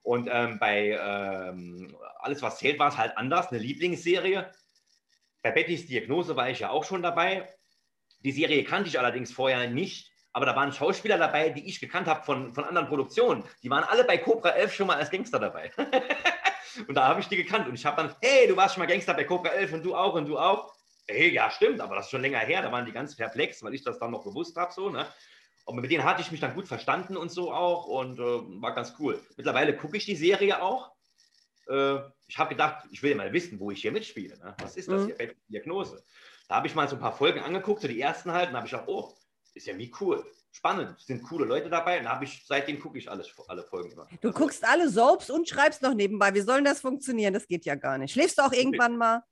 Und 0.02 0.28
ähm, 0.30 0.58
bei 0.60 0.98
ähm, 1.00 1.96
Alles, 2.20 2.40
was 2.40 2.58
zählt, 2.58 2.78
war 2.78 2.88
es 2.88 2.96
halt 2.96 3.16
anders, 3.18 3.48
eine 3.48 3.58
Lieblingsserie. 3.58 4.48
Bei 5.42 5.50
Bettys 5.50 5.86
Diagnose 5.86 6.36
war 6.36 6.48
ich 6.48 6.60
ja 6.60 6.70
auch 6.70 6.84
schon 6.84 7.02
dabei. 7.02 7.52
Die 8.20 8.30
Serie 8.30 8.62
kannte 8.62 8.88
ich 8.88 8.98
allerdings 8.98 9.32
vorher 9.32 9.68
nicht, 9.68 10.12
aber 10.32 10.46
da 10.46 10.54
waren 10.54 10.72
Schauspieler 10.72 11.18
dabei, 11.18 11.50
die 11.50 11.68
ich 11.68 11.80
gekannt 11.80 12.06
habe 12.06 12.24
von, 12.24 12.54
von 12.54 12.64
anderen 12.64 12.86
Produktionen. 12.86 13.42
Die 13.64 13.70
waren 13.70 13.82
alle 13.82 14.04
bei 14.04 14.18
Cobra 14.18 14.50
11 14.50 14.74
schon 14.74 14.86
mal 14.86 14.96
als 14.96 15.10
Gangster 15.10 15.40
dabei. 15.40 15.72
und 16.86 16.94
da 16.94 17.08
habe 17.08 17.20
ich 17.20 17.26
die 17.26 17.36
gekannt 17.36 17.66
und 17.66 17.74
ich 17.74 17.84
habe 17.84 18.00
dann, 18.00 18.14
hey, 18.20 18.46
du 18.46 18.56
warst 18.56 18.74
schon 18.74 18.82
mal 18.82 18.86
Gangster 18.86 19.14
bei 19.14 19.24
Cobra 19.24 19.48
11 19.48 19.72
und 19.72 19.84
du 19.84 19.96
auch 19.96 20.14
und 20.14 20.26
du 20.26 20.38
auch. 20.38 20.75
Hey, 21.08 21.32
ja, 21.32 21.50
stimmt, 21.50 21.80
aber 21.80 21.94
das 21.96 22.06
ist 22.06 22.10
schon 22.10 22.22
länger 22.22 22.40
her, 22.40 22.62
da 22.62 22.72
waren 22.72 22.84
die 22.84 22.92
ganz 22.92 23.16
perplex, 23.16 23.62
weil 23.62 23.74
ich 23.74 23.84
das 23.84 23.98
dann 23.98 24.10
noch 24.10 24.24
gewusst 24.24 24.56
habe, 24.56 24.72
so, 24.72 24.90
ne? 24.90 25.06
Und 25.64 25.76
mit 25.76 25.90
denen 25.90 26.04
hatte 26.04 26.22
ich 26.22 26.30
mich 26.30 26.40
dann 26.40 26.54
gut 26.54 26.68
verstanden 26.68 27.16
und 27.16 27.30
so 27.30 27.52
auch 27.52 27.86
und 27.86 28.20
äh, 28.20 28.22
war 28.62 28.72
ganz 28.72 28.94
cool. 29.00 29.20
Mittlerweile 29.36 29.76
gucke 29.76 29.96
ich 29.96 30.04
die 30.04 30.14
Serie 30.14 30.62
auch. 30.62 30.92
Äh, 31.68 31.98
ich 32.28 32.38
habe 32.38 32.50
gedacht, 32.50 32.86
ich 32.92 33.02
will 33.02 33.10
ja 33.10 33.16
mal 33.16 33.32
wissen, 33.32 33.58
wo 33.58 33.72
ich 33.72 33.82
hier 33.82 33.90
mitspiele. 33.90 34.38
Ne? 34.38 34.54
Was 34.60 34.76
ist 34.76 34.88
das 34.88 35.02
mhm. 35.02 35.14
hier? 35.16 35.34
Diagnose. 35.48 36.04
Da 36.48 36.56
habe 36.56 36.68
ich 36.68 36.74
mal 36.76 36.88
so 36.88 36.94
ein 36.94 37.00
paar 37.00 37.16
Folgen 37.16 37.40
angeguckt, 37.40 37.82
so 37.82 37.88
die 37.88 38.00
ersten 38.00 38.30
halt, 38.30 38.50
und 38.50 38.56
habe 38.56 38.68
ich 38.68 38.74
auch, 38.76 38.86
oh, 38.86 39.12
ist 39.54 39.66
ja 39.66 39.76
wie 39.76 39.92
cool. 40.00 40.24
Spannend, 40.52 40.98
sind 41.00 41.24
coole 41.24 41.44
Leute 41.44 41.68
dabei. 41.68 41.98
Und 41.98 42.08
habe 42.08 42.24
ich, 42.24 42.44
seitdem 42.46 42.78
gucke 42.78 42.98
ich 42.98 43.10
alles, 43.10 43.28
alle 43.48 43.64
Folgen 43.64 43.90
immer. 43.90 44.06
Du 44.20 44.30
guckst 44.30 44.64
alle 44.64 44.88
Soaps 44.88 45.30
und 45.30 45.48
schreibst 45.48 45.82
noch 45.82 45.94
nebenbei. 45.94 46.32
Wie 46.32 46.40
soll 46.42 46.62
das 46.62 46.80
funktionieren? 46.80 47.34
Das 47.34 47.48
geht 47.48 47.64
ja 47.64 47.74
gar 47.74 47.98
nicht. 47.98 48.12
Schläfst 48.12 48.38
du 48.38 48.42
auch 48.42 48.52
irgendwann 48.52 48.96
mal? 48.96 49.22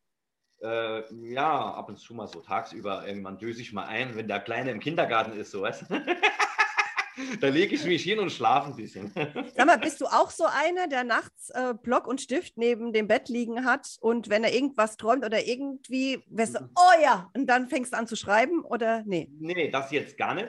Äh, 0.64 1.02
ja, 1.30 1.74
ab 1.74 1.90
und 1.90 1.98
zu 1.98 2.14
mal 2.14 2.26
so 2.26 2.40
tagsüber. 2.40 3.06
Irgendwann 3.06 3.36
döse 3.36 3.60
ich 3.60 3.74
mal 3.74 3.84
ein, 3.84 4.16
wenn 4.16 4.28
der 4.28 4.40
Kleine 4.40 4.70
im 4.70 4.80
Kindergarten 4.80 5.38
ist, 5.38 5.50
so 5.50 5.62
weißt 5.62 5.84
Da 7.40 7.48
lege 7.48 7.74
ich 7.74 7.84
mich 7.84 8.02
hin 8.02 8.18
und 8.18 8.32
schlafe 8.32 8.70
ein 8.70 8.76
bisschen. 8.76 9.12
Sag 9.54 9.66
mal, 9.66 9.78
bist 9.78 10.00
du 10.00 10.06
auch 10.06 10.30
so 10.30 10.46
einer, 10.46 10.88
der 10.88 11.04
nachts 11.04 11.50
äh, 11.50 11.74
Block 11.74 12.06
und 12.06 12.20
Stift 12.20 12.56
neben 12.56 12.92
dem 12.92 13.06
Bett 13.06 13.28
liegen 13.28 13.66
hat 13.66 13.96
und 14.00 14.30
wenn 14.30 14.42
er 14.42 14.54
irgendwas 14.54 14.96
träumt 14.96 15.24
oder 15.24 15.46
irgendwie, 15.46 16.24
weißt 16.28 16.56
du, 16.56 16.60
mhm. 16.62 16.70
oh 16.76 17.02
ja, 17.02 17.30
und 17.34 17.46
dann 17.46 17.68
fängst 17.68 17.92
du 17.92 17.98
an 17.98 18.06
zu 18.06 18.16
schreiben 18.16 18.64
oder 18.64 19.02
nee? 19.04 19.28
Nee, 19.38 19.54
nee, 19.54 19.70
das 19.70 19.90
jetzt 19.90 20.16
gar 20.16 20.34
nicht. 20.34 20.48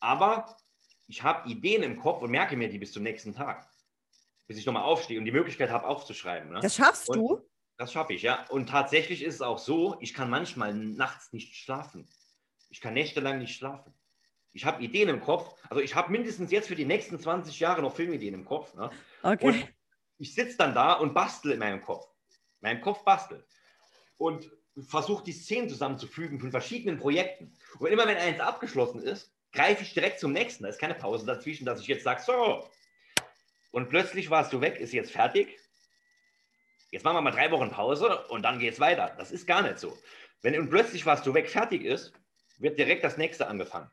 Aber 0.00 0.56
ich 1.06 1.22
habe 1.22 1.48
Ideen 1.48 1.82
im 1.82 2.00
Kopf 2.00 2.22
und 2.22 2.30
merke 2.30 2.56
mir 2.56 2.70
die 2.70 2.78
bis 2.78 2.92
zum 2.92 3.02
nächsten 3.02 3.34
Tag. 3.34 3.68
Bis 4.46 4.56
ich 4.56 4.66
nochmal 4.66 4.84
aufstehe 4.84 5.18
und 5.18 5.26
die 5.26 5.32
Möglichkeit 5.32 5.70
habe, 5.70 5.86
aufzuschreiben. 5.86 6.50
Ne? 6.50 6.60
Das 6.60 6.74
schaffst 6.74 7.10
und, 7.10 7.18
du? 7.18 7.49
Das 7.80 7.94
schaffe 7.94 8.12
ich, 8.12 8.20
ja. 8.20 8.44
Und 8.50 8.68
tatsächlich 8.68 9.22
ist 9.22 9.36
es 9.36 9.40
auch 9.40 9.56
so, 9.56 9.96
ich 10.00 10.12
kann 10.12 10.28
manchmal 10.28 10.74
nachts 10.74 11.32
nicht 11.32 11.56
schlafen. 11.56 12.06
Ich 12.68 12.82
kann 12.82 12.92
nächtelang 12.92 13.38
nicht 13.38 13.56
schlafen. 13.56 13.94
Ich 14.52 14.66
habe 14.66 14.82
Ideen 14.82 15.08
im 15.08 15.22
Kopf. 15.22 15.54
Also 15.70 15.80
ich 15.82 15.94
habe 15.94 16.12
mindestens 16.12 16.50
jetzt 16.50 16.68
für 16.68 16.76
die 16.76 16.84
nächsten 16.84 17.18
20 17.18 17.58
Jahre 17.58 17.80
noch 17.80 17.96
Filmideen 17.96 18.34
im 18.34 18.44
Kopf. 18.44 18.74
Ne? 18.74 18.90
Okay. 19.22 19.46
Und 19.46 19.68
ich 20.18 20.34
sitze 20.34 20.58
dann 20.58 20.74
da 20.74 20.92
und 20.92 21.14
bastel 21.14 21.52
in 21.52 21.58
meinem 21.58 21.80
Kopf. 21.80 22.06
Mein 22.60 22.82
Kopf 22.82 23.02
bastelt. 23.02 23.46
Und 24.18 24.52
versuche 24.86 25.24
die 25.24 25.32
Szenen 25.32 25.70
zusammenzufügen 25.70 26.38
von 26.38 26.50
verschiedenen 26.50 26.98
Projekten. 26.98 27.56
Und 27.78 27.90
immer 27.90 28.06
wenn 28.06 28.18
eins 28.18 28.40
abgeschlossen 28.40 29.02
ist, 29.02 29.32
greife 29.54 29.84
ich 29.84 29.94
direkt 29.94 30.20
zum 30.20 30.32
nächsten. 30.32 30.64
Da 30.64 30.68
ist 30.68 30.78
keine 30.78 30.96
Pause 30.96 31.24
dazwischen, 31.24 31.64
dass 31.64 31.80
ich 31.80 31.86
jetzt 31.86 32.04
sage, 32.04 32.20
so. 32.20 32.68
Und 33.70 33.88
plötzlich 33.88 34.28
warst 34.28 34.52
du 34.52 34.60
weg, 34.60 34.78
ist 34.78 34.92
jetzt 34.92 35.12
fertig 35.12 35.59
jetzt 36.90 37.04
machen 37.04 37.16
wir 37.16 37.22
mal 37.22 37.30
drei 37.30 37.50
Wochen 37.50 37.70
Pause 37.70 38.24
und 38.28 38.42
dann 38.42 38.58
geht 38.58 38.74
es 38.74 38.80
weiter. 38.80 39.14
Das 39.16 39.30
ist 39.30 39.46
gar 39.46 39.62
nicht 39.62 39.78
so. 39.78 39.96
Wenn 40.42 40.68
plötzlich 40.68 41.06
was 41.06 41.22
du 41.22 41.34
weg 41.34 41.48
fertig 41.48 41.84
ist, 41.84 42.12
wird 42.58 42.78
direkt 42.78 43.04
das 43.04 43.16
nächste 43.16 43.46
angefangen. 43.46 43.90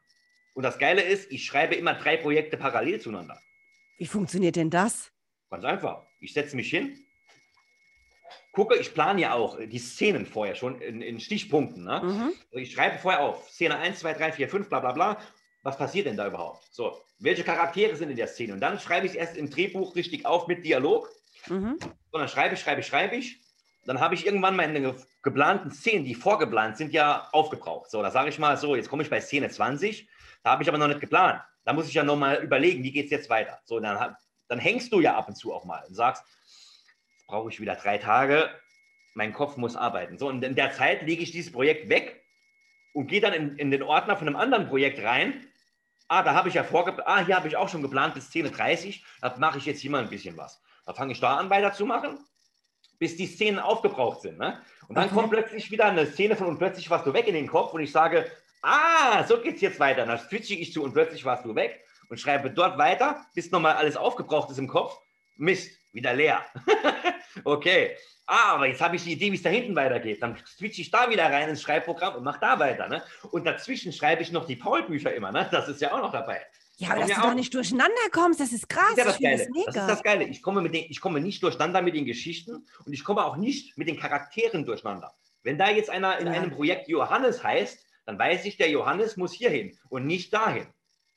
Und 0.53 0.63
das 0.63 0.79
Geile 0.79 1.01
ist, 1.01 1.31
ich 1.31 1.45
schreibe 1.45 1.75
immer 1.75 1.93
drei 1.93 2.17
Projekte 2.17 2.57
parallel 2.57 2.99
zueinander. 2.99 3.39
Wie 3.97 4.07
funktioniert 4.07 4.55
denn 4.55 4.69
das? 4.69 5.11
Ganz 5.49 5.63
einfach. 5.63 6.05
Ich 6.19 6.33
setze 6.33 6.55
mich 6.55 6.69
hin, 6.69 6.97
gucke, 8.51 8.75
ich 8.75 8.93
plane 8.93 9.21
ja 9.21 9.33
auch 9.33 9.59
die 9.59 9.77
Szenen 9.77 10.25
vorher 10.25 10.55
schon 10.55 10.81
in, 10.81 11.01
in 11.01 11.19
Stichpunkten. 11.19 11.83
Ne? 11.83 12.01
Mhm. 12.03 12.33
Also 12.51 12.57
ich 12.57 12.71
schreibe 12.71 12.97
vorher 12.97 13.21
auf, 13.21 13.49
Szene 13.49 13.77
1, 13.77 13.99
2, 13.99 14.13
3, 14.13 14.31
4, 14.31 14.49
5, 14.49 14.69
bla 14.69 14.79
bla 14.79 14.91
bla. 14.93 15.21
Was 15.63 15.77
passiert 15.77 16.07
denn 16.07 16.17
da 16.17 16.27
überhaupt? 16.27 16.67
So, 16.71 17.01
welche 17.19 17.43
Charaktere 17.43 17.95
sind 17.95 18.09
in 18.09 18.15
der 18.15 18.27
Szene? 18.27 18.53
Und 18.53 18.59
dann 18.59 18.79
schreibe 18.79 19.05
ich 19.05 19.11
es 19.11 19.17
erst 19.17 19.37
im 19.37 19.49
Drehbuch 19.49 19.95
richtig 19.95 20.25
auf 20.25 20.47
mit 20.47 20.65
Dialog. 20.65 21.09
Mhm. 21.49 21.77
Und 22.11 22.19
dann 22.19 22.27
schreibe 22.27 22.55
ich, 22.55 22.61
schreibe 22.61 22.81
ich, 22.81 22.87
schreibe 22.87 23.15
ich. 23.15 23.41
Dann 23.85 24.01
habe 24.01 24.15
ich 24.15 24.25
irgendwann 24.25 24.55
meine 24.57 24.95
geplanten 25.23 25.71
Szenen, 25.71 26.03
die 26.03 26.13
vorgeplant 26.13 26.75
sind, 26.77 26.91
ja 26.91 27.29
aufgebraucht. 27.31 27.89
So, 27.89 28.01
da 28.01 28.11
sage 28.11 28.29
ich 28.29 28.37
mal 28.37 28.57
so, 28.57 28.75
jetzt 28.75 28.89
komme 28.89 29.03
ich 29.03 29.09
bei 29.09 29.21
Szene 29.21 29.49
20, 29.49 30.09
da 30.43 30.51
habe 30.51 30.63
ich 30.63 30.69
aber 30.69 30.77
noch 30.77 30.89
nicht 30.89 30.99
geplant. 30.99 31.41
Da 31.63 31.73
muss 31.73 31.87
ich 31.87 31.93
ja 31.93 32.03
nochmal 32.03 32.43
überlegen, 32.43 32.83
wie 32.83 32.91
geht 32.91 33.05
es 33.05 33.11
jetzt 33.11 33.29
weiter. 33.29 33.59
So, 33.63 33.79
dann, 33.79 34.15
dann 34.49 34.59
hängst 34.59 34.91
du 34.91 34.99
ja 34.99 35.15
ab 35.15 35.29
und 35.29 35.35
zu 35.35 35.53
auch 35.53 35.63
mal 35.63 35.83
und 35.87 35.95
sagst, 35.95 36.23
jetzt 37.13 37.27
brauche 37.27 37.49
ich 37.49 37.61
wieder 37.61 37.75
drei 37.75 37.97
Tage, 37.97 38.49
mein 39.13 39.33
Kopf 39.33 39.55
muss 39.55 39.77
arbeiten. 39.77 40.17
So, 40.17 40.27
und 40.27 40.43
in 40.43 40.55
der 40.55 40.73
Zeit 40.73 41.01
lege 41.03 41.23
ich 41.23 41.31
dieses 41.31 41.51
Projekt 41.51 41.87
weg 41.87 42.25
und 42.93 43.07
gehe 43.07 43.21
dann 43.21 43.33
in, 43.33 43.57
in 43.57 43.71
den 43.71 43.83
Ordner 43.83 44.17
von 44.17 44.27
einem 44.27 44.35
anderen 44.35 44.67
Projekt 44.67 45.01
rein. 45.01 45.47
Ah, 46.09 46.23
da 46.23 46.33
habe 46.33 46.49
ich 46.49 46.55
ja 46.55 46.63
vorgeplant, 46.63 47.07
ah, 47.07 47.25
hier 47.25 47.35
habe 47.35 47.47
ich 47.47 47.55
auch 47.55 47.69
schon 47.69 47.81
geplant 47.81 48.15
bis 48.15 48.27
Szene 48.27 48.49
30, 48.51 49.03
da 49.21 49.35
mache 49.37 49.57
ich 49.57 49.65
jetzt 49.65 49.81
hier 49.81 49.91
mal 49.91 50.03
ein 50.03 50.09
bisschen 50.09 50.35
was. 50.37 50.61
Da 50.87 50.93
fange 50.93 51.11
ich 51.11 51.19
da 51.19 51.35
an 51.35 51.49
weiterzumachen. 51.49 52.17
bis 52.97 53.15
die 53.15 53.27
Szenen 53.27 53.59
aufgebraucht 53.59 54.21
sind. 54.21 54.39
Ne? 54.39 54.59
Und 54.87 54.95
dann 54.95 55.05
okay. 55.05 55.13
kommt 55.13 55.29
plötzlich 55.29 55.69
wieder 55.69 55.85
eine 55.85 56.07
Szene 56.07 56.35
von 56.35 56.47
und 56.47 56.57
plötzlich 56.57 56.89
warst 56.89 57.05
du 57.05 57.13
weg 57.13 57.27
in 57.27 57.35
den 57.35 57.45
Kopf 57.45 57.73
und 57.73 57.81
ich 57.81 57.91
sage, 57.91 58.25
ah, 58.63 59.23
so 59.23 59.39
geht's 59.39 59.61
jetzt 59.61 59.79
weiter. 59.79 60.05
Dann 60.05 60.17
switche 60.17 60.55
ich 60.55 60.73
zu 60.73 60.81
und 60.81 60.93
plötzlich 60.93 61.23
warst 61.23 61.45
du 61.45 61.53
weg 61.53 61.85
und 62.09 62.19
schreibe 62.19 62.49
dort 62.49 62.79
weiter, 62.79 63.23
bis 63.35 63.51
nochmal 63.51 63.75
alles 63.75 63.97
aufgebraucht 63.97 64.49
ist 64.49 64.57
im 64.57 64.67
Kopf. 64.67 64.97
Mist, 65.35 65.77
wieder 65.91 66.13
leer. 66.13 66.43
okay. 67.43 67.95
Ah, 68.25 68.55
aber 68.55 68.65
jetzt 68.65 68.81
habe 68.81 68.95
ich 68.95 69.03
die 69.03 69.13
Idee, 69.13 69.31
wie 69.31 69.35
es 69.35 69.43
da 69.43 69.49
hinten 69.49 69.75
weitergeht. 69.75 70.23
Dann 70.23 70.37
switche 70.47 70.81
ich 70.81 70.89
da 70.89 71.09
wieder 71.09 71.25
rein 71.25 71.49
ins 71.49 71.61
Schreibprogramm 71.61 72.15
und 72.15 72.23
mache 72.23 72.39
da 72.39 72.57
weiter. 72.57 72.87
Ne? 72.87 73.03
Und 73.31 73.45
dazwischen 73.45 73.93
schreibe 73.93 74.21
ich 74.21 74.31
noch 74.31 74.45
die 74.45 74.55
Paul-Bücher 74.55 75.13
immer. 75.13 75.31
Ne? 75.31 75.47
Das 75.51 75.67
ist 75.67 75.81
ja 75.81 75.91
auch 75.93 76.01
noch 76.01 76.11
dabei. 76.11 76.45
Ja, 76.77 76.91
aber 76.91 77.01
dass 77.01 77.09
du 77.09 77.17
auch. 77.17 77.23
da 77.23 77.33
nicht 77.35 77.53
durcheinander 77.53 77.93
kommst, 78.11 78.39
das 78.39 78.51
ist 78.51 78.69
krass. 78.69 78.93
Das 78.95 79.15
ist 79.15 79.19
ja 79.19 79.31
das 79.31 79.39
Geile. 79.39 79.65
Das, 79.65 79.73
das, 79.73 79.83
ist 79.83 79.89
das 79.89 80.03
Geile. 80.03 80.23
Ich 80.25 80.41
komme, 80.41 80.61
mit 80.61 80.73
den, 80.73 80.85
ich 80.89 81.01
komme 81.01 81.19
nicht 81.19 81.41
durcheinander 81.41 81.81
mit 81.81 81.95
den 81.95 82.05
Geschichten 82.05 82.67
und 82.85 82.93
ich 82.93 83.03
komme 83.03 83.25
auch 83.25 83.35
nicht 83.35 83.77
mit 83.77 83.87
den 83.87 83.99
Charakteren 83.99 84.65
durcheinander. 84.65 85.13
Wenn 85.43 85.57
da 85.57 85.69
jetzt 85.69 85.89
einer 85.89 86.19
in 86.19 86.27
ja. 86.27 86.33
einem 86.33 86.51
Projekt 86.51 86.87
Johannes 86.87 87.43
heißt, 87.43 87.85
dann 88.05 88.19
weiß 88.19 88.45
ich, 88.45 88.57
der 88.57 88.69
Johannes 88.69 89.17
muss 89.17 89.33
hierhin 89.33 89.77
und 89.89 90.05
nicht 90.05 90.33
dahin. 90.33 90.67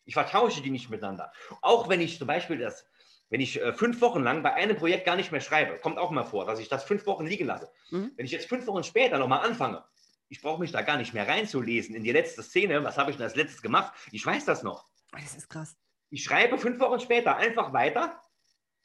Ich 0.06 0.14
vertausche 0.14 0.62
die 0.62 0.70
nicht 0.70 0.88
miteinander. 0.90 1.30
Auch 1.60 1.88
wenn 1.88 2.00
ich 2.00 2.18
zum 2.18 2.26
Beispiel 2.26 2.58
das 2.58 2.86
wenn 3.30 3.40
ich 3.40 3.60
äh, 3.62 3.72
fünf 3.72 4.00
Wochen 4.00 4.22
lang 4.22 4.42
bei 4.42 4.52
einem 4.54 4.76
Projekt 4.76 5.06
gar 5.06 5.16
nicht 5.16 5.32
mehr 5.32 5.40
schreibe, 5.40 5.78
kommt 5.78 5.98
auch 5.98 6.10
mal 6.10 6.24
vor, 6.24 6.44
dass 6.44 6.58
ich 6.58 6.68
das 6.68 6.84
fünf 6.84 7.06
Wochen 7.06 7.26
liegen 7.26 7.46
lasse. 7.46 7.70
Mhm. 7.90 8.10
Wenn 8.16 8.26
ich 8.26 8.32
jetzt 8.32 8.48
fünf 8.48 8.66
Wochen 8.66 8.82
später 8.82 9.18
nochmal 9.18 9.46
anfange, 9.46 9.84
ich 10.28 10.42
brauche 10.42 10.60
mich 10.60 10.72
da 10.72 10.82
gar 10.82 10.96
nicht 10.96 11.14
mehr 11.14 11.26
reinzulesen 11.26 11.94
in 11.94 12.02
die 12.02 12.12
letzte 12.12 12.42
Szene, 12.42 12.84
was 12.84 12.98
habe 12.98 13.10
ich 13.10 13.16
denn 13.16 13.24
als 13.24 13.36
letztes 13.36 13.62
gemacht? 13.62 13.92
Ich 14.10 14.26
weiß 14.26 14.44
das 14.44 14.62
noch. 14.62 14.89
Das 15.12 15.36
ist 15.36 15.48
krass. 15.48 15.76
Ich 16.10 16.24
schreibe 16.24 16.58
fünf 16.58 16.80
Wochen 16.80 17.00
später 17.00 17.36
einfach 17.36 17.72
weiter, 17.72 18.20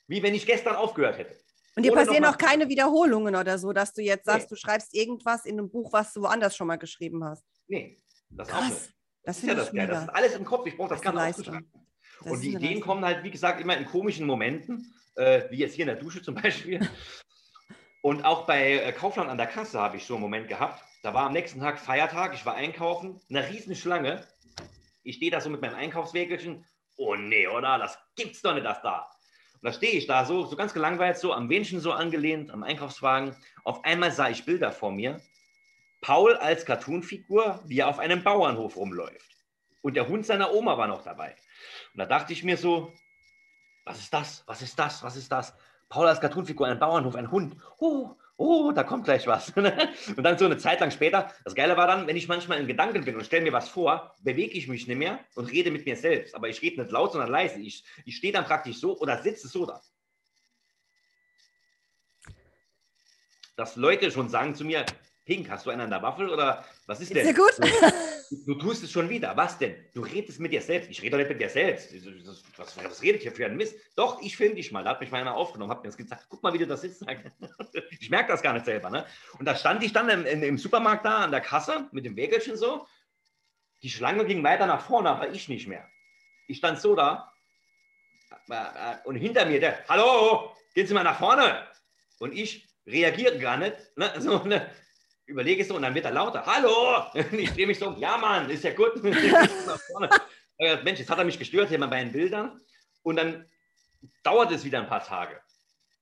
wie 0.07 0.21
wenn 0.21 0.33
ich 0.33 0.45
gestern 0.45 0.75
aufgehört 0.75 1.17
hätte. 1.17 1.35
Und 1.75 1.83
dir 1.83 1.91
passieren 1.91 2.25
auch 2.25 2.37
keine 2.37 2.69
Wiederholungen 2.69 3.35
oder 3.35 3.57
so, 3.57 3.73
dass 3.73 3.93
du 3.93 4.01
jetzt 4.01 4.25
sagst, 4.25 4.49
nee. 4.49 4.55
du 4.55 4.55
schreibst 4.55 4.93
irgendwas 4.93 5.45
in 5.45 5.59
einem 5.59 5.69
Buch, 5.69 5.91
was 5.91 6.13
du 6.13 6.21
woanders 6.21 6.55
schon 6.55 6.67
mal 6.67 6.77
geschrieben 6.77 7.23
hast. 7.23 7.43
Nee, 7.67 8.01
das 8.29 8.47
Krass. 8.47 8.59
auch 8.59 8.69
nicht. 8.69 8.93
Das, 9.23 9.35
das 9.35 9.37
ist 9.39 9.47
ja 9.47 9.55
das, 9.55 9.71
das 9.71 10.03
ist 10.03 10.09
alles 10.09 10.35
im 10.35 10.45
Kopf. 10.45 10.67
Ich 10.67 10.77
brauche 10.77 10.89
das, 10.89 11.01
das 11.01 11.13
gar 11.13 11.27
nicht 11.27 11.51
und 12.21 12.41
die 12.41 12.49
Ideen 12.49 12.61
Leistung. 12.61 12.81
kommen 12.81 13.05
halt, 13.05 13.23
wie 13.23 13.31
gesagt, 13.31 13.59
immer 13.61 13.77
in 13.77 13.85
komischen 13.85 14.25
Momenten, 14.25 14.93
äh, 15.15 15.43
wie 15.49 15.57
jetzt 15.57 15.75
hier 15.75 15.83
in 15.83 15.87
der 15.87 15.97
Dusche 15.97 16.21
zum 16.21 16.35
Beispiel. 16.41 16.87
Und 18.01 18.23
auch 18.23 18.45
bei 18.45 18.73
äh, 18.73 18.91
Kaufland 18.93 19.29
an 19.29 19.37
der 19.37 19.47
Kasse 19.47 19.79
habe 19.79 19.97
ich 19.97 20.05
so 20.05 20.15
einen 20.15 20.21
Moment 20.21 20.47
gehabt. 20.47 20.83
Da 21.03 21.13
war 21.13 21.25
am 21.25 21.33
nächsten 21.33 21.59
Tag 21.59 21.79
Feiertag, 21.79 22.33
ich 22.33 22.45
war 22.45 22.55
einkaufen, 22.55 23.19
eine 23.29 23.47
riesen 23.49 23.75
Schlange. 23.75 24.25
Ich 25.05 25.17
stehe 25.17 25.31
da 25.31 25.39
so 25.39 25.49
mit 25.49 25.61
meinem 25.61 25.75
Einkaufswägelchen. 25.75 26.65
Oh 26.97 27.15
nee, 27.15 27.47
oder? 27.47 27.77
Das 27.77 27.97
gibt's 28.15 28.41
doch 28.41 28.53
nicht, 28.53 28.65
das 28.65 28.81
da. 28.81 29.07
Und 29.53 29.63
da 29.63 29.71
stehe 29.71 29.93
ich 29.93 30.07
da 30.07 30.25
so, 30.25 30.45
so 30.45 30.55
ganz 30.55 30.73
gelangweilt, 30.73 31.17
so 31.17 31.31
am 31.31 31.47
Wähnchen 31.47 31.79
so 31.79 31.91
angelehnt, 31.91 32.49
am 32.51 32.63
Einkaufswagen. 32.63 33.35
Auf 33.63 33.85
einmal 33.85 34.11
sah 34.11 34.29
ich 34.29 34.45
Bilder 34.45 34.71
vor 34.71 34.91
mir. 34.91 35.21
Paul 36.01 36.35
als 36.35 36.65
Cartoonfigur, 36.65 37.61
wie 37.65 37.79
er 37.79 37.87
auf 37.87 37.99
einem 37.99 38.23
Bauernhof 38.23 38.75
rumläuft. 38.75 39.37
Und 39.81 39.95
der 39.95 40.07
Hund 40.07 40.25
seiner 40.25 40.51
Oma 40.51 40.77
war 40.77 40.87
noch 40.87 41.03
dabei. 41.03 41.35
Und 41.93 41.99
da 41.99 42.07
dachte 42.07 42.33
ich 42.33 42.43
mir 42.43 42.57
so, 42.57 42.91
was 43.83 43.99
ist 43.99 44.11
das? 44.11 44.43
Was 44.47 44.63
ist 44.63 44.77
das? 44.79 45.03
Was 45.03 45.15
ist 45.15 45.31
das? 45.31 45.53
Paul 45.87 46.07
als 46.07 46.19
Cartoonfigur, 46.19 46.65
ein 46.65 46.79
Bauernhof, 46.79 47.15
ein 47.15 47.29
Hund. 47.29 47.55
Oh, 47.77 48.15
oh, 48.37 48.71
da 48.71 48.83
kommt 48.83 49.05
gleich 49.05 49.27
was. 49.27 49.49
und 49.55 50.23
dann 50.23 50.37
so 50.37 50.45
eine 50.45 50.57
Zeit 50.57 50.79
lang 50.79 50.91
später, 50.91 51.31
das 51.43 51.55
Geile 51.55 51.77
war 51.77 51.87
dann, 51.87 52.07
wenn 52.07 52.15
ich 52.15 52.27
manchmal 52.27 52.59
in 52.59 52.67
Gedanken 52.67 53.05
bin 53.05 53.15
und 53.15 53.25
stelle 53.25 53.43
mir 53.43 53.53
was 53.53 53.69
vor, 53.69 54.15
bewege 54.21 54.57
ich 54.57 54.67
mich 54.67 54.87
nicht 54.87 54.97
mehr 54.97 55.19
und 55.35 55.51
rede 55.51 55.71
mit 55.71 55.85
mir 55.85 55.95
selbst. 55.95 56.35
Aber 56.35 56.49
ich 56.49 56.61
rede 56.61 56.81
nicht 56.81 56.91
laut, 56.91 57.11
sondern 57.11 57.29
leise. 57.29 57.59
Ich, 57.59 57.85
ich 58.05 58.17
stehe 58.17 58.33
dann 58.33 58.45
praktisch 58.45 58.77
so 58.77 58.97
oder 58.99 59.21
sitze 59.21 59.47
so 59.47 59.65
da. 59.65 59.81
Dass 63.55 63.77
Leute 63.77 64.11
schon 64.11 64.27
sagen 64.27 64.53
zu 64.53 64.65
mir, 64.65 64.85
Pink, 65.25 65.49
hast 65.49 65.65
du 65.65 65.71
einen 65.71 65.81
an 65.81 65.89
der 65.89 66.01
Waffel 66.03 66.29
oder 66.29 66.63
was 66.85 67.01
ist 67.01 67.13
denn? 67.13 67.25
Sehr 67.25 67.33
gut. 67.33 67.51
Du, 68.29 68.45
du, 68.45 68.55
tust 68.55 68.83
es 68.83 68.91
schon 68.91 69.09
wieder. 69.09 69.35
Was 69.35 69.57
denn? 69.57 69.75
Du 69.93 70.01
redest 70.01 70.39
mit 70.39 70.53
dir 70.53 70.61
selbst. 70.61 70.89
Ich 70.89 71.01
rede 71.01 71.11
doch 71.11 71.17
nicht 71.17 71.29
mit 71.29 71.41
dir 71.41 71.49
selbst. 71.49 71.93
Was, 72.57 72.77
was 72.77 73.01
redet 73.01 73.23
hier 73.23 73.31
für 73.31 73.45
ein 73.45 73.57
Mist? 73.57 73.75
Doch, 73.95 74.21
ich 74.21 74.37
filme 74.37 74.55
dich 74.55 74.71
mal. 74.71 74.83
Da 74.83 74.91
hat 74.91 75.01
mich 75.01 75.09
mal 75.09 75.21
einer 75.21 75.35
aufgenommen, 75.35 75.71
hat 75.71 75.81
mir 75.81 75.89
das 75.89 75.97
gesagt. 75.97 76.27
Guck 76.29 76.43
mal, 76.43 76.53
wie 76.53 76.59
du 76.59 76.67
das 76.67 76.81
sitzt. 76.81 77.03
Ich 77.99 78.09
merke 78.11 78.31
das 78.31 78.43
gar 78.43 78.53
nicht 78.53 78.65
selber. 78.65 78.89
Ne? 78.91 79.05
Und 79.39 79.45
da 79.45 79.55
stand 79.55 79.83
ich 79.83 79.91
dann 79.91 80.09
im, 80.09 80.43
im, 80.43 80.57
Supermarkt 80.59 81.05
da 81.05 81.23
an 81.23 81.31
der 81.31 81.41
Kasse 81.41 81.89
mit 81.91 82.05
dem 82.05 82.15
Wägelchen 82.15 82.55
so. 82.55 82.85
Die 83.81 83.89
Schlange 83.89 84.25
ging 84.25 84.43
weiter 84.43 84.67
nach 84.67 84.81
vorne, 84.85 85.09
aber 85.09 85.29
ich 85.31 85.49
nicht 85.49 85.67
mehr. 85.67 85.87
Ich 86.47 86.57
stand 86.57 86.79
so 86.79 86.95
da 86.95 87.31
und 89.05 89.15
hinter 89.15 89.45
mir 89.45 89.59
der, 89.59 89.83
hallo, 89.87 90.55
gehen 90.73 90.87
Sie 90.87 90.93
mal 90.93 91.03
nach 91.03 91.19
vorne. 91.19 91.67
Und 92.19 92.33
ich 92.33 92.67
reagiere 92.85 93.37
gar 93.39 93.57
nicht. 93.57 93.75
Ne? 93.95 94.13
So, 94.19 94.43
ne? 94.43 94.69
Überlege 95.25 95.63
so 95.63 95.75
und 95.75 95.81
dann 95.81 95.95
wird 95.95 96.05
er 96.05 96.11
lauter. 96.11 96.45
Hallo! 96.45 97.05
Ich 97.31 97.51
drehe 97.51 97.67
mich 97.67 97.79
so 97.79 97.87
um. 97.87 97.97
Ja, 97.99 98.17
Mann, 98.17 98.49
ist 98.49 98.63
ja 98.63 98.73
gut. 98.73 99.01
Mensch, 99.03 100.99
jetzt 100.99 101.09
hat 101.09 101.17
er 101.17 101.25
mich 101.25 101.39
gestört 101.39 101.69
hier 101.69 101.79
bei 101.79 102.03
den 102.03 102.11
Bildern. 102.11 102.59
Und 103.03 103.17
dann 103.17 103.45
dauert 104.23 104.51
es 104.51 104.63
wieder 104.63 104.79
ein 104.79 104.87
paar 104.87 105.03
Tage. 105.03 105.39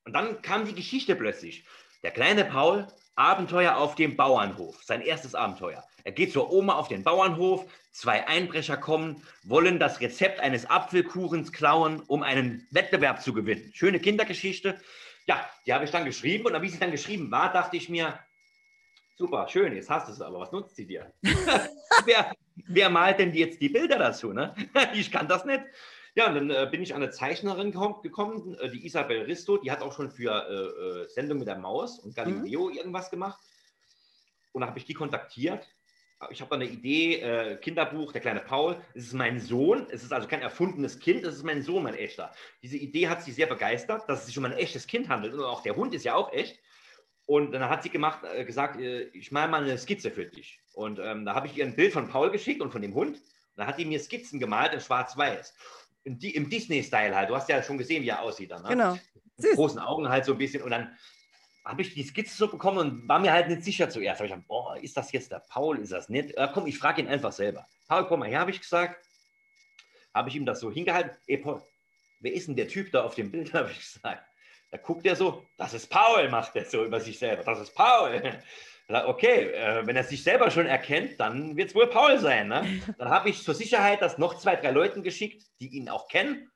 Und 0.05 0.13
dann 0.13 0.41
kam 0.41 0.65
die 0.65 0.76
Geschichte 0.76 1.15
plötzlich. 1.15 1.65
Der 2.03 2.11
kleine 2.11 2.45
Paul, 2.45 2.88
Abenteuer 3.15 3.78
auf 3.78 3.95
dem 3.95 4.17
Bauernhof. 4.17 4.84
Sein 4.84 5.01
erstes 5.01 5.36
Abenteuer. 5.36 5.84
Er 6.03 6.11
geht 6.11 6.34
zur 6.34 6.51
Oma 6.51 6.74
auf 6.74 6.88
den 6.88 7.03
Bauernhof. 7.03 7.65
Zwei 7.91 8.28
Einbrecher 8.28 8.76
kommen, 8.76 9.24
wollen 9.43 9.80
das 9.80 10.01
Rezept 10.01 10.39
eines 10.39 10.65
Apfelkuchens 10.69 11.51
klauen, 11.53 12.01
um 12.07 12.24
einen 12.24 12.67
Wettbewerb 12.71 13.21
zu 13.21 13.34
gewinnen. 13.34 13.71
Schöne 13.74 13.99
Kindergeschichte. 13.99 14.82
Ja, 15.28 15.47
die 15.65 15.74
habe 15.74 15.86
ich 15.86 15.91
dann 15.91 16.03
geschrieben. 16.03 16.45
Und 16.45 16.61
wie 16.61 16.69
sie 16.69 16.80
dann 16.80 16.91
geschrieben 16.91 17.32
war, 17.32 17.53
dachte 17.53 17.78
ich 17.78 17.89
mir, 17.89 18.19
Super, 19.16 19.47
schön, 19.47 19.76
jetzt 19.76 19.89
hast 19.89 20.07
du 20.07 20.14
es 20.14 20.22
aber. 20.22 20.39
Was 20.39 20.51
nutzt 20.51 20.76
sie 20.76 20.88
dir? 20.88 21.14
wer, 22.05 22.34
wer, 22.55 22.89
malt 22.89 23.20
denn 23.20 23.34
jetzt 23.34 23.61
die 23.61 23.70
Bilder 23.70 23.99
dazu? 23.99 24.34
Ne? 24.34 24.55
ich 24.93 25.11
kann 25.11 25.28
das 25.28 25.45
nicht. 25.45 25.61
Ja, 26.16 26.28
und 26.28 26.36
dann 26.36 26.49
äh, 26.49 26.68
bin 26.70 26.82
ich 26.82 26.93
an 26.93 27.01
eine 27.01 27.11
Zeichnerin 27.11 27.72
gekommen, 27.72 28.55
äh, 28.55 28.70
die 28.70 28.86
Isabel 28.86 29.24
Risto, 29.24 29.57
die 29.57 29.72
hat 29.72 29.82
auch 29.82 29.93
schon 29.93 30.11
für 30.11 30.32
äh, 30.32 31.03
äh 31.03 31.09
Sendung 31.09 31.39
mit 31.39 31.47
der 31.47 31.57
Maus 31.57 31.99
und 31.99 32.16
Galileo 32.16 32.70
mhm. 32.70 32.78
irgendwas 32.78 33.09
gemacht. 33.09 33.39
Und 34.51 34.61
da 34.61 34.68
habe 34.68 34.78
ich 34.78 34.86
die 34.86 34.93
kontaktiert. 34.93 35.68
Ich 36.30 36.39
habe 36.39 36.49
da 36.49 36.55
eine 36.55 36.70
Idee, 36.70 37.20
äh, 37.20 37.57
Kinderbuch, 37.57 38.14
der 38.14 38.22
kleine 38.22 38.39
Paul. 38.39 38.78
Es 38.93 39.07
ist 39.07 39.14
mein 39.14 39.39
Sohn, 39.39 39.88
es 39.89 40.03
ist 40.03 40.14
also 40.14 40.28
kein 40.28 40.41
erfundenes 40.41 40.99
Kind, 40.99 41.26
es 41.26 41.36
ist 41.36 41.43
mein 41.43 41.64
Sohn, 41.64 41.84
mein 41.84 41.95
echter. 41.95 42.32
Diese 42.61 42.78
Idee 42.78 43.09
hat 43.09 43.24
sie 43.24 43.32
sehr 43.32 43.47
begeistert, 43.47 44.07
dass 44.07 44.22
es 44.22 44.26
sich 44.28 44.38
um 44.38 44.45
ein 44.45 44.53
echtes 44.53 44.88
Kind 44.88 45.09
handelt. 45.09 45.34
Und 45.34 45.43
auch 45.43 45.64
der 45.64 45.76
Hund 45.76 45.93
ist 45.93 46.05
ja 46.05 46.16
auch 46.16 46.32
echt. 46.32 46.59
Und 47.26 47.51
dann 47.51 47.69
hat 47.69 47.84
sie 47.84 47.89
gemacht, 47.89 48.19
äh, 48.24 48.43
gesagt, 48.43 48.80
äh, 48.80 49.03
ich 49.13 49.32
male 49.32 49.49
mal 49.49 49.63
eine 49.63 49.78
Skizze 49.78 50.11
für 50.11 50.26
dich. 50.26 50.59
Und 50.74 50.99
ähm, 50.99 51.26
da 51.26 51.36
habe 51.36 51.47
ich 51.47 51.57
ihr 51.57 51.65
ein 51.65 51.76
Bild 51.76 51.93
von 51.93 52.09
Paul 52.09 52.32
geschickt 52.32 52.61
und 52.61 52.71
von 52.71 52.82
dem 52.82 52.93
Hund. 52.93 53.17
Und 53.17 53.57
dann 53.57 53.67
hat 53.67 53.78
die 53.78 53.86
mir 53.86 53.99
Skizzen 53.99 54.39
gemalt 54.39 54.74
in 54.74 54.82
Schwarz-Weiß. 54.82 55.53
Im 56.03 56.49
Disney-Style 56.49 57.15
halt. 57.15 57.30
Du 57.30 57.36
hast 57.36 57.47
ja 57.47 57.63
schon 57.63 57.78
gesehen, 57.78 58.03
wie 58.03 58.09
er 58.09 58.21
aussieht 58.21 58.51
dann. 58.51 58.63
Ne? 58.63 58.69
Genau. 58.69 58.99
Mit 59.38 59.55
großen 59.55 59.80
Augen 59.80 60.09
halt 60.09 60.26
so 60.26 60.34
ein 60.34 60.38
bisschen. 60.38 60.61
Und 60.61 60.71
dann 60.71 60.97
habe 61.63 61.82
ich 61.82 61.93
die 61.93 62.03
Skizze 62.03 62.36
so 62.36 62.49
bekommen 62.49 62.78
und 62.78 63.07
war 63.07 63.19
mir 63.19 63.32
halt 63.32 63.47
nicht 63.47 63.63
sicher 63.63 63.89
zuerst. 63.89 64.19
Habe 64.19 64.28
ich 64.28 64.34
gedacht, 64.34 64.47
boah, 64.47 64.78
ist 64.78 64.97
das 64.97 65.13
jetzt 65.13 65.32
der 65.32 65.39
Paul? 65.39 65.80
Ist 65.80 65.93
das 65.93 66.09
nicht? 66.09 66.36
Ja, 66.38 66.47
komm, 66.47 66.67
ich 66.67 66.78
frage 66.78 67.01
ihn 67.01 67.07
einfach 67.07 67.32
selber. 67.32 67.65
Paul, 67.88 68.05
komm 68.05 68.19
mal 68.19 68.30
her, 68.30 68.39
habe 68.39 68.51
ich 68.51 68.59
gesagt. 68.59 69.05
Habe 70.13 70.30
ich 70.30 70.36
ihm 70.36 70.45
das 70.45 70.59
so 70.59 70.71
hingehalten. 70.71 71.11
Ey, 71.26 71.38
Paul, 71.38 71.63
wer 72.19 72.34
ist 72.34 72.47
denn 72.47 72.55
der 72.55 72.67
Typ 72.67 72.91
da 72.91 73.03
auf 73.03 73.15
dem 73.15 73.32
Bild? 73.32 73.53
Habe 73.53 73.71
ich 73.71 73.80
gesagt. 73.80 74.28
Da 74.74 74.80
guckt 74.80 75.05
er 75.05 75.15
so, 75.15 75.45
das 75.55 75.76
ist 75.76 75.88
Paul, 75.88 76.30
macht 76.30 76.55
er 76.55 76.65
so 76.65 76.84
über 76.84 76.99
sich 76.99 77.19
selber. 77.19 77.43
Das 77.43 77.59
ist 77.59 77.76
Paul. 77.76 78.21
Okay, 78.89 79.49
äh, 79.53 79.88
wenn 79.88 79.95
er 79.95 80.03
sich 80.03 80.21
selber 80.21 80.51
schon 80.51 80.65
erkennt, 80.65 81.17
dann 81.17 81.55
wird 81.55 81.69
es 81.69 81.76
wohl 81.76 81.88
Paul 81.88 82.19
sein. 82.19 82.49
Ne? 82.49 82.82
Dann 82.97 83.09
habe 83.09 83.30
ich 83.30 83.41
zur 83.41 83.55
Sicherheit 83.55 84.01
das 84.01 84.17
noch 84.17 84.38
zwei, 84.38 84.57
drei 84.57 84.71
Leuten 84.71 85.01
geschickt, 85.01 85.47
die 85.61 85.69
ihn 85.69 85.88
auch 85.88 86.09
kennen. 86.09 86.51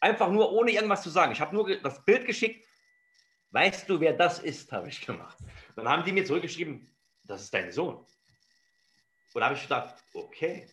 Einfach 0.00 0.30
nur 0.30 0.52
ohne 0.52 0.72
irgendwas 0.72 1.02
zu 1.02 1.10
sagen. 1.10 1.30
Ich 1.30 1.40
habe 1.40 1.54
nur 1.54 1.78
das 1.78 2.04
Bild 2.04 2.26
geschickt. 2.26 2.66
Weißt 3.52 3.88
du, 3.88 4.00
wer 4.00 4.14
das 4.14 4.40
ist, 4.40 4.72
habe 4.72 4.88
ich 4.88 5.00
gemacht. 5.06 5.38
Dann 5.76 5.88
haben 5.88 6.04
die 6.04 6.12
mir 6.12 6.24
zurückgeschrieben, 6.24 6.92
das 7.22 7.42
ist 7.42 7.54
dein 7.54 7.70
Sohn. 7.70 7.94
Und 9.32 9.40
da 9.40 9.44
habe 9.44 9.54
ich 9.54 9.62
gedacht, 9.62 9.94
okay, 10.12 10.66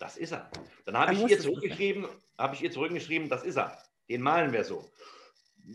das 0.00 0.16
ist 0.16 0.32
er. 0.32 0.50
Dann 0.84 0.98
habe 0.98 1.14
ich 1.14 1.20
ihr 1.24 1.38
zurückgeschrieben, 1.38 2.08
habe 2.36 2.56
ich 2.56 2.62
ihr 2.62 2.72
zurückgeschrieben, 2.72 3.28
das 3.28 3.44
ist 3.44 3.56
er. 3.56 3.78
Den 4.08 4.20
malen 4.20 4.52
wir 4.52 4.64
so 4.64 4.90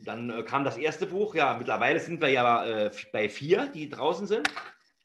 dann 0.03 0.29
äh, 0.29 0.43
kam 0.43 0.63
das 0.63 0.77
erste 0.77 1.05
Buch. 1.05 1.35
Ja, 1.35 1.55
mittlerweile 1.57 1.99
sind 1.99 2.21
wir 2.21 2.29
ja 2.29 2.65
äh, 2.65 2.91
bei 3.11 3.29
vier, 3.29 3.67
die 3.67 3.89
draußen 3.89 4.27
sind. 4.27 4.49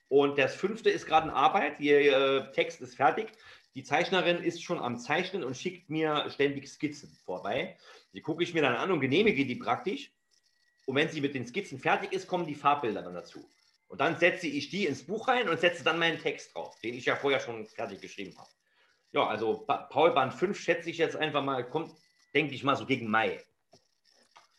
Und 0.08 0.38
das 0.38 0.54
fünfte 0.54 0.90
ist 0.90 1.06
gerade 1.06 1.28
in 1.28 1.34
Arbeit. 1.34 1.80
Der 1.80 2.00
äh, 2.00 2.52
Text 2.52 2.80
ist 2.80 2.96
fertig. 2.96 3.32
Die 3.74 3.82
Zeichnerin 3.82 4.42
ist 4.42 4.62
schon 4.62 4.78
am 4.78 4.98
Zeichnen 4.98 5.44
und 5.44 5.56
schickt 5.56 5.88
mir 5.88 6.28
ständig 6.28 6.68
Skizzen 6.68 7.16
vorbei. 7.24 7.78
Die 8.12 8.20
gucke 8.20 8.42
ich 8.42 8.52
mir 8.52 8.62
dann 8.62 8.76
an 8.76 8.90
und 8.90 9.00
genehmige 9.00 9.46
die 9.46 9.56
praktisch. 9.56 10.12
Und 10.86 10.96
wenn 10.96 11.08
sie 11.08 11.20
mit 11.20 11.34
den 11.34 11.46
Skizzen 11.46 11.78
fertig 11.78 12.12
ist, 12.12 12.26
kommen 12.26 12.46
die 12.46 12.54
Farbbilder 12.54 13.02
dann 13.02 13.14
dazu. 13.14 13.48
Und 13.88 14.00
dann 14.00 14.18
setze 14.18 14.46
ich 14.46 14.70
die 14.70 14.86
ins 14.86 15.06
Buch 15.06 15.28
rein 15.28 15.48
und 15.48 15.60
setze 15.60 15.84
dann 15.84 15.98
meinen 15.98 16.18
Text 16.18 16.54
drauf, 16.54 16.78
den 16.80 16.94
ich 16.94 17.04
ja 17.04 17.16
vorher 17.16 17.40
schon 17.40 17.66
fertig 17.66 18.00
geschrieben 18.00 18.36
habe. 18.36 18.48
Ja, 19.12 19.26
also 19.26 19.66
Paul 19.66 20.12
Band 20.12 20.32
5 20.32 20.58
schätze 20.58 20.90
ich 20.90 20.98
jetzt 20.98 21.16
einfach 21.16 21.42
mal, 21.42 21.68
kommt, 21.68 21.94
denke 22.34 22.54
ich 22.54 22.64
mal, 22.64 22.76
so 22.76 22.86
gegen 22.86 23.10
Mai. 23.10 23.42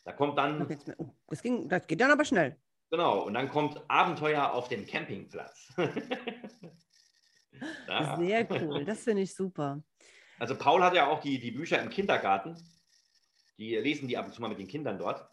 Da 0.04 0.12
kommt 0.12 0.38
dann. 0.38 0.66
Oh, 0.98 1.06
das, 1.28 1.42
ging, 1.42 1.68
das 1.68 1.86
geht 1.86 2.00
dann 2.00 2.10
aber 2.10 2.24
schnell. 2.24 2.56
Genau, 2.90 3.22
und 3.22 3.34
dann 3.34 3.48
kommt 3.48 3.82
Abenteuer 3.88 4.52
auf 4.52 4.68
dem 4.68 4.86
Campingplatz. 4.86 5.72
ja. 7.88 8.16
Sehr 8.16 8.50
cool, 8.50 8.84
das 8.84 9.02
finde 9.02 9.22
ich 9.22 9.34
super. 9.34 9.82
Also 10.38 10.56
Paul 10.56 10.82
hat 10.82 10.94
ja 10.94 11.06
auch 11.06 11.20
die, 11.20 11.38
die 11.38 11.50
Bücher 11.50 11.82
im 11.82 11.90
Kindergarten. 11.90 12.56
Die 13.58 13.76
lesen 13.76 14.08
die 14.08 14.16
ab 14.16 14.26
und 14.26 14.32
zu 14.32 14.42
mal 14.42 14.48
mit 14.48 14.58
den 14.58 14.68
Kindern 14.68 14.98
dort. 14.98 15.26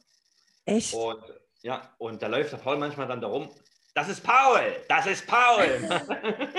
Echt? 0.65 0.93
Und 0.93 1.23
ja, 1.63 1.93
und 1.97 2.21
da 2.21 2.27
läuft 2.27 2.53
der 2.53 2.57
Paul 2.57 2.77
manchmal 2.77 3.07
dann 3.07 3.21
darum. 3.21 3.49
Das 3.93 4.07
ist 4.07 4.21
Paul! 4.21 4.61
Das 4.87 5.05
ist 5.05 5.27
Paul! 5.27 5.65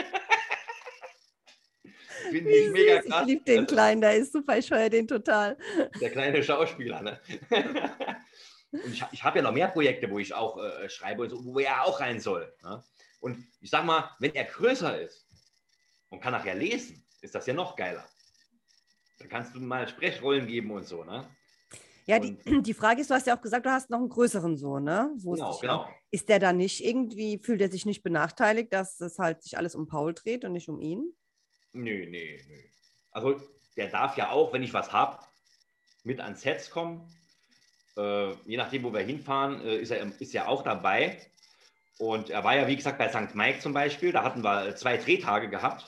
Finde 2.32 2.50
ich 2.50 2.70
mega 2.70 3.00
krass. 3.02 3.22
Ich 3.22 3.26
liebe 3.26 3.44
den 3.44 3.66
Kleinen, 3.66 4.00
der 4.00 4.16
ist 4.16 4.32
super, 4.32 4.58
ich 4.58 4.68
feiere 4.68 4.90
den 4.90 5.06
total. 5.06 5.56
Der 6.00 6.10
kleine 6.10 6.42
Schauspieler, 6.42 7.02
ne? 7.02 7.20
Und 8.72 8.94
ich, 8.94 9.04
ich 9.12 9.22
habe 9.22 9.38
ja 9.38 9.42
noch 9.42 9.52
mehr 9.52 9.68
Projekte, 9.68 10.10
wo 10.10 10.18
ich 10.18 10.32
auch 10.32 10.58
äh, 10.58 10.88
schreibe, 10.88 11.28
so, 11.28 11.44
wo 11.44 11.58
er 11.58 11.84
auch 11.84 12.00
rein 12.00 12.20
soll. 12.20 12.52
Ne? 12.62 12.82
Und 13.20 13.46
ich 13.60 13.70
sag 13.70 13.84
mal, 13.84 14.10
wenn 14.18 14.34
er 14.34 14.44
größer 14.44 15.00
ist 15.00 15.28
und 16.08 16.20
kann 16.20 16.32
nachher 16.32 16.54
lesen, 16.54 17.04
ist 17.20 17.34
das 17.34 17.46
ja 17.46 17.52
noch 17.52 17.76
geiler. 17.76 18.06
Da 19.18 19.26
kannst 19.26 19.54
du 19.54 19.60
mal 19.60 19.86
Sprechrollen 19.86 20.46
geben 20.46 20.70
und 20.70 20.84
so, 20.84 21.04
ne? 21.04 21.28
Ja, 22.06 22.18
die, 22.18 22.36
die 22.62 22.74
Frage 22.74 23.02
ist, 23.02 23.10
du 23.10 23.14
hast 23.14 23.28
ja 23.28 23.36
auch 23.36 23.40
gesagt, 23.40 23.64
du 23.64 23.70
hast 23.70 23.88
noch 23.88 23.98
einen 23.98 24.08
größeren 24.08 24.56
Sohn, 24.56 24.82
ne? 24.82 25.12
Wo 25.18 25.32
genau, 25.32 25.56
genau. 25.58 25.88
Ist 26.10 26.28
der 26.28 26.40
da 26.40 26.52
nicht 26.52 26.84
irgendwie, 26.84 27.38
fühlt 27.38 27.60
er 27.60 27.70
sich 27.70 27.86
nicht 27.86 28.02
benachteiligt, 28.02 28.72
dass 28.72 29.00
es 29.00 29.18
halt 29.18 29.42
sich 29.42 29.56
alles 29.56 29.76
um 29.76 29.86
Paul 29.86 30.12
dreht 30.12 30.44
und 30.44 30.52
nicht 30.52 30.68
um 30.68 30.80
ihn? 30.80 31.14
Nö, 31.72 32.06
nö, 32.06 32.38
nö. 32.48 32.58
Also 33.10 33.40
der 33.76 33.88
darf 33.88 34.16
ja 34.16 34.30
auch, 34.30 34.52
wenn 34.52 34.62
ich 34.62 34.74
was 34.74 34.92
habe, 34.92 35.18
mit 36.04 36.20
ans 36.20 36.42
Sets 36.42 36.70
kommen. 36.70 37.08
Äh, 37.96 38.32
je 38.46 38.56
nachdem, 38.56 38.82
wo 38.84 38.92
wir 38.92 39.00
hinfahren, 39.00 39.64
äh, 39.64 39.76
ist, 39.76 39.90
er, 39.90 40.10
ist 40.20 40.34
er 40.34 40.48
auch 40.48 40.62
dabei. 40.62 41.20
Und 41.98 42.30
er 42.30 42.42
war 42.44 42.56
ja, 42.56 42.66
wie 42.66 42.76
gesagt, 42.76 42.98
bei 42.98 43.08
St. 43.08 43.34
Mike 43.34 43.60
zum 43.60 43.72
Beispiel. 43.72 44.12
Da 44.12 44.22
hatten 44.22 44.42
wir 44.42 44.74
zwei 44.76 44.96
Drehtage 44.96 45.48
gehabt. 45.48 45.86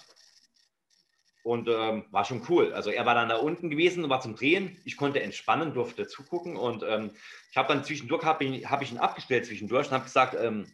Und 1.43 1.69
ähm, 1.69 2.07
war 2.11 2.25
schon 2.25 2.43
cool. 2.49 2.73
Also 2.73 2.91
er 2.91 3.05
war 3.05 3.15
dann 3.15 3.29
da 3.29 3.37
unten 3.37 3.69
gewesen 3.69 4.03
und 4.03 4.11
war 4.11 4.21
zum 4.21 4.35
Drehen. 4.35 4.81
Ich 4.85 4.97
konnte 4.97 5.23
entspannen, 5.23 5.75
durfte 5.75 6.07
zugucken. 6.07 6.57
Und 6.57 6.83
ähm, 6.83 7.11
ich 7.51 7.57
habe 7.57 7.69
dann 7.69 7.85
zwischendurch, 7.85 8.25
habe 8.25 8.45
ich, 8.45 8.71
hab 8.71 8.81
ich 8.81 8.93
ihn 8.93 8.99
abgestellt 8.99 9.45
zwischendurch 9.45 9.89
und 9.89 9.93
habe 9.93 10.05
gesagt, 10.05 10.35
ähm, 10.41 10.67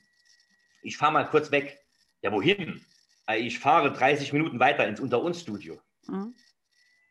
ich 0.82 0.96
fahre 0.96 1.12
mal 1.12 1.28
kurz 1.28 1.50
weg. 1.50 1.80
Ja, 2.22 2.30
wohin? 2.30 2.84
Äh, 3.30 3.38
ich 3.38 3.58
fahre 3.58 3.92
30 3.92 4.32
Minuten 4.32 4.60
weiter 4.60 4.86
ins 4.86 5.00
Unter-uns-Studio. 5.00 5.80
Mhm. 6.06 6.34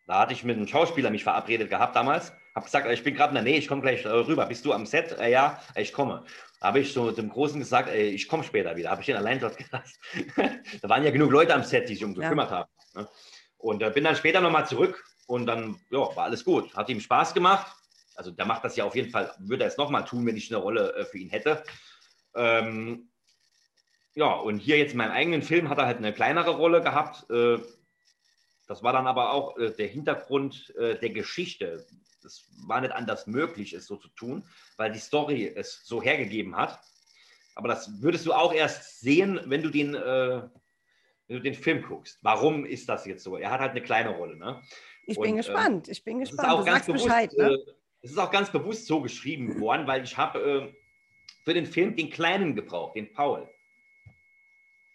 Da 0.07 0.21
hatte 0.21 0.33
ich 0.33 0.43
mit 0.43 0.57
einem 0.57 0.67
Schauspieler 0.67 1.11
mich 1.11 1.23
verabredet 1.23 1.69
gehabt 1.69 1.95
damals. 1.95 2.33
Habe 2.55 2.65
gesagt, 2.65 2.89
ich 2.89 3.03
bin 3.03 3.13
gerade 3.13 3.29
in 3.29 3.35
der 3.35 3.43
Nähe, 3.43 3.57
ich 3.59 3.67
komme 3.67 3.81
gleich 3.81 4.05
äh, 4.05 4.09
rüber. 4.09 4.45
Bist 4.47 4.65
du 4.65 4.73
am 4.73 4.85
Set? 4.85 5.17
Äh, 5.19 5.31
ja, 5.31 5.61
ich 5.75 5.93
komme. 5.93 6.25
Da 6.59 6.67
habe 6.67 6.79
ich 6.79 6.91
so 6.91 7.11
dem 7.11 7.29
Großen 7.29 7.59
gesagt, 7.59 7.93
ich 7.93 8.27
komme 8.27 8.43
später 8.43 8.75
wieder. 8.75 8.89
Habe 8.89 9.01
ich 9.01 9.09
ihn 9.09 9.15
allein 9.15 9.39
dort 9.39 9.57
gelassen. 9.57 9.97
da 10.81 10.89
waren 10.89 11.03
ja 11.03 11.11
genug 11.11 11.31
Leute 11.31 11.53
am 11.53 11.63
Set, 11.63 11.87
die 11.87 11.93
sich 11.93 12.03
um 12.03 12.15
gekümmert 12.15 12.51
ja. 12.51 12.57
haben. 12.57 12.69
Ne? 12.95 13.07
Und 13.57 13.93
bin 13.93 14.03
dann 14.03 14.15
später 14.15 14.41
nochmal 14.41 14.67
zurück 14.67 15.03
und 15.27 15.45
dann 15.45 15.79
ja, 15.91 15.99
war 15.99 16.25
alles 16.25 16.43
gut. 16.43 16.75
Hat 16.75 16.89
ihm 16.89 16.99
Spaß 16.99 17.33
gemacht. 17.33 17.67
Also 18.15 18.31
der 18.31 18.45
macht 18.45 18.65
das 18.65 18.75
ja 18.75 18.83
auf 18.83 18.95
jeden 18.95 19.11
Fall, 19.11 19.33
würde 19.39 19.63
er 19.63 19.69
es 19.69 19.77
nochmal 19.77 20.03
tun, 20.03 20.25
wenn 20.25 20.35
ich 20.35 20.51
eine 20.51 20.61
Rolle 20.61 21.07
für 21.09 21.17
ihn 21.17 21.29
hätte. 21.29 21.63
Ähm, 22.35 23.09
ja, 24.15 24.33
und 24.33 24.57
hier 24.59 24.77
jetzt 24.77 24.91
in 24.91 24.97
meinem 24.97 25.11
eigenen 25.11 25.41
Film 25.41 25.69
hat 25.69 25.77
er 25.77 25.85
halt 25.85 25.97
eine 25.97 26.13
kleinere 26.13 26.51
Rolle 26.51 26.81
gehabt. 26.81 27.29
Äh, 27.29 27.59
das 28.67 28.83
war 28.83 28.93
dann 28.93 29.07
aber 29.07 29.33
auch 29.33 29.57
äh, 29.57 29.71
der 29.71 29.87
Hintergrund 29.87 30.73
äh, 30.75 30.97
der 30.99 31.09
Geschichte. 31.11 31.85
Es 32.23 32.49
war 32.67 32.81
nicht 32.81 32.93
anders 32.93 33.27
möglich, 33.27 33.73
es 33.73 33.85
so 33.85 33.95
zu 33.95 34.09
tun, 34.09 34.43
weil 34.77 34.91
die 34.91 34.99
Story 34.99 35.51
es 35.55 35.85
so 35.85 36.01
hergegeben 36.01 36.55
hat. 36.55 36.79
Aber 37.55 37.67
das 37.67 38.01
würdest 38.01 38.25
du 38.25 38.33
auch 38.33 38.53
erst 38.53 38.99
sehen, 38.99 39.39
wenn 39.45 39.63
du 39.63 39.69
den 39.69 39.93
wenn 39.93 41.37
du 41.37 41.43
den 41.43 41.53
Film 41.53 41.83
guckst. 41.83 42.17
Warum 42.23 42.65
ist 42.65 42.89
das 42.89 43.05
jetzt 43.05 43.23
so? 43.23 43.37
Er 43.37 43.51
hat 43.51 43.59
halt 43.59 43.71
eine 43.71 43.81
kleine 43.81 44.09
Rolle. 44.09 44.35
Ne? 44.35 44.61
Ich 45.05 45.17
bin 45.19 45.31
und, 45.31 45.37
gespannt. 45.37 45.87
ich 45.87 46.03
bin 46.03 46.19
gespannt. 46.19 46.47
Ist 46.47 46.49
auch 46.49 46.59
du 46.59 46.65
ganz 46.65 46.85
bewusst, 46.87 47.05
Bescheid. 47.05 47.33
Ne? 47.37 47.57
Es 48.01 48.11
ist 48.11 48.17
auch 48.17 48.31
ganz 48.31 48.51
bewusst 48.51 48.87
so 48.87 49.01
geschrieben 49.01 49.59
worden, 49.59 49.85
weil 49.85 50.03
ich 50.03 50.17
habe 50.17 50.73
für 51.43 51.53
den 51.53 51.65
Film 51.65 51.95
den 51.95 52.09
Kleinen 52.09 52.55
gebraucht, 52.55 52.95
den 52.95 53.13
Paul. 53.13 53.47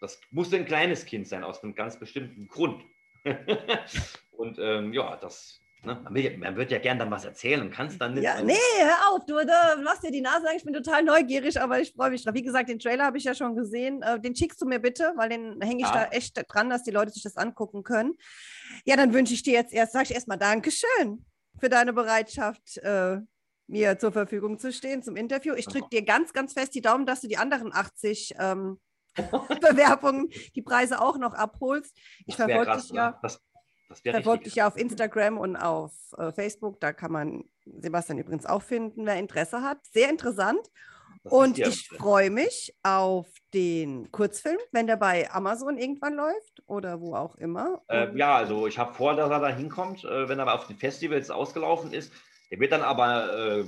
Das 0.04 0.20
musste 0.30 0.56
ein 0.56 0.66
kleines 0.66 1.04
Kind 1.04 1.26
sein, 1.26 1.44
aus 1.44 1.62
einem 1.62 1.74
ganz 1.74 1.98
bestimmten 1.98 2.46
Grund. 2.48 2.84
und 4.32 4.58
ähm, 4.58 4.92
ja, 4.92 5.16
das, 5.16 5.60
Ne? 5.84 6.00
Man, 6.38 6.56
wird 6.56 6.70
ja 6.70 6.78
gern 6.78 6.98
dann 6.98 7.10
was 7.10 7.24
erzählen 7.24 7.60
und 7.60 7.70
kann 7.70 7.88
es 7.88 7.98
dann 7.98 8.14
nicht. 8.14 8.24
Ja, 8.24 8.40
nee, 8.42 8.54
hör 8.78 9.10
auf, 9.10 9.26
du, 9.26 9.34
du 9.34 9.82
lass 9.82 10.00
dir 10.00 10.10
die 10.10 10.20
Nase 10.20 10.44
sagen, 10.44 10.56
ich 10.56 10.64
bin 10.64 10.72
total 10.72 11.02
neugierig, 11.02 11.60
aber 11.60 11.80
ich 11.80 11.92
freue 11.92 12.10
mich 12.10 12.24
drauf. 12.24 12.34
Wie 12.34 12.42
gesagt, 12.42 12.68
den 12.68 12.78
Trailer 12.78 13.04
habe 13.04 13.18
ich 13.18 13.24
ja 13.24 13.34
schon 13.34 13.54
gesehen. 13.54 14.02
Äh, 14.02 14.18
den 14.20 14.34
schickst 14.34 14.60
du 14.62 14.66
mir 14.66 14.78
bitte, 14.78 15.12
weil 15.16 15.28
den 15.28 15.60
hänge 15.60 15.82
ich 15.82 15.88
ja. 15.88 15.92
da 15.92 16.04
echt 16.06 16.42
dran, 16.48 16.70
dass 16.70 16.84
die 16.84 16.90
Leute 16.90 17.10
sich 17.10 17.22
das 17.22 17.36
angucken 17.36 17.82
können. 17.82 18.14
Ja, 18.86 18.96
dann 18.96 19.12
wünsche 19.12 19.34
ich 19.34 19.42
dir 19.42 19.52
jetzt 19.52 19.74
erst, 19.74 19.92
sage 19.92 20.04
ich 20.04 20.14
erstmal 20.14 20.38
Dankeschön 20.38 21.26
für 21.58 21.68
deine 21.68 21.92
Bereitschaft, 21.92 22.78
äh, 22.78 23.18
mir 23.66 23.98
zur 23.98 24.12
Verfügung 24.12 24.58
zu 24.58 24.72
stehen 24.72 25.02
zum 25.02 25.16
Interview. 25.16 25.54
Ich 25.54 25.66
drücke 25.66 25.88
dir 25.90 26.04
ganz, 26.04 26.32
ganz 26.32 26.52
fest 26.54 26.74
die 26.74 26.82
Daumen, 26.82 27.06
dass 27.06 27.20
du 27.20 27.28
die 27.28 27.36
anderen 27.36 27.74
80 27.74 28.34
ähm, 28.38 28.78
Bewerbungen, 29.60 30.30
die 30.54 30.62
Preise 30.62 31.00
auch 31.00 31.18
noch 31.18 31.34
abholst. 31.34 31.96
Ich 32.26 32.36
verfolge 32.36 32.76
dich 32.76 32.90
ja. 32.90 33.18
Das, 33.22 33.40
das 33.88 34.00
Verfolgt 34.00 34.46
dich 34.46 34.56
ja 34.56 34.66
auf 34.66 34.76
Instagram 34.76 35.38
und 35.38 35.56
auf 35.56 35.92
äh, 36.16 36.32
Facebook. 36.32 36.80
Da 36.80 36.92
kann 36.92 37.12
man 37.12 37.44
Sebastian 37.64 38.18
übrigens 38.18 38.46
auch 38.46 38.62
finden, 38.62 39.06
wer 39.06 39.16
Interesse 39.16 39.62
hat. 39.62 39.78
Sehr 39.92 40.10
interessant. 40.10 40.60
Das 41.22 41.32
und 41.32 41.58
ich 41.58 41.88
freue 41.88 42.30
mich 42.30 42.74
auf 42.82 43.26
den 43.54 44.10
Kurzfilm, 44.10 44.58
wenn 44.72 44.86
der 44.86 44.96
bei 44.96 45.30
Amazon 45.30 45.78
irgendwann 45.78 46.14
läuft 46.14 46.62
oder 46.66 47.00
wo 47.00 47.14
auch 47.14 47.36
immer. 47.36 47.82
Äh, 47.88 48.14
ja, 48.16 48.36
also 48.36 48.66
ich 48.66 48.78
habe 48.78 48.92
vor, 48.94 49.14
dass 49.16 49.30
er 49.30 49.40
da 49.40 49.48
hinkommt, 49.48 50.04
äh, 50.04 50.28
wenn 50.28 50.38
er 50.38 50.52
auf 50.52 50.66
den 50.66 50.76
Festivals 50.76 51.30
ausgelaufen 51.30 51.92
ist. 51.92 52.12
Der 52.50 52.60
wird 52.60 52.72
dann 52.72 52.82
aber 52.82 53.32
äh, 53.32 53.64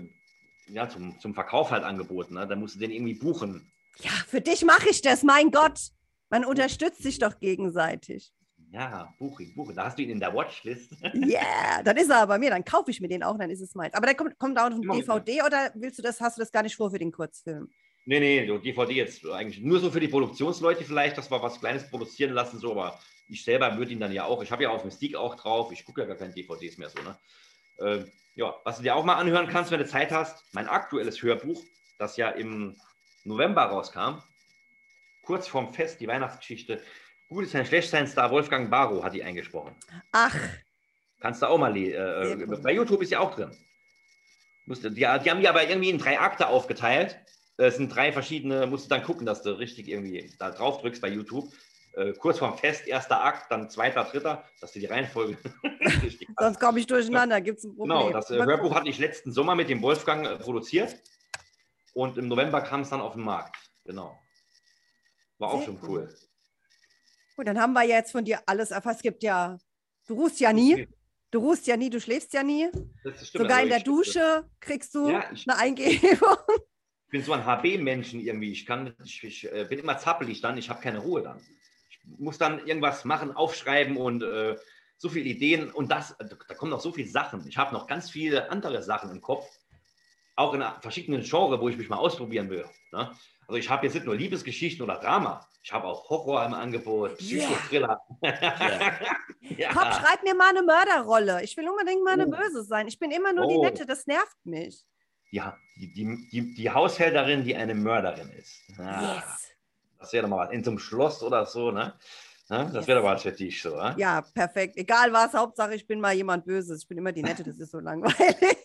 ja, 0.68 0.88
zum, 0.88 1.18
zum 1.18 1.34
Verkauf 1.34 1.70
halt 1.70 1.84
angeboten. 1.84 2.34
Ne? 2.34 2.46
Da 2.46 2.56
musst 2.56 2.74
du 2.74 2.78
den 2.78 2.90
irgendwie 2.90 3.14
buchen. 3.14 3.70
Ja, 4.00 4.10
für 4.26 4.40
dich 4.40 4.64
mache 4.64 4.90
ich 4.90 5.02
das, 5.02 5.22
mein 5.22 5.50
Gott. 5.50 5.80
Man 6.28 6.44
unterstützt 6.44 7.02
sich 7.02 7.18
doch 7.18 7.38
gegenseitig. 7.38 8.32
Ja, 8.72 9.14
buche 9.18 9.46
buche. 9.54 9.72
Da 9.72 9.86
hast 9.86 9.98
du 9.98 10.02
ihn 10.02 10.10
in 10.10 10.20
der 10.20 10.34
Watchlist. 10.34 10.92
Ja, 11.00 11.10
yeah, 11.14 11.82
dann 11.82 11.96
ist 11.96 12.10
er 12.10 12.26
bei 12.26 12.38
mir. 12.38 12.50
Dann 12.50 12.64
kaufe 12.64 12.90
ich 12.90 13.00
mir 13.00 13.08
den 13.08 13.22
auch, 13.22 13.38
dann 13.38 13.48
ist 13.48 13.60
es 13.60 13.74
meins. 13.74 13.94
Aber 13.94 14.06
der 14.06 14.14
kommt, 14.14 14.38
kommt 14.38 14.58
auch 14.58 14.68
noch 14.68 14.76
ein 14.76 14.82
DVD 14.82 15.42
oder 15.42 15.70
willst 15.74 15.98
du 15.98 16.02
das, 16.02 16.20
hast 16.20 16.36
du 16.36 16.42
das 16.42 16.52
gar 16.52 16.62
nicht 16.62 16.76
vor 16.76 16.90
für 16.90 16.98
den 16.98 17.12
Kurzfilm? 17.12 17.70
Nee, 18.04 18.20
nee, 18.20 18.46
so 18.46 18.58
DVD 18.58 18.92
jetzt 18.94 19.26
eigentlich 19.26 19.64
nur 19.64 19.80
so 19.80 19.90
für 19.90 19.98
die 19.98 20.08
Produktionsleute 20.08 20.84
vielleicht, 20.84 21.18
dass 21.18 21.30
wir 21.30 21.42
was 21.42 21.58
Kleines 21.58 21.90
produzieren 21.90 22.32
lassen, 22.32 22.60
so, 22.60 22.70
aber 22.70 23.00
ich 23.28 23.42
selber 23.42 23.76
würde 23.76 23.92
ihn 23.92 23.98
dann 23.98 24.12
ja 24.12 24.24
auch, 24.24 24.42
ich 24.44 24.52
habe 24.52 24.62
ja 24.62 24.70
auf 24.70 24.84
Mystique 24.84 25.16
auch 25.16 25.34
drauf, 25.34 25.72
ich 25.72 25.84
gucke 25.84 26.02
ja 26.02 26.06
gar 26.06 26.16
keine 26.16 26.32
DVDs 26.32 26.78
mehr 26.78 26.88
so, 26.88 27.00
ne? 27.02 27.18
Äh, 27.78 28.04
ja, 28.36 28.54
was 28.62 28.76
du 28.76 28.84
dir 28.84 28.94
auch 28.94 29.04
mal 29.04 29.16
anhören 29.16 29.48
kannst, 29.48 29.72
wenn 29.72 29.80
du 29.80 29.86
Zeit 29.86 30.12
hast, 30.12 30.44
mein 30.54 30.68
aktuelles 30.68 31.20
Hörbuch, 31.20 31.64
das 31.98 32.16
ja 32.16 32.30
im 32.30 32.76
November 33.26 33.62
rauskam, 33.62 34.22
kurz 35.22 35.48
vorm 35.48 35.74
Fest, 35.74 36.00
die 36.00 36.08
Weihnachtsgeschichte, 36.08 36.80
Gut 37.28 37.48
sein, 37.48 37.66
schlecht 37.66 37.90
sein, 37.90 38.06
Star 38.06 38.30
Wolfgang 38.30 38.70
Barrow 38.70 39.02
hat 39.02 39.14
die 39.14 39.24
eingesprochen. 39.24 39.74
Ach. 40.12 40.34
Kannst 41.20 41.42
du 41.42 41.46
auch 41.46 41.58
mal 41.58 41.76
äh, 41.76 42.46
Bei 42.62 42.72
YouTube 42.72 43.02
ist 43.02 43.10
ja 43.10 43.18
auch 43.18 43.34
drin. 43.34 43.50
Musste, 44.64 44.90
die, 44.90 45.00
die, 45.00 45.06
haben 45.06 45.40
die 45.40 45.48
aber 45.48 45.68
irgendwie 45.68 45.90
in 45.90 45.98
drei 45.98 46.20
Akte 46.20 46.46
aufgeteilt. 46.46 47.18
Es 47.56 47.76
sind 47.76 47.94
drei 47.94 48.12
verschiedene, 48.12 48.66
musst 48.66 48.84
du 48.84 48.88
dann 48.90 49.02
gucken, 49.02 49.26
dass 49.26 49.42
du 49.42 49.58
richtig 49.58 49.88
irgendwie 49.88 50.32
da 50.38 50.50
drauf 50.50 50.80
drückst 50.82 51.02
bei 51.02 51.08
YouTube. 51.08 51.52
Äh, 51.94 52.12
kurz 52.12 52.38
vorm 52.38 52.58
Fest, 52.58 52.86
erster 52.86 53.24
Akt, 53.24 53.50
dann 53.50 53.70
zweiter, 53.70 54.04
dritter, 54.04 54.44
dass 54.60 54.72
du 54.72 54.78
die 54.78 54.86
Reihenfolge. 54.86 55.38
Sonst 56.38 56.60
komme 56.60 56.78
ich 56.78 56.86
durcheinander, 56.86 57.40
gibt 57.40 57.58
es 57.58 57.64
ein 57.64 57.74
Problem. 57.74 57.98
Genau, 57.98 58.12
das 58.12 58.30
äh, 58.30 58.36
Hörbuch 58.36 58.74
hatte 58.74 58.88
ich 58.88 58.98
letzten 58.98 59.32
Sommer 59.32 59.54
mit 59.54 59.68
dem 59.68 59.82
Wolfgang 59.82 60.26
äh, 60.26 60.36
produziert 60.36 60.96
und 61.96 62.18
im 62.18 62.28
November 62.28 62.60
kam 62.60 62.82
es 62.82 62.90
dann 62.90 63.00
auf 63.00 63.14
den 63.14 63.22
Markt. 63.22 63.56
Genau. 63.84 64.20
War 65.38 65.48
auch 65.48 65.58
Sehr 65.58 65.66
schon 65.66 65.78
cool. 65.88 66.14
Gut, 67.36 67.46
dann 67.48 67.58
haben 67.58 67.72
wir 67.72 67.84
jetzt 67.84 68.12
von 68.12 68.22
dir 68.22 68.40
alles 68.44 68.70
erfasst. 68.70 68.98
Es 68.98 69.02
gibt 69.02 69.22
ja, 69.22 69.58
du 70.06 70.14
ruhst 70.14 70.38
ja 70.38 70.52
nie. 70.52 70.86
Du 71.30 71.38
ruhst 71.38 71.66
ja 71.66 71.76
nie, 71.76 71.88
du 71.88 71.98
schläfst 71.98 72.34
ja 72.34 72.42
nie. 72.42 72.68
Sogar 73.32 73.58
also 73.58 73.62
in 73.62 73.68
der 73.70 73.80
Dusche 73.80 74.44
kriegst 74.60 74.94
du 74.94 75.08
ja, 75.08 75.24
ich, 75.32 75.48
eine 75.48 75.58
Eingebung. 75.58 76.36
Ich 77.08 77.12
bin 77.12 77.22
so 77.22 77.32
ein 77.34 77.46
HB-Menschen 77.46 78.18
irgendwie. 78.18 78.50
Ich, 78.50 78.66
kann, 78.66 78.92
ich, 79.04 79.22
ich 79.22 79.52
äh, 79.52 79.64
bin 79.64 79.78
immer 79.78 79.96
zappelig 79.96 80.40
dann, 80.40 80.58
ich 80.58 80.68
habe 80.68 80.82
keine 80.82 80.98
Ruhe 80.98 81.22
dann. 81.22 81.40
Ich 81.88 82.00
muss 82.18 82.36
dann 82.36 82.66
irgendwas 82.66 83.04
machen, 83.04 83.30
aufschreiben 83.30 83.96
und 83.96 84.24
äh, 84.24 84.56
so 84.96 85.08
viele 85.08 85.26
Ideen. 85.26 85.70
Und 85.70 85.92
das, 85.92 86.16
da 86.18 86.54
kommen 86.56 86.72
noch 86.72 86.80
so 86.80 86.92
viele 86.92 87.08
Sachen. 87.08 87.46
Ich 87.46 87.56
habe 87.56 87.72
noch 87.72 87.86
ganz 87.86 88.10
viele 88.10 88.50
andere 88.50 88.82
Sachen 88.82 89.10
im 89.10 89.20
Kopf. 89.20 89.46
Auch 90.36 90.54
in 90.54 90.62
verschiedenen 90.80 91.22
Genres, 91.22 91.60
wo 91.60 91.68
ich 91.68 91.76
mich 91.76 91.88
mal 91.88 91.96
ausprobieren 91.96 92.50
will. 92.50 92.66
Ne? 92.92 93.10
Also 93.48 93.58
ich 93.58 93.70
habe 93.70 93.86
jetzt 93.86 93.94
nicht 93.94 94.06
nur 94.06 94.16
Liebesgeschichten 94.16 94.82
oder 94.84 94.98
Drama, 94.98 95.46
ich 95.66 95.72
habe 95.72 95.88
auch 95.88 96.08
Horror 96.08 96.46
im 96.46 96.54
Angebot, 96.54 97.18
Psychothriller. 97.18 98.00
Yeah. 98.22 99.00
ja. 99.56 99.72
Komm, 99.72 99.90
schreib 99.92 100.22
mir 100.22 100.36
mal 100.36 100.50
eine 100.50 100.62
Mörderrolle. 100.62 101.42
Ich 101.42 101.56
will 101.56 101.68
unbedingt 101.68 102.04
mal 102.04 102.12
eine 102.12 102.28
oh. 102.28 102.30
Böse 102.30 102.62
sein. 102.62 102.86
Ich 102.86 103.00
bin 103.00 103.10
immer 103.10 103.32
nur 103.32 103.46
oh. 103.46 103.48
die 103.48 103.58
Nette, 103.58 103.84
das 103.84 104.06
nervt 104.06 104.36
mich. 104.44 104.84
die, 105.32 105.42
die, 105.76 106.28
die, 106.30 106.54
die 106.54 106.70
Haushälterin, 106.70 107.42
die 107.42 107.56
eine 107.56 107.74
Mörderin 107.74 108.30
ist. 108.30 108.62
Ah, 108.78 109.16
yes. 109.16 109.56
Das 109.98 110.12
wäre 110.12 110.22
doch 110.22 110.30
mal 110.30 110.46
was. 110.46 110.52
In 110.52 110.62
so 110.62 110.70
einem 110.70 110.78
Schloss 110.78 111.20
oder 111.22 111.46
so, 111.46 111.72
ne? 111.72 111.94
ne? 112.48 112.70
Das 112.72 112.86
wäre 112.86 113.00
doch 113.00 113.08
was 113.08 113.22
für 113.22 113.32
dich 113.32 113.60
so. 113.60 113.74
Ne? 113.74 113.96
Ja, 113.98 114.22
perfekt. 114.22 114.76
Egal 114.76 115.12
was, 115.12 115.34
Hauptsache 115.34 115.74
ich 115.74 115.84
bin 115.84 116.00
mal 116.00 116.14
jemand 116.14 116.44
Böses. 116.44 116.82
Ich 116.82 116.88
bin 116.88 116.98
immer 116.98 117.10
die 117.10 117.24
Nette, 117.24 117.42
das 117.42 117.58
ist 117.58 117.72
so 117.72 117.80
langweilig. 117.80 118.56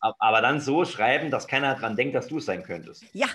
Aber 0.00 0.40
dann 0.40 0.60
so 0.60 0.84
schreiben, 0.84 1.30
dass 1.30 1.46
keiner 1.46 1.74
dran 1.74 1.96
denkt, 1.96 2.14
dass 2.14 2.28
du 2.28 2.38
es 2.38 2.46
sein 2.46 2.62
könntest. 2.62 3.04
Ja, 3.12 3.26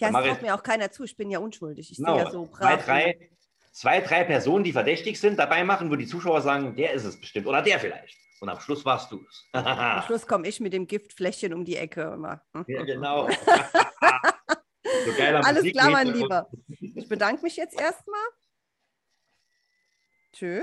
ja, 0.00 0.08
es 0.08 0.12
traut 0.12 0.42
mir 0.42 0.54
auch 0.54 0.62
keiner 0.62 0.90
zu. 0.90 1.04
Ich 1.04 1.16
bin 1.16 1.30
ja 1.30 1.38
unschuldig. 1.38 1.90
Ich 1.90 1.96
genau. 1.96 2.16
sehe 2.16 2.24
ja 2.24 2.30
so 2.30 2.46
brav. 2.46 2.58
Zwei 2.58 2.76
drei, 2.76 3.30
zwei, 3.72 4.00
drei 4.00 4.24
Personen, 4.24 4.64
die 4.64 4.72
verdächtig 4.72 5.18
sind, 5.20 5.38
dabei 5.38 5.64
machen, 5.64 5.90
wo 5.90 5.96
die 5.96 6.06
Zuschauer 6.06 6.40
sagen, 6.40 6.76
der 6.76 6.92
ist 6.92 7.04
es 7.04 7.18
bestimmt 7.18 7.46
oder 7.46 7.62
der 7.62 7.80
vielleicht. 7.80 8.16
Und 8.40 8.48
am 8.48 8.60
Schluss 8.60 8.84
warst 8.84 9.10
du 9.10 9.24
es. 9.28 9.44
am 9.52 10.02
Schluss 10.02 10.26
komme 10.26 10.46
ich 10.46 10.60
mit 10.60 10.72
dem 10.72 10.86
Giftfläschchen 10.86 11.52
um 11.52 11.64
die 11.64 11.76
Ecke 11.76 12.02
immer. 12.14 12.42
ja, 12.66 12.82
genau. 12.84 13.28
so 15.04 15.22
Alles 15.22 15.56
Musik 15.56 15.72
klar, 15.74 15.90
mein 15.90 16.08
Lieber. 16.08 16.48
Ich 16.94 17.08
bedanke 17.08 17.42
mich 17.42 17.56
jetzt 17.56 17.78
erstmal. 17.80 18.20
Tschö. 20.32 20.62